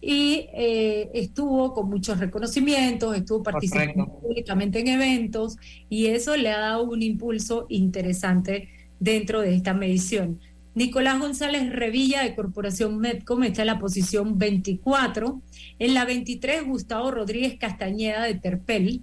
y 0.00 0.48
eh, 0.54 1.10
estuvo 1.14 1.74
con 1.74 1.88
muchos 1.88 2.18
reconocimientos, 2.18 3.16
estuvo 3.16 3.42
participando 3.42 4.06
públicamente 4.06 4.78
en 4.80 4.88
eventos 4.88 5.56
y 5.88 6.06
eso 6.06 6.36
le 6.36 6.50
ha 6.50 6.60
dado 6.60 6.84
un 6.84 7.02
impulso 7.02 7.66
interesante 7.68 8.68
dentro 9.00 9.40
de 9.40 9.54
esta 9.54 9.74
medición. 9.74 10.38
Nicolás 10.74 11.18
González 11.18 11.72
Revilla 11.72 12.22
de 12.22 12.34
Corporación 12.34 12.98
Medcom 12.98 13.42
está 13.44 13.62
en 13.62 13.68
la 13.68 13.78
posición 13.78 14.38
24. 14.38 15.40
En 15.78 15.94
la 15.94 16.04
23, 16.04 16.64
Gustavo 16.64 17.10
Rodríguez 17.10 17.58
Castañeda 17.58 18.24
de 18.24 18.34
Terpel. 18.34 19.02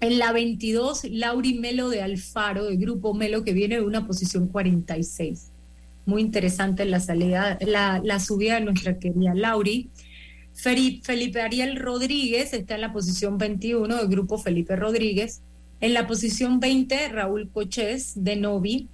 En 0.00 0.18
la 0.18 0.32
22, 0.32 1.04
Lauri 1.10 1.54
Melo 1.54 1.88
de 1.90 2.02
Alfaro, 2.02 2.64
de 2.64 2.76
Grupo 2.76 3.14
Melo, 3.14 3.44
que 3.44 3.52
viene 3.52 3.76
de 3.76 3.82
una 3.82 4.06
posición 4.06 4.48
46. 4.48 5.50
Muy 6.06 6.22
interesante 6.22 6.84
la 6.84 7.00
salida, 7.00 7.58
la, 7.60 8.00
la 8.02 8.20
subida 8.20 8.54
de 8.54 8.62
nuestra 8.62 8.98
querida 8.98 9.34
Lauri. 9.34 9.90
Felipe 10.54 11.40
Ariel 11.40 11.76
Rodríguez 11.76 12.52
está 12.52 12.74
en 12.76 12.80
la 12.80 12.92
posición 12.92 13.38
21 13.38 13.96
del 13.96 14.08
Grupo 14.08 14.38
Felipe 14.38 14.74
Rodríguez. 14.74 15.40
En 15.80 15.94
la 15.94 16.06
posición 16.06 16.58
20, 16.58 17.10
Raúl 17.10 17.48
Cochés, 17.52 18.12
de 18.16 18.36
Novi. 18.36 18.88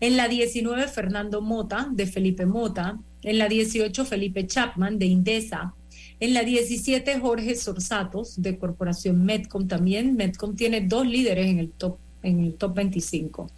En 0.00 0.16
la 0.16 0.28
19, 0.28 0.86
Fernando 0.86 1.40
Mota, 1.40 1.88
de 1.90 2.06
Felipe 2.06 2.46
Mota. 2.46 2.98
En 3.22 3.38
la 3.38 3.48
18, 3.48 4.04
Felipe 4.04 4.46
Chapman, 4.46 4.98
de 4.98 5.06
Indesa. 5.06 5.74
En 6.20 6.34
la 6.34 6.42
17, 6.42 7.20
Jorge 7.20 7.54
Sorsatos, 7.54 8.42
de 8.42 8.58
Corporación 8.58 9.24
Medcom 9.24 9.68
también. 9.68 10.16
Medcom 10.16 10.56
tiene 10.56 10.80
dos 10.80 11.06
líderes 11.06 11.46
en 11.46 11.58
el 11.58 11.70
top, 11.70 11.96
en 12.22 12.40
el 12.40 12.54
top 12.54 12.74
25. 12.74 13.50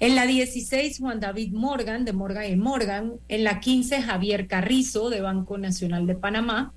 En 0.00 0.14
la 0.14 0.26
16, 0.26 0.98
Juan 0.98 1.20
David 1.20 1.52
Morgan, 1.52 2.04
de 2.04 2.12
Morgan 2.12 2.50
y 2.50 2.56
Morgan. 2.56 3.12
En 3.28 3.44
la 3.44 3.60
15, 3.60 4.02
Javier 4.02 4.46
Carrizo, 4.46 5.10
de 5.10 5.20
Banco 5.20 5.58
Nacional 5.58 6.06
de 6.06 6.14
Panamá 6.14 6.72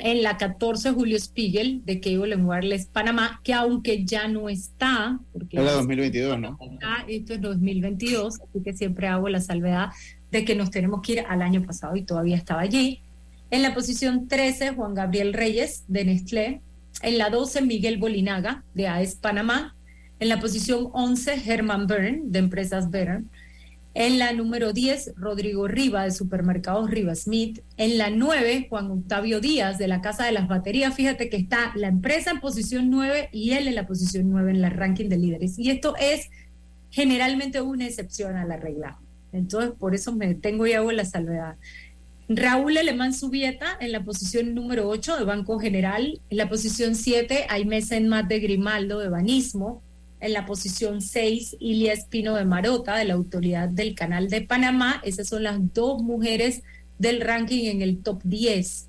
en 0.00 0.22
la 0.22 0.36
14 0.36 0.92
Julio 0.92 1.18
Spiegel 1.18 1.82
de 1.84 2.00
Cable 2.00 2.34
and 2.34 2.48
Wireless 2.48 2.86
Panamá, 2.86 3.40
que 3.44 3.52
aunque 3.52 4.04
ya 4.04 4.28
no 4.28 4.48
está, 4.48 5.18
porque 5.32 5.58
es 5.58 5.64
2022, 5.64 6.40
¿no? 6.40 6.58
esto 7.06 7.34
es 7.34 7.40
2022, 7.40 8.40
así 8.40 8.62
que 8.62 8.72
siempre 8.72 9.08
hago 9.08 9.28
la 9.28 9.40
salvedad 9.40 9.90
de 10.30 10.44
que 10.44 10.54
nos 10.54 10.70
tenemos 10.70 11.02
que 11.02 11.12
ir 11.12 11.20
al 11.28 11.42
año 11.42 11.62
pasado 11.64 11.96
y 11.96 12.02
todavía 12.02 12.36
estaba 12.36 12.62
allí. 12.62 13.00
En 13.50 13.62
la 13.62 13.74
posición 13.74 14.28
13, 14.28 14.74
Juan 14.74 14.94
Gabriel 14.94 15.32
Reyes 15.32 15.82
de 15.88 16.04
Nestlé. 16.04 16.60
En 17.02 17.18
la 17.18 17.30
12, 17.30 17.62
Miguel 17.62 17.98
Bolinaga 17.98 18.62
de 18.74 18.86
AES 18.86 19.16
Panamá. 19.16 19.74
En 20.20 20.28
la 20.28 20.38
posición 20.38 20.88
11, 20.92 21.42
Herman 21.46 21.88
Byrne 21.88 22.22
de 22.26 22.38
Empresas 22.38 22.90
Byrne. 22.90 23.24
En 23.94 24.20
la 24.20 24.32
número 24.32 24.72
10, 24.72 25.14
Rodrigo 25.16 25.66
Riva 25.66 26.04
de 26.04 26.12
Supermercados 26.12 26.90
Riva 26.90 27.16
Smith. 27.16 27.60
En 27.76 27.98
la 27.98 28.10
9, 28.10 28.68
Juan 28.70 28.88
Octavio 28.88 29.40
Díaz 29.40 29.78
de 29.78 29.88
la 29.88 30.00
Casa 30.00 30.26
de 30.26 30.32
las 30.32 30.46
Baterías. 30.46 30.94
Fíjate 30.94 31.28
que 31.28 31.36
está 31.36 31.72
la 31.74 31.88
empresa 31.88 32.30
en 32.30 32.38
posición 32.38 32.88
9 32.88 33.30
y 33.32 33.52
él 33.52 33.66
en 33.66 33.74
la 33.74 33.88
posición 33.88 34.30
9 34.30 34.52
en 34.52 34.60
la 34.60 34.70
ranking 34.70 35.08
de 35.08 35.18
líderes. 35.18 35.58
Y 35.58 35.70
esto 35.70 35.96
es 35.96 36.28
generalmente 36.92 37.60
una 37.60 37.86
excepción 37.86 38.36
a 38.36 38.44
la 38.44 38.56
regla. 38.56 38.96
Entonces, 39.32 39.72
por 39.76 39.94
eso 39.94 40.14
me 40.14 40.34
tengo 40.34 40.66
y 40.68 40.72
hago 40.74 40.92
la 40.92 41.04
salvedad. 41.04 41.56
Raúl 42.32 42.78
Alemán 42.78 43.12
Subieta 43.12 43.76
en 43.80 43.90
la 43.90 44.04
posición 44.04 44.54
número 44.54 44.88
8 44.88 45.16
de 45.16 45.24
Banco 45.24 45.58
General. 45.58 46.20
En 46.30 46.36
la 46.36 46.48
posición 46.48 46.94
7, 46.94 47.46
en 47.50 48.08
Mat 48.08 48.28
de 48.28 48.38
Grimaldo 48.38 49.00
de 49.00 49.08
Banismo. 49.08 49.82
En 50.20 50.34
la 50.34 50.46
posición 50.46 51.02
6, 51.02 51.56
Ilia 51.58 51.92
Espino 51.92 52.36
de 52.36 52.44
Marota, 52.44 52.94
de 52.94 53.06
la 53.06 53.14
Autoridad 53.14 53.68
del 53.68 53.96
Canal 53.96 54.30
de 54.30 54.42
Panamá. 54.42 55.02
Esas 55.04 55.26
son 55.26 55.42
las 55.42 55.74
dos 55.74 56.04
mujeres 56.04 56.62
del 57.00 57.20
ranking 57.20 57.64
en 57.64 57.82
el 57.82 58.00
top 58.00 58.20
10. 58.22 58.86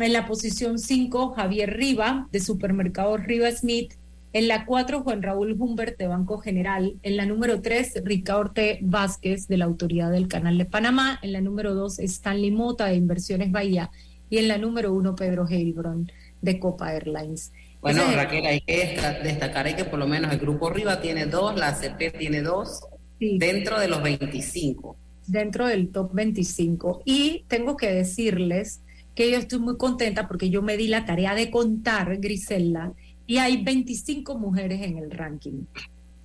En 0.00 0.12
la 0.12 0.26
posición 0.26 0.80
5, 0.80 1.34
Javier 1.34 1.76
Riva, 1.76 2.26
de 2.32 2.40
Supermercado 2.40 3.16
Riva 3.18 3.52
Smith. 3.52 3.92
En 4.34 4.48
la 4.48 4.66
4, 4.66 5.04
Juan 5.04 5.22
Raúl 5.22 5.54
Humbert 5.56 5.96
de 5.96 6.08
Banco 6.08 6.38
General. 6.38 6.94
En 7.04 7.16
la 7.16 7.24
número 7.24 7.60
3, 7.60 8.02
Ricardo 8.02 8.50
T. 8.50 8.80
Vázquez 8.82 9.46
de 9.46 9.58
la 9.58 9.64
Autoridad 9.64 10.10
del 10.10 10.26
Canal 10.26 10.58
de 10.58 10.64
Panamá. 10.64 11.20
En 11.22 11.32
la 11.32 11.40
número 11.40 11.72
2, 11.72 12.00
Stanley 12.00 12.50
Mota 12.50 12.86
de 12.86 12.96
Inversiones 12.96 13.52
Bahía. 13.52 13.92
Y 14.28 14.38
en 14.38 14.48
la 14.48 14.58
número 14.58 14.92
1, 14.92 15.14
Pedro 15.14 15.46
Heilbron 15.48 16.10
de 16.42 16.58
Copa 16.58 16.92
Airlines. 16.92 17.52
Bueno, 17.80 18.02
Raquel, 18.12 18.44
hay 18.46 18.60
que 18.62 18.98
destacar 19.22 19.66
hay 19.66 19.74
que 19.74 19.84
por 19.84 20.00
lo 20.00 20.08
menos 20.08 20.32
el 20.32 20.40
Grupo 20.40 20.68
Riva 20.68 21.00
tiene 21.00 21.26
dos, 21.26 21.56
la 21.56 21.68
ACP 21.68 22.18
tiene 22.18 22.42
dos, 22.42 22.80
dentro 23.20 23.78
de 23.78 23.86
los 23.86 24.02
25. 24.02 24.96
Dentro 25.28 25.68
del 25.68 25.90
top 25.92 26.12
25. 26.12 27.02
Y 27.04 27.44
tengo 27.46 27.76
que 27.76 27.92
decirles 27.92 28.80
que 29.14 29.30
yo 29.30 29.38
estoy 29.38 29.60
muy 29.60 29.76
contenta 29.76 30.26
porque 30.26 30.50
yo 30.50 30.60
me 30.60 30.76
di 30.76 30.88
la 30.88 31.04
tarea 31.04 31.36
de 31.36 31.52
contar, 31.52 32.16
Griselda, 32.18 32.94
y 33.26 33.38
hay 33.38 33.62
25 33.62 34.38
mujeres 34.38 34.82
en 34.82 34.98
el 34.98 35.10
ranking. 35.10 35.64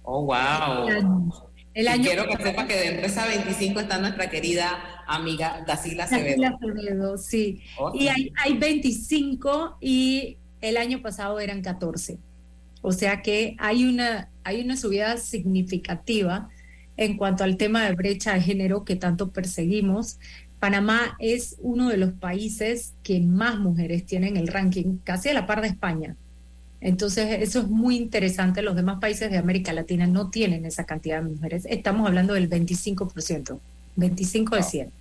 Oh, 0.04 0.26
wow. 0.26 1.34
El 1.74 1.88
año, 1.88 2.04
quiero 2.04 2.28
que 2.28 2.44
sepa 2.44 2.68
que 2.68 2.76
dentro 2.76 3.02
de 3.02 3.08
esa 3.08 3.28
25 3.28 3.80
está 3.80 4.00
nuestra 4.00 4.30
querida 4.30 5.04
amiga 5.08 5.64
Dacila 5.66 6.06
Acevedo. 6.06 6.48
Acevedo, 6.48 7.18
sí. 7.18 7.62
Y 7.94 8.08
hay, 8.08 8.32
hay 8.44 8.58
25 8.58 9.78
y 9.80 10.38
el 10.62 10.78
año 10.78 11.02
pasado 11.02 11.40
eran 11.40 11.62
14. 11.62 12.18
O 12.82 12.92
sea 12.92 13.22
que 13.22 13.56
hay 13.60 13.86
una, 13.86 14.30
hay 14.44 14.62
una 14.62 14.78
subida 14.78 15.18
significativa 15.18 16.50
en 16.98 17.18
cuanto 17.18 17.44
al 17.44 17.58
tema 17.58 17.86
de 17.86 17.96
brecha 17.96 18.34
de 18.34 18.42
género 18.42 18.84
que 18.84 18.96
tanto 18.96 19.30
perseguimos. 19.30 20.20
Panamá 20.60 21.16
es 21.20 21.56
uno 21.60 21.90
de 21.90 21.98
los 21.98 22.14
países 22.14 22.94
que 23.04 23.22
más 23.22 23.58
mujeres 23.60 24.06
tienen 24.06 24.38
el 24.38 24.48
ranking, 24.48 24.98
casi 25.04 25.30
a 25.30 25.34
la 25.34 25.48
par 25.48 25.62
de 25.62 25.70
España. 25.70 26.16
Entonces, 26.82 27.42
eso 27.42 27.60
es 27.60 27.68
muy 27.68 27.98
interesante. 27.98 28.62
Los 28.62 28.76
demás 28.76 29.00
países 29.00 29.30
de 29.30 29.38
América 29.38 29.74
Latina 29.74 30.08
no 30.08 30.30
tienen 30.30 30.66
esa 30.66 30.86
cantidad 30.86 31.22
de 31.22 31.30
mujeres. 31.30 31.66
Estamos 31.70 32.08
hablando 32.08 32.34
del 32.34 32.50
25%, 32.50 33.60
25 33.96 34.56
de 34.56 34.64
100. 34.64 34.92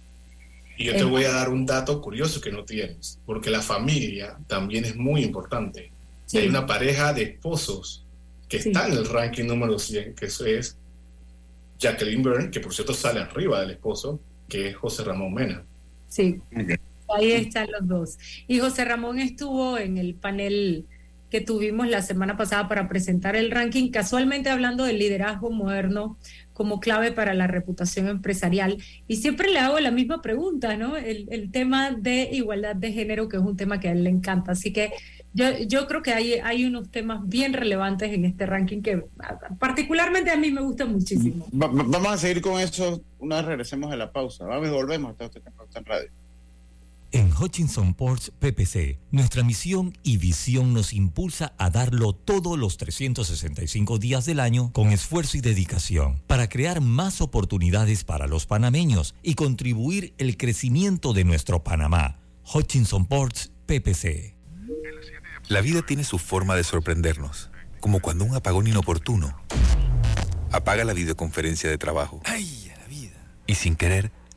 Y 0.77 0.85
yo 0.85 0.97
te 0.97 1.05
voy 1.05 1.25
a 1.25 1.33
dar 1.33 1.49
un 1.49 1.67
dato 1.67 2.01
curioso 2.01 2.41
que 2.41 2.53
no 2.53 2.65
tienes, 2.65 3.19
porque 3.27 3.51
la 3.51 3.63
familia 3.63 4.37
también 4.47 4.85
es 4.85 4.97
muy 4.97 5.25
importante. 5.25 5.91
Hay 6.33 6.47
una 6.47 6.67
pareja 6.67 7.13
de 7.13 7.23
esposos 7.23 8.05
que 8.49 8.59
está 8.59 8.87
en 8.87 8.93
el 8.93 9.09
ranking 9.09 9.45
número 9.45 9.79
100, 9.79 10.15
que 10.15 10.27
eso 10.27 10.47
es 10.47 10.77
Jacqueline 11.79 12.23
Byrne, 12.23 12.51
que 12.51 12.61
por 12.61 12.73
cierto 12.73 12.95
sale 12.95 13.21
arriba 13.21 13.61
del 13.61 13.73
esposo, 13.73 14.21
que 14.49 14.69
es 14.69 14.77
José 14.77 15.05
Ramón 15.05 15.35
Mena. 15.35 15.65
Sí, 16.09 16.41
ahí 17.15 17.33
están 17.33 17.69
los 17.71 17.87
dos. 17.87 18.19
Y 18.47 18.59
José 18.61 18.85
Ramón 18.85 19.19
estuvo 19.19 19.79
en 19.79 19.99
el 19.99 20.15
panel 20.15 20.87
que 21.31 21.41
tuvimos 21.41 21.89
la 21.89 22.03
semana 22.03 22.37
pasada 22.37 22.69
para 22.69 22.89
presentar 22.89 23.37
el 23.37 23.51
ranking, 23.51 23.91
casualmente 23.91 24.51
hablando 24.51 24.85
del 24.85 24.99
liderazgo 24.99 25.51
moderno 25.51 26.17
como 26.59 26.81
clave 26.81 27.13
para 27.13 27.35
la 27.35 27.47
reputación 27.47 28.09
empresarial. 28.09 28.79
Y 29.07 29.17
siempre 29.17 29.51
le 29.51 29.61
hago 29.61 29.79
la 29.79 29.93
misma 29.93 30.21
pregunta, 30.21 30.77
¿no? 30.77 30.97
El, 30.97 31.51
tema 31.53 31.93
de 31.93 32.31
igualdad 32.33 32.75
de 32.75 32.93
género, 32.93 33.29
que 33.29 33.37
es 33.37 33.43
un 33.43 33.57
tema 33.57 33.79
que 33.79 33.89
a 33.89 33.93
él 33.93 34.03
le 34.03 34.11
encanta. 34.11 34.53
Así 34.53 34.73
que 34.73 34.91
yo, 35.33 35.57
yo 35.67 35.87
creo 35.87 36.03
que 36.03 36.13
hay, 36.13 36.33
hay 36.35 36.65
unos 36.65 36.91
temas 36.91 37.21
bien 37.29 37.53
relevantes 37.53 38.13
en 38.13 38.25
este 38.25 38.45
ranking 38.45 38.83
que 38.83 39.05
particularmente 39.61 40.33
a 40.33 40.37
mí 40.37 40.51
me 40.51 40.63
gusta 40.63 40.85
muchísimo. 40.85 41.47
vamos 41.53 42.09
a 42.09 42.19
seguir 42.19 42.43
con 42.43 42.61
eso 42.61 43.01
una 43.21 43.37
vez 43.37 43.45
regresemos 43.45 43.93
a 43.93 43.97
la 43.97 44.11
pausa. 44.11 44.45
Vamos 44.45 44.71
volvemos 44.71 45.15
a 45.21 45.25
este 45.25 45.41
en 45.75 45.85
radio. 45.85 46.09
En 47.11 47.33
Hutchinson 47.33 47.95
Ports 47.95 48.33
PPC, 48.39 48.99
nuestra 49.11 49.43
misión 49.43 49.97
y 50.03 50.19
visión 50.19 50.75
nos 50.75 50.93
impulsa 50.93 51.55
a 51.57 51.71
darlo 51.71 52.13
todos 52.13 52.59
los 52.59 52.77
365 52.77 53.97
días 53.99 54.27
del 54.27 54.41
año 54.41 54.71
con 54.75 54.93
esfuerzo 54.93 55.39
y 55.39 55.41
dedicación 55.41 56.23
para 56.27 56.51
crear 56.51 56.83
más 56.83 57.23
oportunidades 57.23 58.05
para 58.05 58.27
los 58.27 58.45
panameños 58.45 59.15
y 59.23 59.37
contribuir 59.37 60.13
el 60.19 60.37
crecimiento 60.37 61.15
de 61.15 61.25
nuestro 61.25 61.65
Panamá. 61.65 62.21
Hutchinson 62.53 63.07
Ports 63.07 63.53
PPC. 63.65 64.37
La 65.49 65.63
vida 65.63 65.81
tiene 65.81 66.05
su 66.05 66.19
forma 66.19 66.57
de 66.57 66.65
sorprendernos, 66.65 67.51
como 67.81 68.01
cuando 68.01 68.27
un 68.27 68.35
apagón 68.35 68.67
inoportuno 68.67 69.35
apaga 70.53 70.85
la 70.85 70.93
videoconferencia 70.93 71.71
de 71.71 71.79
trabajo. 71.79 72.21
¡Ay, 72.27 72.71
la 72.79 72.87
vida! 72.87 73.17
Y 73.47 73.55
sin 73.55 73.77
querer, 73.77 74.13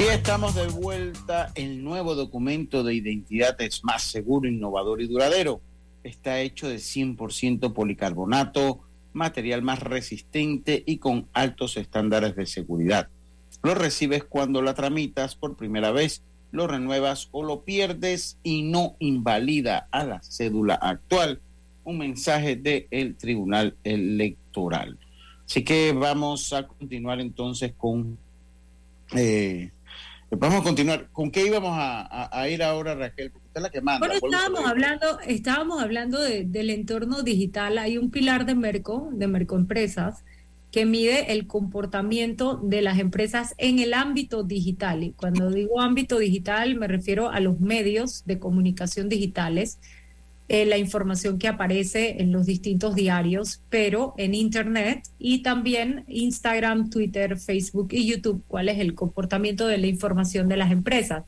Y 0.00 0.04
estamos 0.04 0.54
de 0.54 0.66
vuelta. 0.68 1.52
El 1.54 1.84
nuevo 1.84 2.14
documento 2.14 2.82
de 2.82 2.94
identidad 2.94 3.60
es 3.60 3.84
más 3.84 4.02
seguro, 4.02 4.48
innovador 4.48 5.02
y 5.02 5.06
duradero. 5.06 5.60
Está 6.02 6.40
hecho 6.40 6.70
de 6.70 6.76
100% 6.76 7.74
policarbonato, 7.74 8.80
material 9.12 9.60
más 9.60 9.80
resistente 9.80 10.82
y 10.86 10.96
con 10.96 11.26
altos 11.34 11.76
estándares 11.76 12.34
de 12.34 12.46
seguridad. 12.46 13.08
Lo 13.62 13.74
recibes 13.74 14.24
cuando 14.24 14.62
la 14.62 14.72
tramitas 14.72 15.34
por 15.34 15.54
primera 15.56 15.90
vez, 15.90 16.22
lo 16.50 16.66
renuevas 16.66 17.28
o 17.30 17.42
lo 17.42 17.60
pierdes 17.60 18.38
y 18.42 18.62
no 18.62 18.96
invalida 19.00 19.86
a 19.90 20.04
la 20.04 20.22
cédula 20.22 20.76
actual. 20.76 21.42
Un 21.84 21.98
mensaje 21.98 22.56
del 22.56 23.16
Tribunal 23.16 23.76
Electoral. 23.84 24.96
Así 25.44 25.62
que 25.62 25.92
vamos 25.92 26.54
a 26.54 26.66
continuar 26.66 27.20
entonces 27.20 27.74
con... 27.76 28.16
Eh, 29.14 29.70
vamos 30.30 30.60
a 30.60 30.64
continuar. 30.64 31.08
¿Con 31.12 31.30
qué 31.30 31.46
íbamos 31.46 31.72
a, 31.74 32.48
ir 32.48 32.62
ahora, 32.62 32.94
Raquel? 32.94 33.30
Porque 33.30 33.46
usted 33.46 33.60
es 33.60 33.62
la 33.62 33.70
que 33.70 33.80
manda. 33.80 34.06
Bueno, 34.06 34.14
estábamos 34.22 34.64
hablando, 34.66 35.20
estábamos 35.26 35.82
hablando 35.82 36.20
del 36.20 36.70
entorno 36.70 37.22
digital. 37.22 37.78
Hay 37.78 37.98
un 37.98 38.10
pilar 38.10 38.46
de 38.46 38.54
Merco, 38.54 39.08
de 39.12 39.26
Merco 39.26 39.56
Empresas, 39.56 40.24
que 40.70 40.86
mide 40.86 41.32
el 41.32 41.46
comportamiento 41.46 42.56
de 42.56 42.80
las 42.82 42.98
empresas 42.98 43.54
en 43.58 43.80
el 43.80 43.92
ámbito 43.92 44.44
digital. 44.44 45.02
Y 45.02 45.12
cuando 45.12 45.50
digo 45.50 45.80
ámbito 45.80 46.18
digital 46.18 46.76
me 46.76 46.86
refiero 46.86 47.30
a 47.30 47.40
los 47.40 47.60
medios 47.60 48.24
de 48.24 48.38
comunicación 48.38 49.08
digitales, 49.08 49.78
eh, 50.52 50.66
la 50.66 50.78
información 50.78 51.38
que 51.38 51.46
aparece 51.46 52.20
en 52.20 52.32
los 52.32 52.44
distintos 52.44 52.96
diarios, 52.96 53.62
pero 53.70 54.14
en 54.16 54.34
Internet 54.34 55.04
y 55.16 55.44
también 55.44 56.02
Instagram, 56.08 56.90
Twitter, 56.90 57.38
Facebook 57.38 57.90
y 57.92 58.04
YouTube, 58.04 58.42
cuál 58.48 58.68
es 58.68 58.80
el 58.80 58.96
comportamiento 58.96 59.68
de 59.68 59.78
la 59.78 59.86
información 59.86 60.48
de 60.48 60.56
las 60.56 60.72
empresas. 60.72 61.22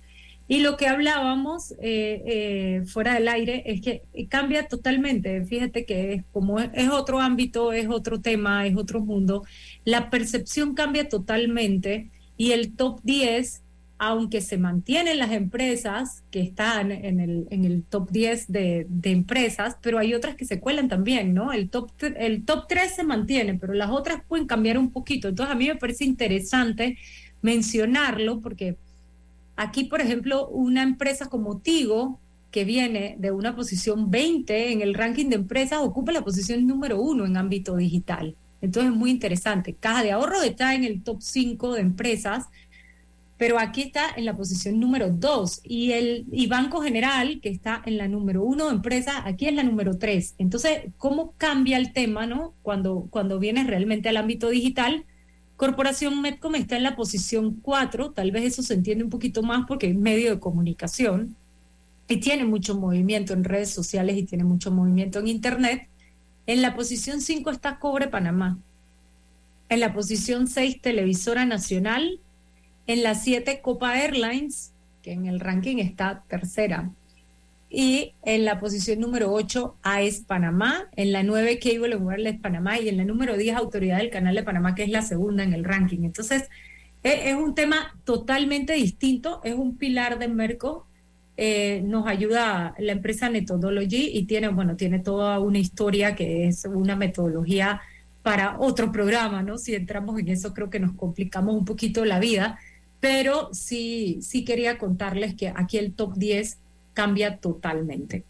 Y 0.48 0.58
lo 0.58 0.76
que 0.76 0.88
hablábamos 0.88 1.70
eh, 1.80 2.22
eh, 2.26 2.82
fuera 2.86 3.14
del 3.14 3.28
aire 3.28 3.62
es 3.64 3.80
que 3.80 4.02
cambia 4.28 4.66
totalmente. 4.66 5.44
Fíjate 5.44 5.84
que 5.84 6.14
es 6.14 6.24
como 6.32 6.58
es, 6.58 6.88
otro 6.88 7.20
ámbito, 7.20 7.72
es 7.72 7.88
otro 7.88 8.20
tema, 8.20 8.66
es 8.66 8.76
otro 8.76 8.98
mundo. 8.98 9.44
La 9.84 10.10
percepción 10.10 10.74
cambia 10.74 11.08
totalmente 11.08 12.10
y 12.36 12.50
el 12.50 12.74
top 12.74 12.98
10, 13.04 13.61
aunque 14.04 14.40
se 14.40 14.58
mantienen 14.58 15.18
las 15.18 15.30
empresas 15.30 16.24
que 16.32 16.40
están 16.40 16.90
en 16.90 17.20
el, 17.20 17.46
en 17.50 17.64
el 17.64 17.84
top 17.84 18.10
10 18.10 18.50
de, 18.50 18.86
empresas, 19.04 19.76
pero 19.80 19.98
hay 19.98 20.12
otras 20.12 20.34
que 20.34 20.44
se 20.44 20.58
cuelan 20.58 20.88
también, 20.88 21.32
¿no? 21.32 21.52
El 21.52 21.70
top, 21.70 21.88
el 22.16 22.44
top 22.44 22.66
3 22.68 22.96
se 22.96 23.04
mantiene, 23.04 23.54
pero 23.54 23.74
las 23.74 23.90
otras 23.90 24.22
pueden 24.26 24.48
cambiar 24.48 24.76
un 24.76 24.90
poquito. 24.90 25.28
Entonces 25.28 25.54
a 25.54 25.56
mí 25.56 25.68
me 25.68 25.76
parece 25.76 26.04
interesante 26.04 26.98
mencionarlo 27.42 28.40
porque 28.40 28.76
Aquí, 29.54 29.84
por 29.84 30.00
ejemplo, 30.00 30.48
una 30.48 30.82
empresa 30.82 31.28
como 31.28 31.58
Tigo, 31.58 32.18
que 32.50 32.64
viene 32.64 33.16
de 33.18 33.30
una 33.30 33.54
posición 33.54 34.10
20 34.10 34.72
en 34.72 34.80
el 34.80 34.94
ranking 34.94 35.26
de 35.26 35.36
empresas, 35.36 35.80
ocupa 35.80 36.10
la 36.10 36.24
posición 36.24 36.66
número 36.66 37.00
uno 37.00 37.26
en 37.26 37.36
ámbito 37.36 37.76
digital. 37.76 38.34
Entonces 38.62 38.92
es 38.92 38.96
muy 38.96 39.10
interesante. 39.10 39.74
Caja 39.74 40.02
de 40.02 40.12
Ahorro 40.12 40.42
está 40.42 40.74
en 40.74 40.84
el 40.84 41.02
top 41.02 41.20
5 41.20 41.74
de 41.74 41.80
empresas, 41.80 42.46
pero 43.42 43.58
aquí 43.58 43.82
está 43.82 44.06
en 44.16 44.24
la 44.24 44.36
posición 44.36 44.78
número 44.78 45.10
2 45.10 45.62
y 45.64 45.90
el 45.90 46.26
y 46.30 46.46
Banco 46.46 46.80
General, 46.80 47.40
que 47.42 47.48
está 47.48 47.82
en 47.84 47.98
la 47.98 48.06
número 48.06 48.44
1 48.44 48.66
de 48.66 48.70
empresas, 48.70 49.16
aquí 49.24 49.48
es 49.48 49.52
la 49.52 49.64
número 49.64 49.98
3. 49.98 50.36
Entonces, 50.38 50.82
¿cómo 50.96 51.34
cambia 51.38 51.76
el 51.76 51.92
tema, 51.92 52.24
no? 52.24 52.54
Cuando, 52.62 53.08
cuando 53.10 53.40
vienes 53.40 53.66
realmente 53.66 54.08
al 54.08 54.16
ámbito 54.16 54.48
digital, 54.48 55.04
Corporación 55.56 56.22
Medcom 56.22 56.54
está 56.54 56.76
en 56.76 56.84
la 56.84 56.94
posición 56.94 57.58
4, 57.60 58.12
tal 58.12 58.30
vez 58.30 58.44
eso 58.44 58.62
se 58.62 58.74
entiende 58.74 59.02
un 59.02 59.10
poquito 59.10 59.42
más 59.42 59.66
porque 59.66 59.88
es 59.88 59.96
medio 59.96 60.30
de 60.30 60.38
comunicación 60.38 61.34
y 62.06 62.18
tiene 62.18 62.44
mucho 62.44 62.76
movimiento 62.76 63.32
en 63.32 63.42
redes 63.42 63.70
sociales 63.70 64.18
y 64.18 64.22
tiene 64.22 64.44
mucho 64.44 64.70
movimiento 64.70 65.18
en 65.18 65.26
Internet. 65.26 65.88
En 66.46 66.62
la 66.62 66.76
posición 66.76 67.20
5 67.20 67.50
está 67.50 67.80
Cobre 67.80 68.06
Panamá. 68.06 68.56
En 69.68 69.80
la 69.80 69.92
posición 69.92 70.46
6, 70.46 70.80
Televisora 70.80 71.44
Nacional. 71.44 72.20
En 72.86 73.02
la 73.02 73.14
7, 73.14 73.60
Copa 73.62 74.00
Airlines, 74.02 74.72
que 75.02 75.12
en 75.12 75.26
el 75.26 75.40
ranking 75.40 75.78
está 75.78 76.24
tercera. 76.28 76.90
Y 77.74 78.12
en 78.22 78.44
la 78.44 78.60
posición 78.60 79.00
número 79.00 79.32
8, 79.32 79.76
AES 79.82 80.24
Panamá. 80.26 80.88
En 80.94 81.10
la 81.10 81.22
9, 81.22 81.58
Cable 81.58 81.96
Wireless 81.96 82.38
Panamá. 82.38 82.78
Y 82.78 82.88
en 82.90 82.98
la 82.98 83.04
número 83.04 83.36
10, 83.36 83.56
Autoridad 83.56 83.96
del 83.96 84.10
Canal 84.10 84.34
de 84.34 84.42
Panamá, 84.42 84.74
que 84.74 84.82
es 84.82 84.90
la 84.90 85.00
segunda 85.00 85.42
en 85.42 85.54
el 85.54 85.64
ranking. 85.64 86.00
Entonces, 86.02 86.50
e, 87.02 87.30
es, 87.30 87.34
un 87.34 87.54
tema 87.54 87.94
totalmente 88.04 88.74
distinto. 88.74 89.40
Es 89.42 89.54
un 89.54 89.78
pilar 89.78 90.18
de 90.18 90.28
Merco. 90.28 90.86
Eh, 91.38 91.82
nos 91.86 92.06
ayuda 92.06 92.74
la 92.78 92.92
empresa 92.92 93.30
Methodology 93.30 94.10
y 94.12 94.24
tiene, 94.26 94.48
bueno, 94.48 94.76
tiene 94.76 94.98
toda 94.98 95.40
una 95.40 95.58
historia 95.58 96.14
que 96.14 96.46
es 96.48 96.66
una 96.66 96.94
metodología 96.94 97.80
para 98.22 98.58
otro 98.60 98.92
programa, 98.92 99.42
¿no? 99.42 99.56
Si 99.56 99.74
entramos 99.74 100.18
en 100.20 100.28
eso, 100.28 100.52
creo 100.52 100.68
que 100.68 100.78
nos 100.78 100.94
complicamos 100.94 101.54
un 101.54 101.64
poquito 101.64 102.04
la 102.04 102.20
vida. 102.20 102.58
Pero 103.02 103.50
sí, 103.52 104.20
sí 104.22 104.44
quería 104.44 104.78
contarles 104.78 105.34
que 105.34 105.48
aquí 105.48 105.76
el 105.76 105.92
top 105.92 106.14
10 106.14 106.56
cambia 106.94 107.38
totalmente. 107.38 108.22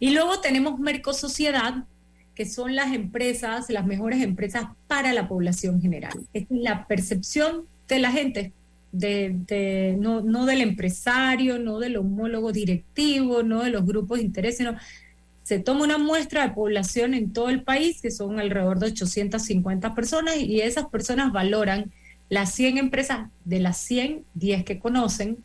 Y 0.00 0.10
luego 0.10 0.40
tenemos 0.40 0.80
Mercosociedad, 0.80 1.84
que 2.34 2.44
son 2.44 2.74
las 2.74 2.92
empresas, 2.92 3.70
las 3.70 3.86
mejores 3.86 4.20
empresas 4.20 4.64
para 4.88 5.12
la 5.12 5.28
población 5.28 5.80
general. 5.80 6.26
Es 6.32 6.46
la 6.48 6.88
percepción 6.88 7.62
de 7.86 8.00
la 8.00 8.10
gente, 8.10 8.50
de, 8.90 9.96
no, 10.00 10.20
no, 10.20 10.44
del 10.44 10.60
empresario, 10.60 11.60
no 11.60 11.78
del 11.78 11.98
homólogo 11.98 12.50
directivo, 12.50 13.44
no 13.44 13.62
de 13.62 13.70
los 13.70 13.86
grupos 13.86 14.18
de 14.18 14.24
interés, 14.24 14.56
sino 14.56 14.76
se 15.44 15.60
toma 15.60 15.84
una 15.84 15.98
muestra 15.98 16.48
de 16.48 16.52
población 16.52 17.14
en 17.14 17.32
todo 17.32 17.48
el 17.48 17.62
país, 17.62 18.02
que 18.02 18.10
son 18.10 18.40
alrededor 18.40 18.80
de 18.80 18.86
850 18.86 19.94
personas, 19.94 20.36
y 20.38 20.62
esas 20.62 20.86
personas 20.86 21.32
valoran 21.32 21.92
las 22.28 22.52
100 22.52 22.78
empresas, 22.78 23.30
de 23.44 23.60
las 23.60 23.78
100, 23.78 24.24
10 24.34 24.64
que 24.64 24.78
conocen, 24.78 25.38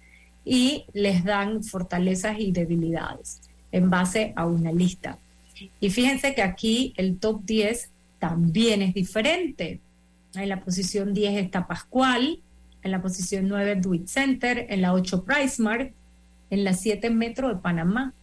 y 0.45 0.85
les 0.93 1.23
dan 1.23 1.63
fortalezas 1.63 2.39
y 2.39 2.51
debilidades 2.51 3.41
en 3.71 3.89
base 3.89 4.33
a 4.35 4.45
una 4.45 4.71
lista. 4.71 5.17
Y 5.79 5.89
fíjense 5.89 6.33
que 6.33 6.41
aquí 6.41 6.93
el 6.97 7.19
top 7.19 7.43
10 7.43 7.89
también 8.19 8.81
es 8.81 8.93
diferente. 8.93 9.79
En 10.33 10.49
la 10.49 10.61
posición 10.61 11.13
10 11.13 11.37
está 11.43 11.67
Pascual, 11.67 12.39
en 12.83 12.91
la 12.91 13.01
posición 13.01 13.47
9 13.47 13.75
Duit 13.75 14.07
Center, 14.07 14.65
en 14.69 14.81
la 14.81 14.93
8 14.93 15.23
PriceMart, 15.23 15.91
en 16.49 16.63
la 16.63 16.73
7 16.73 17.09
Metro 17.09 17.49
de 17.49 17.61
Panamá. 17.61 18.13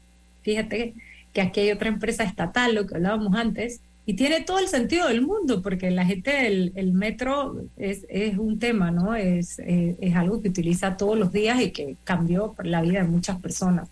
Fíjate 0.42 0.94
que 1.32 1.40
aquí 1.40 1.60
hay 1.60 1.70
otra 1.70 1.88
empresa 1.88 2.24
estatal, 2.24 2.74
lo 2.74 2.86
que 2.86 2.96
hablábamos 2.96 3.36
antes, 3.36 3.80
y 4.08 4.14
tiene 4.14 4.42
todo 4.42 4.60
el 4.60 4.68
sentido 4.68 5.08
del 5.08 5.20
mundo, 5.20 5.60
porque 5.62 5.90
la 5.90 6.06
gente 6.06 6.30
del 6.30 6.72
el 6.76 6.92
metro 6.92 7.60
es, 7.76 8.06
es, 8.08 8.38
un 8.38 8.60
tema, 8.60 8.92
¿no? 8.92 9.16
Es, 9.16 9.58
eh, 9.58 9.96
es 10.00 10.14
algo 10.14 10.40
que 10.40 10.48
utiliza 10.48 10.96
todos 10.96 11.18
los 11.18 11.32
días 11.32 11.60
y 11.60 11.72
que 11.72 11.96
cambió 12.04 12.54
la 12.62 12.82
vida 12.82 13.02
de 13.02 13.08
muchas 13.08 13.40
personas. 13.40 13.88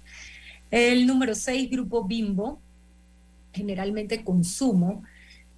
El 0.71 1.09
número 1.09 1.35
6, 1.35 1.69
Grupo 1.69 2.05
Bimbo, 2.05 2.61
generalmente 3.53 4.23
consumo. 4.23 5.03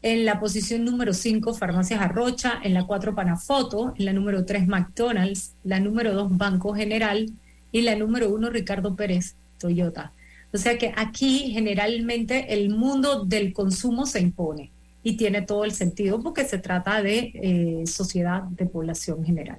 En 0.00 0.24
la 0.24 0.40
posición 0.40 0.84
número 0.84 1.12
5, 1.12 1.52
Farmacias 1.52 2.00
Arrocha. 2.00 2.60
En 2.62 2.72
la 2.72 2.84
4, 2.84 3.14
Panafoto. 3.14 3.94
En 3.98 4.04
la 4.06 4.12
número 4.12 4.44
3, 4.44 4.66
McDonald's. 4.68 5.52
La 5.64 5.80
número 5.80 6.14
2, 6.14 6.36
Banco 6.36 6.74
General. 6.74 7.30
Y 7.72 7.82
la 7.82 7.94
número 7.94 8.30
1, 8.30 8.50
Ricardo 8.50 8.94
Pérez, 8.94 9.34
Toyota. 9.58 10.12
O 10.56 10.58
sea 10.58 10.78
que 10.78 10.90
aquí 10.96 11.50
generalmente 11.52 12.54
el 12.54 12.70
mundo 12.70 13.26
del 13.26 13.52
consumo 13.52 14.06
se 14.06 14.20
impone 14.20 14.70
y 15.02 15.18
tiene 15.18 15.42
todo 15.42 15.66
el 15.66 15.72
sentido 15.72 16.22
porque 16.22 16.46
se 16.46 16.56
trata 16.56 17.02
de 17.02 17.30
eh, 17.34 17.86
sociedad 17.86 18.42
de 18.44 18.64
población 18.64 19.22
general. 19.22 19.58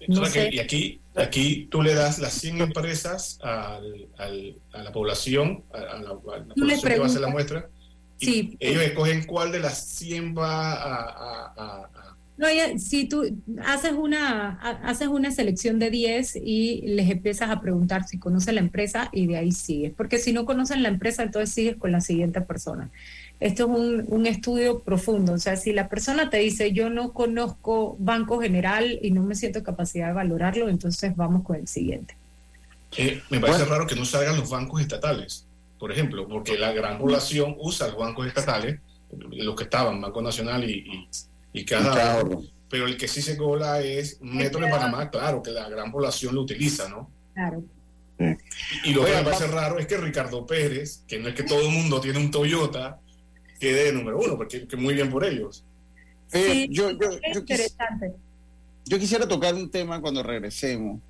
y 0.00 0.58
aquí, 0.58 1.00
aquí 1.14 1.68
tú 1.70 1.80
le 1.80 1.94
das 1.94 2.18
las 2.18 2.32
100 2.32 2.60
empresas 2.60 3.38
a 3.44 3.78
la 4.72 4.90
población, 4.92 5.62
a, 5.72 5.78
la, 6.00 6.14
población 6.14 6.80
que 6.82 6.98
va 6.98 7.04
a 7.04 7.06
hacer 7.06 7.20
la 7.20 7.28
muestra. 7.28 7.68
Sí. 8.18 8.56
Ellos 8.58 8.82
escogen 8.82 9.26
cuál 9.26 9.52
de 9.52 9.60
las 9.60 9.86
100 9.90 10.36
va 10.36 10.72
a, 10.72 11.88
no, 12.40 12.46
si 12.78 13.04
tú 13.04 13.22
haces 13.66 13.92
una, 13.92 14.52
haces 14.82 15.08
una 15.08 15.30
selección 15.30 15.78
de 15.78 15.90
10 15.90 16.36
y 16.36 16.80
les 16.86 17.10
empiezas 17.10 17.50
a 17.50 17.60
preguntar 17.60 18.08
si 18.08 18.18
conocen 18.18 18.54
la 18.54 18.62
empresa 18.62 19.10
y 19.12 19.26
de 19.26 19.36
ahí 19.36 19.52
sigues, 19.52 19.92
porque 19.94 20.18
si 20.18 20.32
no 20.32 20.46
conocen 20.46 20.82
la 20.82 20.88
empresa, 20.88 21.22
entonces 21.22 21.54
sigues 21.54 21.76
con 21.76 21.92
la 21.92 22.00
siguiente 22.00 22.40
persona. 22.40 22.88
Esto 23.40 23.64
es 23.64 23.68
un, 23.68 24.04
un 24.08 24.26
estudio 24.26 24.80
profundo, 24.80 25.34
o 25.34 25.38
sea, 25.38 25.56
si 25.56 25.74
la 25.74 25.90
persona 25.90 26.30
te 26.30 26.38
dice 26.38 26.72
yo 26.72 26.88
no 26.88 27.12
conozco 27.12 27.96
Banco 27.98 28.40
General 28.40 28.98
y 29.02 29.10
no 29.10 29.22
me 29.22 29.34
siento 29.34 29.62
capacidad 29.62 30.06
de 30.06 30.14
valorarlo, 30.14 30.70
entonces 30.70 31.14
vamos 31.14 31.44
con 31.44 31.56
el 31.56 31.68
siguiente. 31.68 32.16
Eh, 32.96 33.20
me 33.28 33.38
parece 33.38 33.66
raro 33.66 33.86
que 33.86 33.96
no 33.96 34.06
salgan 34.06 34.38
los 34.38 34.48
bancos 34.48 34.80
estatales, 34.80 35.44
por 35.78 35.92
ejemplo, 35.92 36.26
porque 36.26 36.56
la 36.56 36.72
gran 36.72 36.98
población 36.98 37.54
usa 37.58 37.88
los 37.88 37.98
bancos 37.98 38.26
estatales, 38.26 38.80
los 39.30 39.54
que 39.56 39.64
estaban, 39.64 40.00
Banco 40.00 40.22
Nacional 40.22 40.64
y 40.64 40.86
y 40.86 41.29
cada, 41.66 42.22
pero 42.68 42.86
el 42.86 42.96
que 42.96 43.08
sí 43.08 43.20
se 43.20 43.36
cola 43.36 43.80
es 43.80 44.20
Metro 44.20 44.60
de 44.60 44.70
Panamá, 44.70 45.10
claro, 45.10 45.42
que 45.42 45.50
la 45.50 45.68
gran 45.68 45.90
población 45.90 46.34
lo 46.34 46.42
utiliza, 46.42 46.88
¿no? 46.88 47.10
Claro. 47.34 47.62
Y 48.84 48.92
lo 48.92 49.04
que 49.04 49.14
me 49.14 49.22
parece 49.22 49.46
raro 49.46 49.78
es 49.78 49.86
que 49.86 49.96
Ricardo 49.96 50.46
Pérez, 50.46 51.02
que 51.08 51.18
no 51.18 51.28
es 51.28 51.34
que 51.34 51.42
todo 51.42 51.62
el 51.62 51.70
mundo 51.70 52.00
tiene 52.00 52.18
un 52.18 52.30
Toyota, 52.30 53.00
quede 53.58 53.84
de 53.84 53.92
número 53.92 54.18
uno, 54.18 54.36
porque 54.36 54.66
que 54.66 54.76
muy 54.76 54.94
bien 54.94 55.10
por 55.10 55.24
ellos. 55.24 55.64
Sí, 56.28 56.68
yo, 56.70 56.90
yo, 56.90 57.10
yo, 57.10 57.40
interesante. 57.40 58.12
yo 58.84 58.98
quisiera 58.98 59.26
tocar 59.26 59.54
un 59.54 59.70
tema 59.70 60.00
cuando 60.00 60.22
regresemos, 60.22 61.00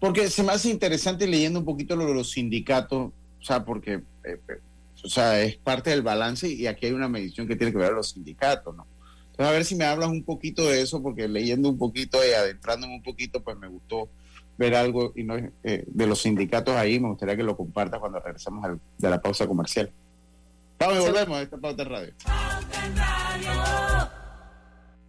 porque 0.00 0.28
se 0.28 0.42
me 0.42 0.52
hace 0.52 0.68
interesante 0.68 1.26
leyendo 1.26 1.60
un 1.60 1.64
poquito 1.64 1.96
lo 1.96 2.06
de 2.06 2.14
los 2.14 2.32
sindicatos, 2.32 3.12
o 3.40 3.44
sea, 3.44 3.64
porque 3.64 3.94
eh, 3.94 4.02
eh, 4.24 4.60
o 5.02 5.08
sea, 5.08 5.40
es 5.40 5.56
parte 5.56 5.90
del 5.90 6.02
balance 6.02 6.48
y 6.48 6.66
aquí 6.66 6.86
hay 6.86 6.92
una 6.92 7.08
medición 7.08 7.46
que 7.48 7.56
tiene 7.56 7.72
que 7.72 7.78
ver 7.78 7.88
con 7.88 7.96
los 7.96 8.10
sindicatos, 8.10 8.76
¿no? 8.76 8.86
A 9.46 9.50
ver 9.50 9.64
si 9.64 9.74
me 9.74 9.84
hablas 9.84 10.10
un 10.10 10.24
poquito 10.24 10.64
de 10.68 10.82
eso, 10.82 11.02
porque 11.02 11.28
leyendo 11.28 11.68
un 11.68 11.78
poquito 11.78 12.18
y 12.24 12.32
adentrándome 12.32 12.94
un 12.94 13.02
poquito, 13.02 13.42
pues 13.42 13.56
me 13.58 13.68
gustó 13.68 14.08
ver 14.58 14.74
algo 14.74 15.12
y 15.16 15.24
no, 15.24 15.36
eh, 15.36 15.84
de 15.86 16.06
los 16.06 16.22
sindicatos 16.22 16.76
ahí. 16.76 17.00
Me 17.00 17.08
gustaría 17.08 17.36
que 17.36 17.42
lo 17.42 17.56
compartas 17.56 18.00
cuando 18.00 18.20
regresemos 18.20 18.78
de 18.98 19.10
la 19.10 19.20
pausa 19.20 19.46
comercial. 19.46 19.90
Vamos 20.78 20.96
y 20.96 21.00
volvemos 21.00 21.38
a 21.38 21.42
esta 21.42 21.56
pauta 21.56 21.84
radio. 21.84 22.12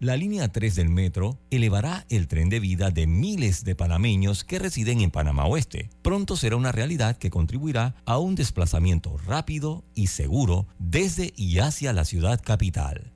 La 0.03 0.17
línea 0.17 0.49
3 0.49 0.75
del 0.75 0.89
metro 0.89 1.37
elevará 1.49 2.05
el 2.09 2.27
tren 2.27 2.49
de 2.49 2.59
vida 2.59 2.91
de 2.91 3.07
miles 3.07 3.63
de 3.63 3.73
panameños 3.73 4.43
que 4.43 4.59
residen 4.59 4.99
en 4.99 5.11
Panamá 5.11 5.45
Oeste. 5.45 5.89
Pronto 6.01 6.35
será 6.35 6.57
una 6.57 6.73
realidad 6.73 7.15
que 7.15 7.29
contribuirá 7.29 7.95
a 8.05 8.17
un 8.17 8.35
desplazamiento 8.35 9.15
rápido 9.25 9.85
y 9.95 10.07
seguro 10.07 10.67
desde 10.77 11.31
y 11.37 11.59
hacia 11.59 11.93
la 11.93 12.03
ciudad 12.03 12.41
capital. 12.43 13.12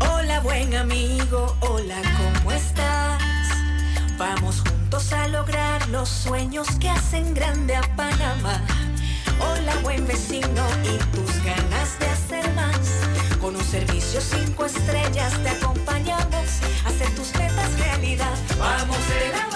Hola 0.00 0.40
buen 0.40 0.74
amigo, 0.74 1.56
hola, 1.60 2.00
¿cómo 2.16 2.52
estás? 2.52 3.22
Vamos 4.18 4.60
juntos 4.60 5.12
a 5.12 5.28
lograr 5.28 5.88
los 5.88 6.08
sueños 6.08 6.68
que 6.80 6.88
hacen 6.88 7.34
grande 7.34 7.76
a 7.76 7.82
Panamá. 7.96 8.60
Hola 9.40 9.74
buen 9.82 10.06
vecino 10.06 10.64
y 10.84 10.98
tus 11.14 11.44
ganas 11.44 11.98
de 11.98 12.06
hacer 12.06 12.54
más. 12.54 12.78
Con 13.40 13.56
un 13.56 13.64
servicio 13.64 14.20
cinco 14.20 14.66
estrellas 14.66 15.32
te 15.42 15.48
acompañamos 15.50 16.60
a 16.84 16.88
hacer 16.88 17.14
tus 17.14 17.34
metas 17.34 17.78
realidad. 17.78 18.36
Vamos 18.58 18.98
de 19.08 19.32
la 19.32 19.51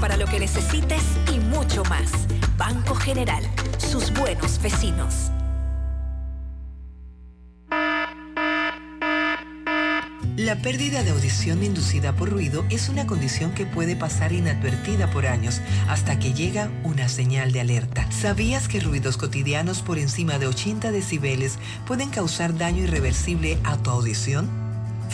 para 0.00 0.16
lo 0.16 0.26
que 0.26 0.40
necesites 0.40 1.02
y 1.32 1.38
mucho 1.38 1.82
más. 1.84 2.10
Banco 2.56 2.94
General, 2.94 3.42
sus 3.78 4.12
buenos 4.12 4.60
vecinos. 4.60 5.30
La 10.36 10.56
pérdida 10.56 11.02
de 11.02 11.10
audición 11.10 11.62
inducida 11.62 12.14
por 12.14 12.28
ruido 12.28 12.64
es 12.68 12.90
una 12.90 13.06
condición 13.06 13.52
que 13.52 13.64
puede 13.64 13.96
pasar 13.96 14.32
inadvertida 14.32 15.10
por 15.10 15.26
años 15.26 15.62
hasta 15.88 16.18
que 16.18 16.34
llega 16.34 16.70
una 16.84 17.08
señal 17.08 17.52
de 17.52 17.62
alerta. 17.62 18.10
¿Sabías 18.12 18.68
que 18.68 18.80
ruidos 18.80 19.16
cotidianos 19.16 19.80
por 19.80 19.98
encima 19.98 20.38
de 20.38 20.46
80 20.46 20.92
decibeles 20.92 21.58
pueden 21.86 22.10
causar 22.10 22.56
daño 22.56 22.82
irreversible 22.82 23.58
a 23.64 23.78
tu 23.78 23.90
audición? 23.90 24.65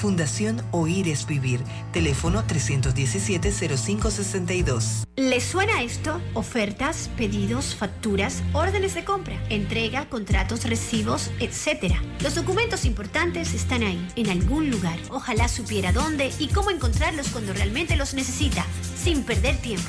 Fundación 0.02 0.60
Oír 0.72 1.06
es 1.06 1.26
Vivir. 1.26 1.62
Teléfono 1.92 2.44
317-0562. 2.44 5.04
¿Les 5.14 5.44
suena 5.44 5.80
esto? 5.80 6.20
Ofertas, 6.34 7.08
pedidos, 7.16 7.76
facturas, 7.76 8.42
órdenes 8.52 8.96
de 8.96 9.04
compra, 9.04 9.40
entrega, 9.48 10.08
contratos, 10.08 10.64
recibos, 10.64 11.30
etc. 11.38 11.94
Los 12.20 12.34
documentos 12.34 12.84
importantes 12.84 13.54
están 13.54 13.84
ahí, 13.84 14.04
en 14.16 14.28
algún 14.28 14.70
lugar. 14.70 14.98
Ojalá 15.08 15.46
supiera 15.46 15.92
dónde 15.92 16.32
y 16.40 16.48
cómo 16.48 16.72
encontrarlos 16.72 17.28
cuando 17.28 17.52
realmente 17.52 17.94
los 17.94 18.12
necesita, 18.12 18.66
sin 18.96 19.22
perder 19.22 19.56
tiempo. 19.58 19.88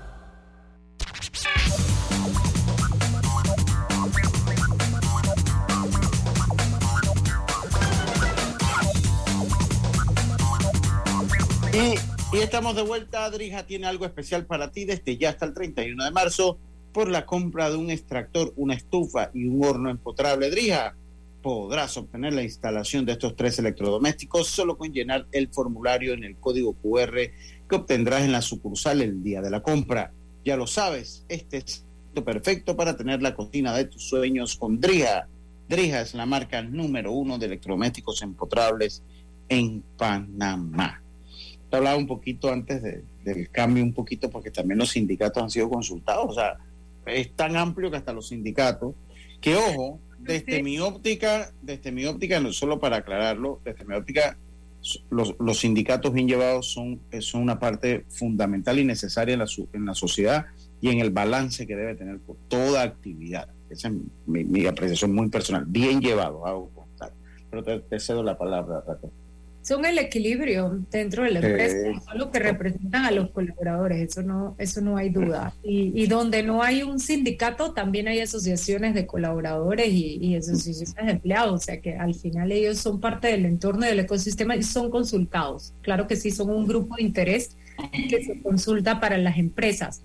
Y, 11.73 12.37
estamos 12.37 12.75
de 12.75 12.81
vuelta. 12.81 13.23
Adrija 13.23 13.65
tiene 13.65 13.87
algo 13.87 14.05
especial 14.05 14.45
para 14.45 14.71
ti 14.71 14.83
desde 14.83 15.17
ya 15.17 15.29
hasta 15.29 15.45
el 15.45 15.53
31 15.53 16.03
de 16.03 16.11
marzo 16.11 16.57
por 16.91 17.09
la 17.09 17.25
compra 17.25 17.69
de 17.69 17.77
un 17.77 17.89
extractor, 17.89 18.51
una 18.57 18.73
estufa 18.73 19.29
y 19.33 19.47
un 19.47 19.63
horno 19.63 19.89
empotrable. 19.89 20.49
Drija, 20.49 20.95
podrás 21.41 21.95
obtener 21.95 22.33
la 22.33 22.43
instalación 22.43 23.05
de 23.05 23.13
estos 23.13 23.37
tres 23.37 23.57
electrodomésticos 23.59 24.47
solo 24.47 24.77
con 24.77 24.91
llenar 24.91 25.25
el 25.31 25.47
formulario 25.47 26.13
en 26.13 26.25
el 26.25 26.35
código 26.35 26.73
QR 26.73 27.15
que 27.69 27.75
obtendrás 27.75 28.23
en 28.23 28.33
la 28.33 28.41
sucursal 28.41 29.01
el 29.01 29.23
día 29.23 29.41
de 29.41 29.49
la 29.49 29.63
compra. 29.63 30.11
Ya 30.43 30.57
lo 30.57 30.67
sabes, 30.67 31.23
este 31.29 31.57
es 31.57 31.85
perfecto 32.25 32.75
para 32.75 32.97
tener 32.97 33.21
la 33.21 33.33
cocina 33.33 33.73
de 33.73 33.85
tus 33.85 34.09
sueños 34.09 34.57
con 34.57 34.81
Drija. 34.81 35.27
Drija 35.69 36.01
es 36.01 36.15
la 36.15 36.25
marca 36.25 36.61
número 36.61 37.13
uno 37.13 37.37
de 37.37 37.45
electrodomésticos 37.45 38.21
empotrables 38.23 39.01
en 39.47 39.81
Panamá 39.97 41.00
hablaba 41.77 41.97
un 41.97 42.07
poquito 42.07 42.51
antes 42.51 42.81
del 43.23 43.49
cambio, 43.49 43.83
un 43.83 43.93
poquito, 43.93 44.29
porque 44.29 44.51
también 44.51 44.77
los 44.77 44.91
sindicatos 44.91 45.41
han 45.41 45.49
sido 45.49 45.69
consultados. 45.69 46.25
O 46.29 46.33
sea, 46.33 46.57
es 47.05 47.31
tan 47.33 47.55
amplio 47.55 47.89
que 47.91 47.97
hasta 47.97 48.13
los 48.13 48.27
sindicatos, 48.27 48.95
que 49.39 49.55
ojo, 49.55 49.99
desde 50.19 50.61
mi 50.61 50.79
óptica, 50.79 51.51
desde 51.61 51.91
mi 51.91 52.05
óptica, 52.05 52.39
no 52.39 52.53
solo 52.53 52.79
para 52.79 52.97
aclararlo, 52.97 53.59
desde 53.63 53.85
mi 53.85 53.95
óptica, 53.95 54.37
los, 55.09 55.35
los 55.39 55.59
sindicatos 55.59 56.13
bien 56.13 56.27
llevados 56.27 56.71
son, 56.71 56.99
son 57.19 57.41
una 57.41 57.59
parte 57.59 58.05
fundamental 58.09 58.79
y 58.79 58.85
necesaria 58.85 59.33
en 59.33 59.39
la, 59.39 59.47
en 59.73 59.85
la 59.85 59.93
sociedad 59.93 60.47
y 60.81 60.89
en 60.89 60.99
el 60.99 61.11
balance 61.11 61.67
que 61.67 61.75
debe 61.75 61.95
tener 61.95 62.19
por 62.19 62.35
toda 62.47 62.81
actividad. 62.81 63.47
Esa 63.69 63.87
es 63.87 63.93
mi, 64.25 64.65
apreciación 64.65 65.13
muy 65.13 65.29
personal. 65.29 65.65
Bien 65.67 66.01
llevado, 66.01 66.45
hago 66.45 66.69
constar. 66.69 67.11
Pero 67.49 67.63
te, 67.63 67.99
cedo 67.99 68.23
la 68.23 68.37
palabra, 68.37 68.83
Raquel 68.85 69.11
son 69.61 69.85
el 69.85 69.97
equilibrio 69.99 70.79
dentro 70.89 71.23
de 71.23 71.31
la 71.31 71.39
empresa, 71.39 72.01
son 72.05 72.17
los 72.17 72.29
que 72.29 72.39
representan 72.39 73.05
a 73.05 73.11
los 73.11 73.29
colaboradores, 73.31 74.09
eso 74.09 74.23
no, 74.23 74.55
eso 74.57 74.81
no 74.81 74.97
hay 74.97 75.09
duda. 75.09 75.53
Y, 75.63 76.07
donde 76.07 76.43
no 76.43 76.63
hay 76.63 76.83
un 76.83 76.99
sindicato, 76.99 77.73
también 77.73 78.07
hay 78.07 78.19
asociaciones 78.19 78.93
de 78.93 79.05
colaboradores 79.05 79.87
y, 79.89 80.17
y, 80.21 80.35
asociaciones 80.35 80.95
de 80.95 81.11
empleados, 81.11 81.53
o 81.53 81.63
sea 81.63 81.79
que 81.79 81.95
al 81.95 82.15
final 82.15 82.51
ellos 82.51 82.79
son 82.79 82.99
parte 82.99 83.27
del 83.27 83.45
entorno 83.45 83.85
del 83.85 83.99
ecosistema 83.99 84.55
y 84.55 84.63
son 84.63 84.89
consultados. 84.89 85.73
Claro 85.81 86.07
que 86.07 86.15
sí, 86.15 86.31
son 86.31 86.49
un 86.49 86.67
grupo 86.67 86.95
de 86.95 87.03
interés 87.03 87.55
que 88.09 88.23
se 88.23 88.41
consulta 88.41 88.99
para 88.99 89.17
las 89.17 89.37
empresas 89.37 90.01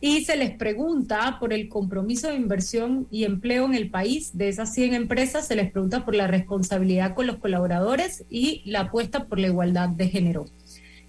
y 0.00 0.24
se 0.24 0.36
les 0.36 0.50
pregunta 0.50 1.38
por 1.40 1.52
el 1.52 1.68
compromiso 1.68 2.28
de 2.28 2.36
inversión 2.36 3.08
y 3.10 3.24
empleo 3.24 3.64
en 3.64 3.74
el 3.74 3.90
país. 3.90 4.36
De 4.36 4.48
esas 4.48 4.72
100 4.74 4.94
empresas 4.94 5.46
se 5.46 5.56
les 5.56 5.70
pregunta 5.70 6.04
por 6.04 6.14
la 6.14 6.28
responsabilidad 6.28 7.14
con 7.14 7.26
los 7.26 7.38
colaboradores 7.38 8.24
y 8.30 8.62
la 8.64 8.80
apuesta 8.82 9.24
por 9.24 9.40
la 9.40 9.48
igualdad 9.48 9.88
de 9.88 10.08
género. 10.08 10.46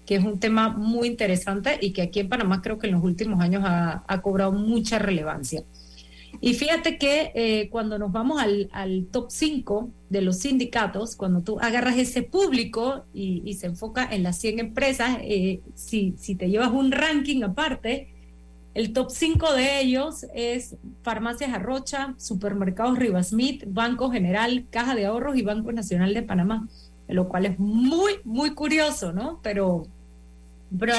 que 0.06 0.16
es 0.16 0.24
un 0.24 0.40
tema 0.40 0.70
muy 0.70 1.06
interesante 1.06 1.78
y 1.80 1.92
que 1.92 2.02
aquí 2.02 2.18
en 2.18 2.28
Panamá 2.28 2.62
creo 2.62 2.80
que 2.80 2.88
en 2.88 2.94
los 2.94 3.04
últimos 3.04 3.40
años 3.40 3.62
ha, 3.64 4.20
cobrado 4.22 4.50
mucha 4.50 4.98
relevancia. 4.98 5.62
Y 6.40 6.54
fíjate 6.54 6.98
que 6.98 7.30
eh, 7.36 7.68
cuando 7.70 7.96
nos 7.96 8.10
vamos 8.10 8.42
al, 8.42 9.06
top 9.12 9.30
5 9.30 9.88
de 10.08 10.22
los 10.22 10.38
sindicatos, 10.38 11.14
cuando 11.14 11.42
tú 11.42 11.60
agarras 11.60 11.96
ese 11.96 12.22
público 12.22 13.04
y, 13.14 13.54
se 13.54 13.66
enfoca 13.66 14.08
en 14.10 14.24
las 14.24 14.36
100 14.40 14.58
empresas, 14.58 15.18
eh, 15.22 15.60
si, 15.76 16.16
si 16.18 16.34
te 16.34 16.50
llevas 16.50 16.72
un 16.72 16.90
ranking 16.90 17.44
aparte, 17.44 18.08
el 18.74 18.92
top 18.92 19.10
5 19.10 19.52
de 19.54 19.80
ellos 19.80 20.26
es 20.34 20.76
Farmacias 21.02 21.52
Arrocha, 21.52 22.14
Supermercados 22.18 22.98
Rivasmith, 22.98 23.64
Banco 23.66 24.10
General, 24.10 24.64
Caja 24.70 24.94
de 24.94 25.06
Ahorros 25.06 25.36
y 25.36 25.42
Banco 25.42 25.72
Nacional 25.72 26.14
de 26.14 26.22
Panamá, 26.22 26.68
lo 27.08 27.28
cual 27.28 27.46
es 27.46 27.58
muy, 27.58 28.14
muy 28.24 28.54
curioso, 28.54 29.12
¿no? 29.12 29.40
Pero 29.42 29.88
pero 30.78 30.94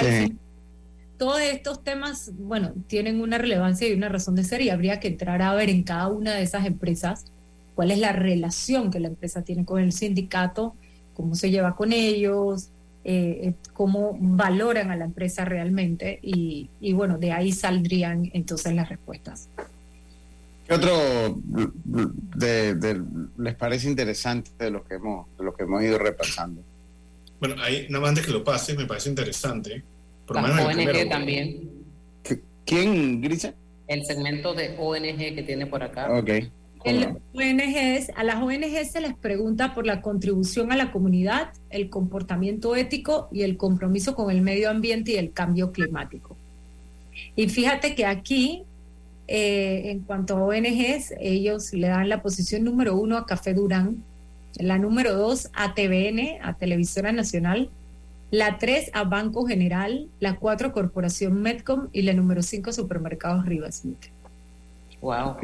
todos 1.18 1.40
estos 1.42 1.84
temas, 1.84 2.32
bueno, 2.38 2.74
tienen 2.88 3.22
una 3.22 3.38
relevancia 3.38 3.88
y 3.88 3.94
una 3.94 4.10
razón 4.10 4.36
de 4.36 4.44
ser 4.44 4.62
y 4.62 4.70
habría 4.70 5.00
que 5.00 5.08
entrar 5.08 5.42
a 5.42 5.54
ver 5.54 5.70
en 5.70 5.84
cada 5.84 6.08
una 6.08 6.34
de 6.34 6.44
esas 6.44 6.66
empresas 6.66 7.26
cuál 7.76 7.92
es 7.92 8.00
la 8.00 8.12
relación 8.12 8.92
que 8.92 9.00
la 9.00 9.08
empresa 9.08 9.44
tiene 9.44 9.64
con 9.64 9.80
el 9.82 9.94
sindicato, 9.94 10.76
cómo 11.14 11.36
se 11.36 11.52
lleva 11.52 11.76
con 11.76 11.94
ellos, 11.94 12.70
eh, 13.04 13.40
eh, 13.44 13.54
cómo 13.74 14.16
valoran 14.20 14.92
a 14.92 14.96
la 14.96 15.06
empresa 15.06 15.44
realmente 15.44 16.20
y, 16.22 16.70
bueno, 16.94 17.18
de 17.18 17.32
ahí 17.32 17.52
saldrían 17.52 18.30
entonces 18.34 18.74
las 18.74 18.90
respuestas. 18.90 19.50
¿Qué 20.68 20.74
otro 20.76 21.42
les 23.38 23.56
parece 23.56 23.90
interesante 23.90 24.52
de 24.58 24.72
lo 24.72 24.84
que 24.84 24.96
hemos, 24.96 25.28
de 25.38 25.44
lo 25.44 25.54
que 25.54 25.64
hemos 25.64 25.84
ido 25.84 25.98
repasando? 25.98 26.62
Bueno, 27.40 27.56
ahí, 27.62 27.88
nada 27.90 28.02
más 28.02 28.10
antes 28.10 28.26
que 28.26 28.32
lo 28.32 28.44
pases, 28.44 28.78
me 28.78 28.86
parece 28.86 29.10
interesante. 29.10 29.84
Por 30.28 30.36
La 30.36 30.66
ONG 30.66 31.10
también. 31.10 31.72
¿Quién, 32.66 33.20
Grisa? 33.20 33.54
El 33.88 34.06
segmento 34.06 34.54
de 34.54 34.76
ONG 34.78 35.36
que 35.36 35.44
tiene 35.44 35.66
por 35.66 35.82
acá. 35.84 36.08
Ok. 36.14 36.30
El 36.84 37.18
ONGs, 37.34 38.12
a 38.16 38.24
las 38.24 38.42
ONG 38.42 38.86
se 38.90 39.02
les 39.02 39.16
pregunta 39.16 39.76
por 39.76 39.86
la 39.86 40.02
contribución 40.02 40.72
a 40.72 40.76
la 40.76 40.92
comunidad, 40.92 41.54
el 41.70 41.90
comportamiento 41.90 42.76
ético 42.76 43.30
y 43.32 43.44
el 43.44 43.58
compromiso 43.58 44.16
con 44.16 44.32
el 44.32 44.42
medio 44.42 44.70
ambiente 44.70 45.12
y 45.12 45.16
el 45.18 45.32
cambio 45.32 45.72
climático. 45.72 46.36
Y 47.36 47.50
fíjate 47.50 47.94
que 47.94 48.06
aquí, 48.06 48.64
eh, 49.28 49.92
en 49.92 50.00
cuanto 50.02 50.38
a 50.38 50.44
ONGs, 50.44 51.14
ellos 51.20 51.74
le 51.74 51.88
dan 51.88 52.10
la 52.10 52.22
posición 52.22 52.64
número 52.64 52.96
uno 52.96 53.18
a 53.18 53.26
Café 53.26 53.54
Durán, 53.54 54.04
la 54.56 54.78
número 54.78 55.14
dos 55.14 55.50
a 55.54 55.74
TVN, 55.76 56.40
a 56.42 56.54
Televisora 56.58 57.12
Nacional, 57.12 57.70
la 58.32 58.58
tres 58.58 58.90
a 58.94 59.04
Banco 59.04 59.46
General, 59.46 60.08
la 60.20 60.38
cuatro 60.38 60.72
Corporación 60.72 61.42
Medcom 61.42 61.90
y 61.92 62.02
la 62.04 62.14
número 62.14 62.42
cinco 62.42 62.72
Supermercados 62.74 63.46
Rivas 63.46 63.84
Wow. 65.02 65.36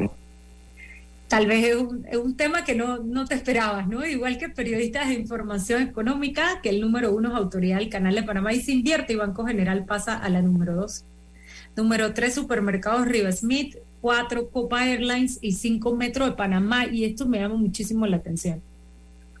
Tal 1.28 1.46
vez 1.46 1.64
es 1.66 2.16
un, 2.16 2.36
tema 2.36 2.64
que 2.64 2.74
no, 2.74 2.98
no, 2.98 3.26
te 3.26 3.34
esperabas, 3.34 3.86
¿no? 3.86 4.04
Igual 4.06 4.38
que 4.38 4.48
periodistas 4.48 5.08
de 5.08 5.14
información 5.14 5.82
económica, 5.82 6.60
que 6.62 6.70
el 6.70 6.80
número 6.80 7.14
uno 7.14 7.28
es 7.28 7.34
Autoridad 7.34 7.78
del 7.78 7.90
Canal 7.90 8.14
de 8.14 8.22
Panamá 8.22 8.54
y 8.54 8.62
se 8.62 8.72
invierte 8.72 9.12
y 9.12 9.16
Banco 9.16 9.44
General 9.44 9.84
pasa 9.84 10.16
a 10.16 10.28
la 10.30 10.40
número 10.40 10.74
dos. 10.74 11.04
Número 11.76 12.14
tres, 12.14 12.34
Supermercados 12.34 13.06
Rivas 13.06 13.40
Smith, 13.40 13.76
cuatro 14.00 14.48
Copa 14.48 14.86
Airlines 14.88 15.38
y 15.42 15.52
cinco 15.52 15.94
Metro 15.94 16.24
de 16.24 16.32
Panamá 16.32 16.86
y 16.86 17.04
esto 17.04 17.26
me 17.26 17.38
llama 17.38 17.56
muchísimo 17.56 18.06
la 18.06 18.16
atención 18.16 18.62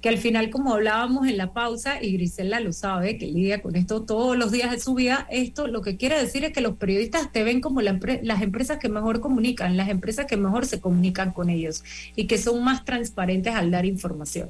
que 0.00 0.08
al 0.08 0.18
final, 0.18 0.50
como 0.50 0.74
hablábamos 0.74 1.26
en 1.26 1.36
la 1.36 1.52
pausa, 1.52 2.02
y 2.02 2.12
Grisela 2.12 2.60
lo 2.60 2.72
sabe, 2.72 3.18
que 3.18 3.26
lidia 3.26 3.60
con 3.62 3.74
esto 3.76 4.02
todos 4.02 4.36
los 4.36 4.52
días 4.52 4.70
de 4.70 4.78
su 4.78 4.94
vida, 4.94 5.26
esto 5.30 5.66
lo 5.66 5.82
que 5.82 5.96
quiere 5.96 6.18
decir 6.18 6.44
es 6.44 6.52
que 6.52 6.60
los 6.60 6.76
periodistas 6.76 7.32
te 7.32 7.42
ven 7.42 7.60
como 7.60 7.80
las 7.80 8.42
empresas 8.42 8.78
que 8.78 8.88
mejor 8.88 9.20
comunican, 9.20 9.76
las 9.76 9.88
empresas 9.88 10.26
que 10.26 10.36
mejor 10.36 10.66
se 10.66 10.80
comunican 10.80 11.32
con 11.32 11.50
ellos 11.50 11.82
y 12.14 12.26
que 12.26 12.38
son 12.38 12.62
más 12.62 12.84
transparentes 12.84 13.54
al 13.54 13.70
dar 13.70 13.86
información. 13.86 14.48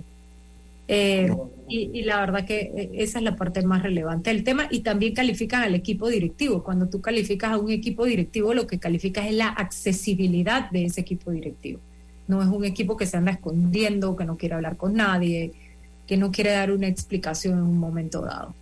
Eh, 0.90 1.30
y, 1.68 2.02
la 2.04 2.20
verdad 2.20 2.46
que 2.46 2.72
eh, 2.74 2.90
esa 2.94 3.18
es 3.18 3.24
la 3.24 3.36
parte 3.36 3.60
más 3.60 3.82
relevante 3.82 4.30
del 4.30 4.42
tema 4.42 4.68
y 4.70 4.80
también 4.80 5.14
califican 5.14 5.62
al 5.62 5.74
equipo 5.74 6.08
directivo. 6.08 6.64
Cuando 6.64 6.88
tú 6.88 7.02
calificas 7.02 7.52
a 7.52 7.58
un 7.58 7.70
equipo 7.70 8.06
directivo, 8.06 8.54
lo 8.54 8.66
que 8.66 8.78
calificas 8.78 9.26
es 9.26 9.34
la 9.34 9.48
accesibilidad 9.48 10.70
de 10.70 10.86
ese 10.86 11.02
equipo 11.02 11.30
directivo. 11.30 11.80
No 12.28 12.42
es 12.42 12.48
un 12.48 12.64
equipo 12.64 12.96
que 12.96 13.06
se 13.06 13.16
anda 13.16 13.32
escondiendo, 13.32 14.14
que 14.16 14.24
no 14.24 14.36
quiere 14.36 14.54
hablar 14.54 14.76
con 14.76 14.94
nadie, 14.94 15.52
que 16.06 16.16
no 16.16 16.30
quiere 16.30 16.50
dar 16.52 16.70
una 16.70 16.86
explicación 16.86 17.58
en 17.58 17.64
un 17.64 17.78
momento 17.78 18.22
dado. 18.22 18.54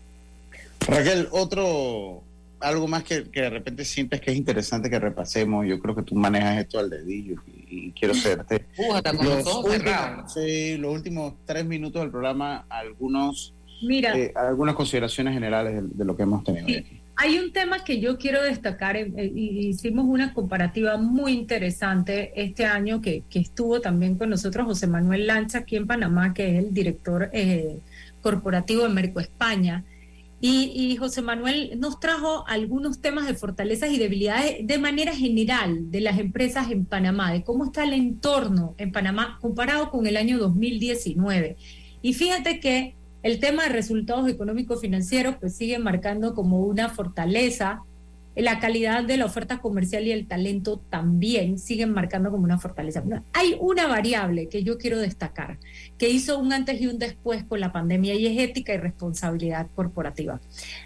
Raquel, 0.87 1.29
otro, 1.33 2.23
algo 2.61 2.89
más 2.89 3.05
que, 3.05 3.21
de 3.23 3.51
repente 3.51 3.85
sientes 3.85 4.21
que 4.21 4.31
es 4.31 4.37
interesante 4.37 4.89
que 4.89 4.99
repasemos. 4.99 5.67
Yo 5.67 5.79
creo 5.79 5.95
que 5.95 6.03
tú 6.03 6.15
manejas 6.15 6.59
esto 6.59 6.79
al 6.79 6.91
dedillo 6.91 7.37
y, 7.69 7.93
quiero 7.93 8.15
hacerte. 8.15 8.65
los, 8.79 9.65
últimos, 9.65 10.33
sí, 10.33 10.77
los 10.77 10.95
últimos 10.95 11.35
tres 11.45 11.65
minutos 11.65 12.03
del 12.03 12.11
programa, 12.11 12.65
algunos, 12.69 13.53
Mira, 13.83 14.17
eh, 14.17 14.33
algunas 14.35 14.75
consideraciones 14.75 15.35
generales 15.35 15.83
de, 15.97 16.05
lo 16.05 16.17
que 16.17 16.23
hemos 16.23 16.43
tenido 16.45 16.67
hoy 16.67 16.77
aquí. 16.77 16.96
Hay 17.19 17.39
un 17.39 17.51
tema 17.51 17.83
que 17.83 17.99
yo 17.99 18.19
quiero 18.19 18.43
destacar, 18.43 18.95
eh, 18.97 19.11
eh, 19.17 19.33
y 19.35 19.69
hicimos 19.69 20.05
una 20.07 20.35
comparativa 20.35 20.99
muy 20.99 21.33
interesante 21.33 22.31
este 22.37 22.67
año 22.67 23.01
que, 23.01 23.25
estuvo 23.33 23.81
también 23.81 24.17
con 24.19 24.29
nosotros 24.29 24.67
José 24.67 24.87
Manuel 24.87 25.27
Lancha 25.27 25.59
aquí 25.61 25.77
en 25.77 25.87
Panamá, 25.87 26.35
que 26.35 26.51
es 26.59 26.65
el 26.65 26.75
director 26.75 27.31
eh, 27.33 27.79
corporativo 28.21 28.83
de 28.83 28.91
Merco 28.91 29.21
España. 29.21 29.83
Y, 30.39 30.97
José 30.99 31.23
Manuel 31.23 31.73
nos 31.81 31.99
trajo 31.99 32.47
algunos 32.47 33.01
temas 33.01 33.27
de 33.27 33.35
fortalezas 33.35 33.91
y 33.91 33.99
debilidades 33.99 34.67
de 34.67 34.79
manera 34.79 35.17
general 35.17 35.91
de 35.91 36.01
las 36.01 36.19
empresas 36.19 36.71
en 36.71 36.85
Panamá, 36.85 37.33
de 37.33 37.43
cómo 37.43 37.65
está 37.65 37.85
el 37.85 37.95
entorno 37.95 38.75
en 38.77 38.93
Panamá 38.93 39.39
comparado 39.41 39.91
con 39.91 40.07
el 40.07 40.17
año 40.17 40.39
2019. 40.39 41.57
Y 42.03 42.13
fíjate 42.13 42.61
que 42.61 42.95
el 43.23 43.41
tema 43.41 43.65
de 43.65 43.71
resultados 43.71 44.29
económicos 44.29 44.81
financieros 44.81 45.37
pues 45.41 45.57
sigue 45.57 45.79
marcando 45.79 46.35
como 46.35 46.61
una 46.61 46.89
fortaleza. 46.89 47.81
La 48.35 48.61
calidad 48.61 49.03
de 49.03 49.17
la 49.17 49.25
oferta 49.25 49.61
comercial 49.61 50.07
y 50.07 50.13
el 50.13 50.27
talento 50.27 50.79
también 50.91 51.59
siguen 51.59 51.93
marcando 51.93 52.31
como 52.31 52.45
una 52.45 52.59
fortaleza. 52.59 53.03
Hay 53.33 53.57
una 53.59 53.87
variable 53.87 54.49
que 54.49 54.63
yo 54.63 54.77
quiero 54.77 54.99
destacar, 54.99 55.57
que 55.97 56.11
hizo 56.11 56.39
un 56.39 56.53
antes 56.53 56.79
y 56.79 56.87
un 56.87 56.99
después 56.99 57.45
con 57.45 57.61
la 57.61 57.73
pandemia 57.73 58.15
y 58.15 58.27
es 58.27 58.39
ética 58.39 58.75
y 58.75 58.77
responsabilidad 58.77 59.69
corporativa. 59.75 60.39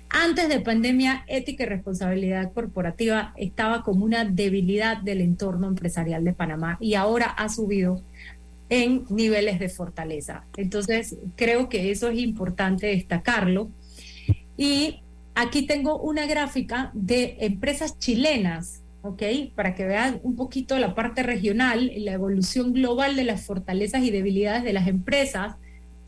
Antes 0.09 0.49
de 0.49 0.61
pandemia, 0.61 1.25
ética 1.27 1.65
y 1.65 1.67
responsabilidad 1.67 2.53
corporativa 2.53 3.35
estaba 3.37 3.83
como 3.83 4.05
una 4.05 4.25
debilidad 4.25 4.99
del 4.99 5.21
entorno 5.21 5.67
empresarial 5.67 6.23
de 6.25 6.33
Panamá 6.33 6.79
y 6.81 6.95
ahora 6.95 7.27
ha 7.27 7.49
subido 7.49 8.01
en 8.71 9.05
niveles 9.11 9.59
de 9.59 9.69
fortaleza. 9.69 10.45
Entonces, 10.57 11.17
creo 11.37 11.69
que 11.69 11.91
eso 11.91 12.09
es 12.09 12.19
importante 12.19 12.87
destacarlo. 12.87 13.69
Y 14.57 15.01
aquí 15.35 15.67
tengo 15.67 16.01
una 16.01 16.27
gráfica 16.27 16.91
de 16.95 17.37
empresas 17.41 17.99
chilenas, 17.99 18.81
¿ok? 19.03 19.23
Para 19.57 19.75
que 19.75 19.85
vean 19.85 20.21
un 20.23 20.37
poquito 20.37 20.79
la 20.79 20.95
parte 20.95 21.25
regional, 21.25 21.91
la 21.97 22.13
evolución 22.13 22.73
global 22.73 23.17
de 23.17 23.25
las 23.25 23.43
fortalezas 23.45 24.05
y 24.05 24.11
debilidades 24.11 24.63
de 24.63 24.73
las 24.73 24.87
empresas 24.87 25.57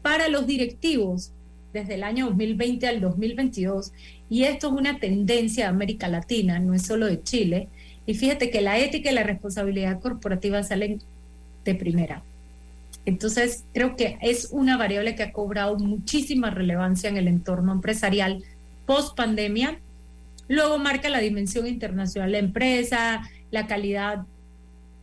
para 0.00 0.28
los 0.28 0.46
directivos 0.46 1.32
desde 1.72 1.94
el 1.94 2.04
año 2.04 2.26
2020 2.26 2.86
al 2.86 3.00
2022. 3.00 3.92
Y 4.30 4.44
esto 4.44 4.68
es 4.68 4.72
una 4.74 5.00
tendencia 5.00 5.64
de 5.64 5.70
América 5.70 6.06
Latina, 6.06 6.60
no 6.60 6.74
es 6.74 6.82
solo 6.82 7.06
de 7.06 7.22
Chile. 7.22 7.68
Y 8.06 8.14
fíjate 8.14 8.50
que 8.50 8.60
la 8.60 8.78
ética 8.78 9.10
y 9.10 9.14
la 9.14 9.24
responsabilidad 9.24 10.00
corporativa 10.00 10.62
salen 10.62 11.00
de 11.64 11.74
primera. 11.74 12.22
Entonces, 13.04 13.64
creo 13.72 13.96
que 13.96 14.18
es 14.22 14.48
una 14.52 14.76
variable 14.76 15.14
que 15.14 15.24
ha 15.24 15.32
cobrado 15.32 15.78
muchísima 15.78 16.50
relevancia 16.50 17.08
en 17.10 17.16
el 17.16 17.28
entorno 17.28 17.72
empresarial 17.72 18.42
post 18.86 19.16
pandemia. 19.16 19.78
Luego 20.48 20.78
marca 20.78 21.08
la 21.08 21.18
dimensión 21.18 21.66
internacional 21.66 22.30
de 22.30 22.40
la 22.40 22.46
empresa, 22.46 23.22
la 23.50 23.66
calidad 23.66 24.24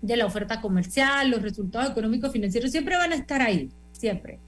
de 0.01 0.17
la 0.17 0.25
oferta 0.25 0.61
comercial, 0.61 1.29
los 1.29 1.41
resultados 1.41 1.91
económicos 1.91 2.31
financieros 2.31 2.71
siempre 2.71 2.95
van 2.95 3.11
a 3.11 3.15
estar 3.15 3.41
ahí, 3.41 3.69
siempre. 3.91 4.39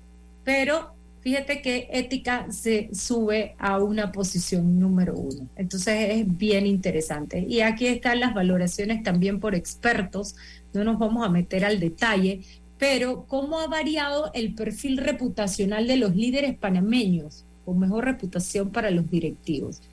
Pero 0.44 0.94
fíjate 1.22 1.62
que 1.62 1.90
ética 1.92 2.48
se 2.52 2.90
sube 2.94 3.56
a 3.60 3.80
una 3.80 4.12
posición 4.12 4.80
número 4.80 5.16
uno. 5.16 5.48
Entonces 5.56 6.10
es 6.12 6.38
bien 6.38 6.66
interesante. 6.66 7.40
Y 7.48 7.62
aquí 7.62 7.88
están 7.88 8.20
las 8.20 8.34
valoraciones 8.34 9.04
también 9.04 9.40
por 9.40 9.56
expertos. 9.56 10.36
No 10.74 10.84
nos 10.84 10.98
vamos 10.98 11.26
a 11.26 11.30
meter 11.30 11.66
al 11.66 11.80
detalle, 11.80 12.42
pero 12.82 13.26
cómo 13.28 13.60
ha 13.60 13.68
variado 13.68 14.32
el 14.34 14.56
perfil 14.56 14.98
reputacional 14.98 15.86
de 15.86 15.98
los 15.98 16.16
líderes 16.16 16.58
panameños, 16.58 17.44
con 17.64 17.78
mejor 17.78 18.06
reputación 18.06 18.72
para 18.72 18.90
los 18.90 19.08
directivos. 19.12 19.84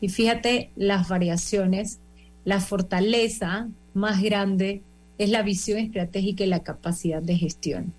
Y 0.00 0.08
fíjate 0.08 0.70
las 0.74 1.08
variaciones, 1.08 2.00
la 2.44 2.58
fortaleza 2.58 3.68
más 3.94 4.20
grande 4.20 4.82
es 5.18 5.30
la 5.30 5.42
visión 5.42 5.78
estratégica 5.78 6.42
y 6.42 6.48
la 6.48 6.64
capacidad 6.64 7.22
de 7.22 7.36
gestión. 7.36 7.92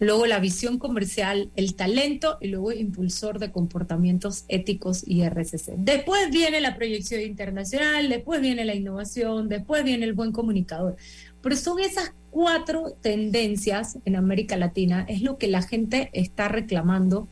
luego 0.00 0.26
la 0.26 0.38
visión 0.38 0.78
comercial, 0.78 1.48
el 1.56 1.74
talento 1.74 2.36
y 2.42 2.48
luego 2.48 2.72
impulsor 2.72 3.38
de 3.38 3.50
comportamientos 3.50 4.44
éticos 4.48 5.02
y 5.06 5.22
RCC. 5.22 5.76
Después 5.78 6.30
viene 6.30 6.60
la 6.60 6.76
proyección 6.76 7.22
internacional, 7.22 8.10
después 8.10 8.42
viene 8.42 8.66
la 8.66 8.74
innovación, 8.74 9.48
después 9.48 9.82
viene 9.82 10.04
el 10.04 10.12
buen 10.12 10.32
comunicador. 10.32 10.96
Pero 11.42 11.56
son 11.56 11.80
esas 11.80 12.12
cuatro 12.30 12.92
tendencias 13.00 13.98
en 14.04 14.16
América 14.16 14.56
Latina, 14.56 15.04
es 15.08 15.22
lo 15.22 15.38
que 15.38 15.48
la 15.48 15.62
gente 15.62 16.10
está 16.12 16.48
reclamando 16.48 17.28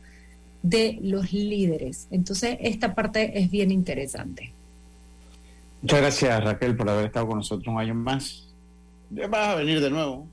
de 0.61 0.99
los 1.01 1.31
líderes. 1.31 2.07
Entonces, 2.11 2.57
esta 2.61 2.95
parte 2.95 3.39
es 3.39 3.49
bien 3.49 3.71
interesante. 3.71 4.53
Muchas 5.81 5.99
gracias 5.99 6.43
Raquel 6.43 6.75
por 6.75 6.89
haber 6.89 7.05
estado 7.05 7.27
con 7.27 7.37
nosotros 7.37 7.73
un 7.73 7.79
año 7.79 7.95
más. 7.95 8.47
Vas 9.09 9.47
a 9.47 9.55
venir 9.55 9.79
de 9.81 9.89
nuevo, 9.89 10.27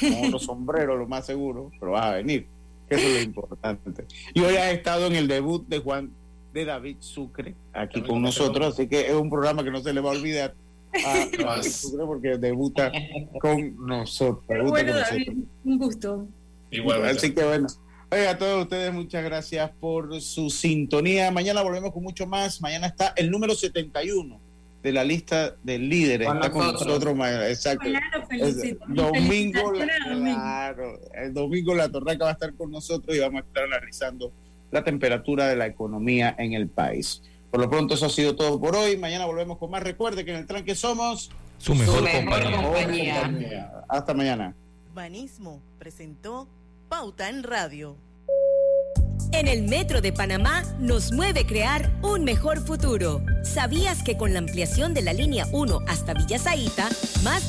con 0.00 0.30
los 0.32 0.42
sombreros 0.42 0.98
lo 0.98 1.06
más 1.06 1.24
seguro, 1.24 1.70
pero 1.78 1.92
vas 1.92 2.06
a 2.06 2.14
venir, 2.16 2.46
eso 2.88 3.06
es 3.06 3.14
lo 3.14 3.20
importante. 3.22 4.04
Y 4.34 4.40
hoy 4.40 4.56
has 4.56 4.72
estado 4.72 5.06
en 5.06 5.14
el 5.14 5.28
debut 5.28 5.66
de 5.68 5.78
Juan, 5.78 6.10
de 6.52 6.64
David 6.64 6.96
Sucre, 7.00 7.54
aquí 7.72 8.02
con 8.02 8.20
nosotros, 8.20 8.74
así 8.74 8.88
que 8.88 9.06
es 9.06 9.14
un 9.14 9.30
programa 9.30 9.62
que 9.62 9.70
no 9.70 9.80
se 9.80 9.92
le 9.92 10.00
va 10.00 10.10
a 10.10 10.14
olvidar 10.14 10.54
a 11.46 11.62
Sucre 11.62 12.04
porque 12.04 12.36
debuta 12.36 12.90
con 13.40 13.86
nosotros. 13.86 14.70
bueno, 14.70 14.94
David, 14.94 15.32
un 15.64 15.78
gusto. 15.78 16.26
Igual, 16.70 17.04
así 17.06 17.32
que 17.34 17.44
bueno. 17.44 17.68
a 18.10 18.38
todos 18.38 18.64
ustedes 18.64 18.92
muchas 18.92 19.24
gracias 19.24 19.70
por 19.80 20.20
su 20.20 20.50
sintonía. 20.50 21.30
Mañana 21.30 21.62
volvemos 21.62 21.92
con 21.92 22.02
mucho 22.02 22.26
más. 22.26 22.60
Mañana 22.60 22.86
está 22.86 23.12
el 23.16 23.30
número 23.30 23.54
71 23.54 24.40
de 24.82 24.92
la 24.92 25.04
lista 25.04 25.54
de 25.62 25.78
líderes. 25.78 26.28
Está 26.28 26.50
con 26.50 26.72
nosotros, 26.72 27.16
exacto. 27.48 27.88
domingo, 28.88 29.72
claro, 29.72 30.98
el 31.14 31.34
domingo 31.34 31.74
la 31.74 31.88
Torraca 31.88 32.24
va 32.24 32.30
a 32.30 32.34
estar 32.34 32.54
con 32.54 32.70
nosotros 32.70 33.14
y 33.14 33.20
vamos 33.20 33.42
a 33.42 33.46
estar 33.46 33.64
analizando 33.64 34.32
la 34.70 34.82
temperatura 34.82 35.48
de 35.48 35.56
la 35.56 35.66
economía 35.66 36.34
en 36.38 36.54
el 36.54 36.68
país. 36.68 37.22
Por 37.50 37.60
lo 37.60 37.68
pronto 37.68 37.94
eso 37.94 38.06
ha 38.06 38.10
sido 38.10 38.36
todo 38.36 38.60
por 38.60 38.76
hoy. 38.76 38.96
Mañana 38.96 39.26
volvemos 39.26 39.58
con 39.58 39.70
más. 39.70 39.82
Recuerde 39.82 40.24
que 40.24 40.30
en 40.30 40.38
el 40.38 40.46
tranque 40.46 40.74
somos 40.74 41.30
su 41.58 41.74
mejor, 41.74 42.08
compañía. 42.10 42.62
compañía. 42.62 43.72
Hasta 43.88 44.14
mañana. 44.14 44.54
Banismo 44.94 45.60
presentó 45.78 46.46
Pauta 46.88 47.28
en 47.28 47.42
Radio. 47.42 47.96
En 49.32 49.46
el 49.46 49.62
Metro 49.62 50.00
de 50.00 50.12
Panamá 50.12 50.64
nos 50.80 51.12
mueve 51.12 51.46
crear 51.46 51.92
un 52.02 52.24
mejor 52.24 52.58
futuro. 52.66 53.22
¿Sabías 53.44 54.02
que 54.02 54.16
con 54.16 54.32
la 54.32 54.40
ampliación 54.40 54.92
de 54.92 55.02
la 55.02 55.12
línea 55.12 55.46
1 55.52 55.80
hasta 55.86 56.14
Villa 56.14 56.38
más 57.22 57.46
de 57.46 57.48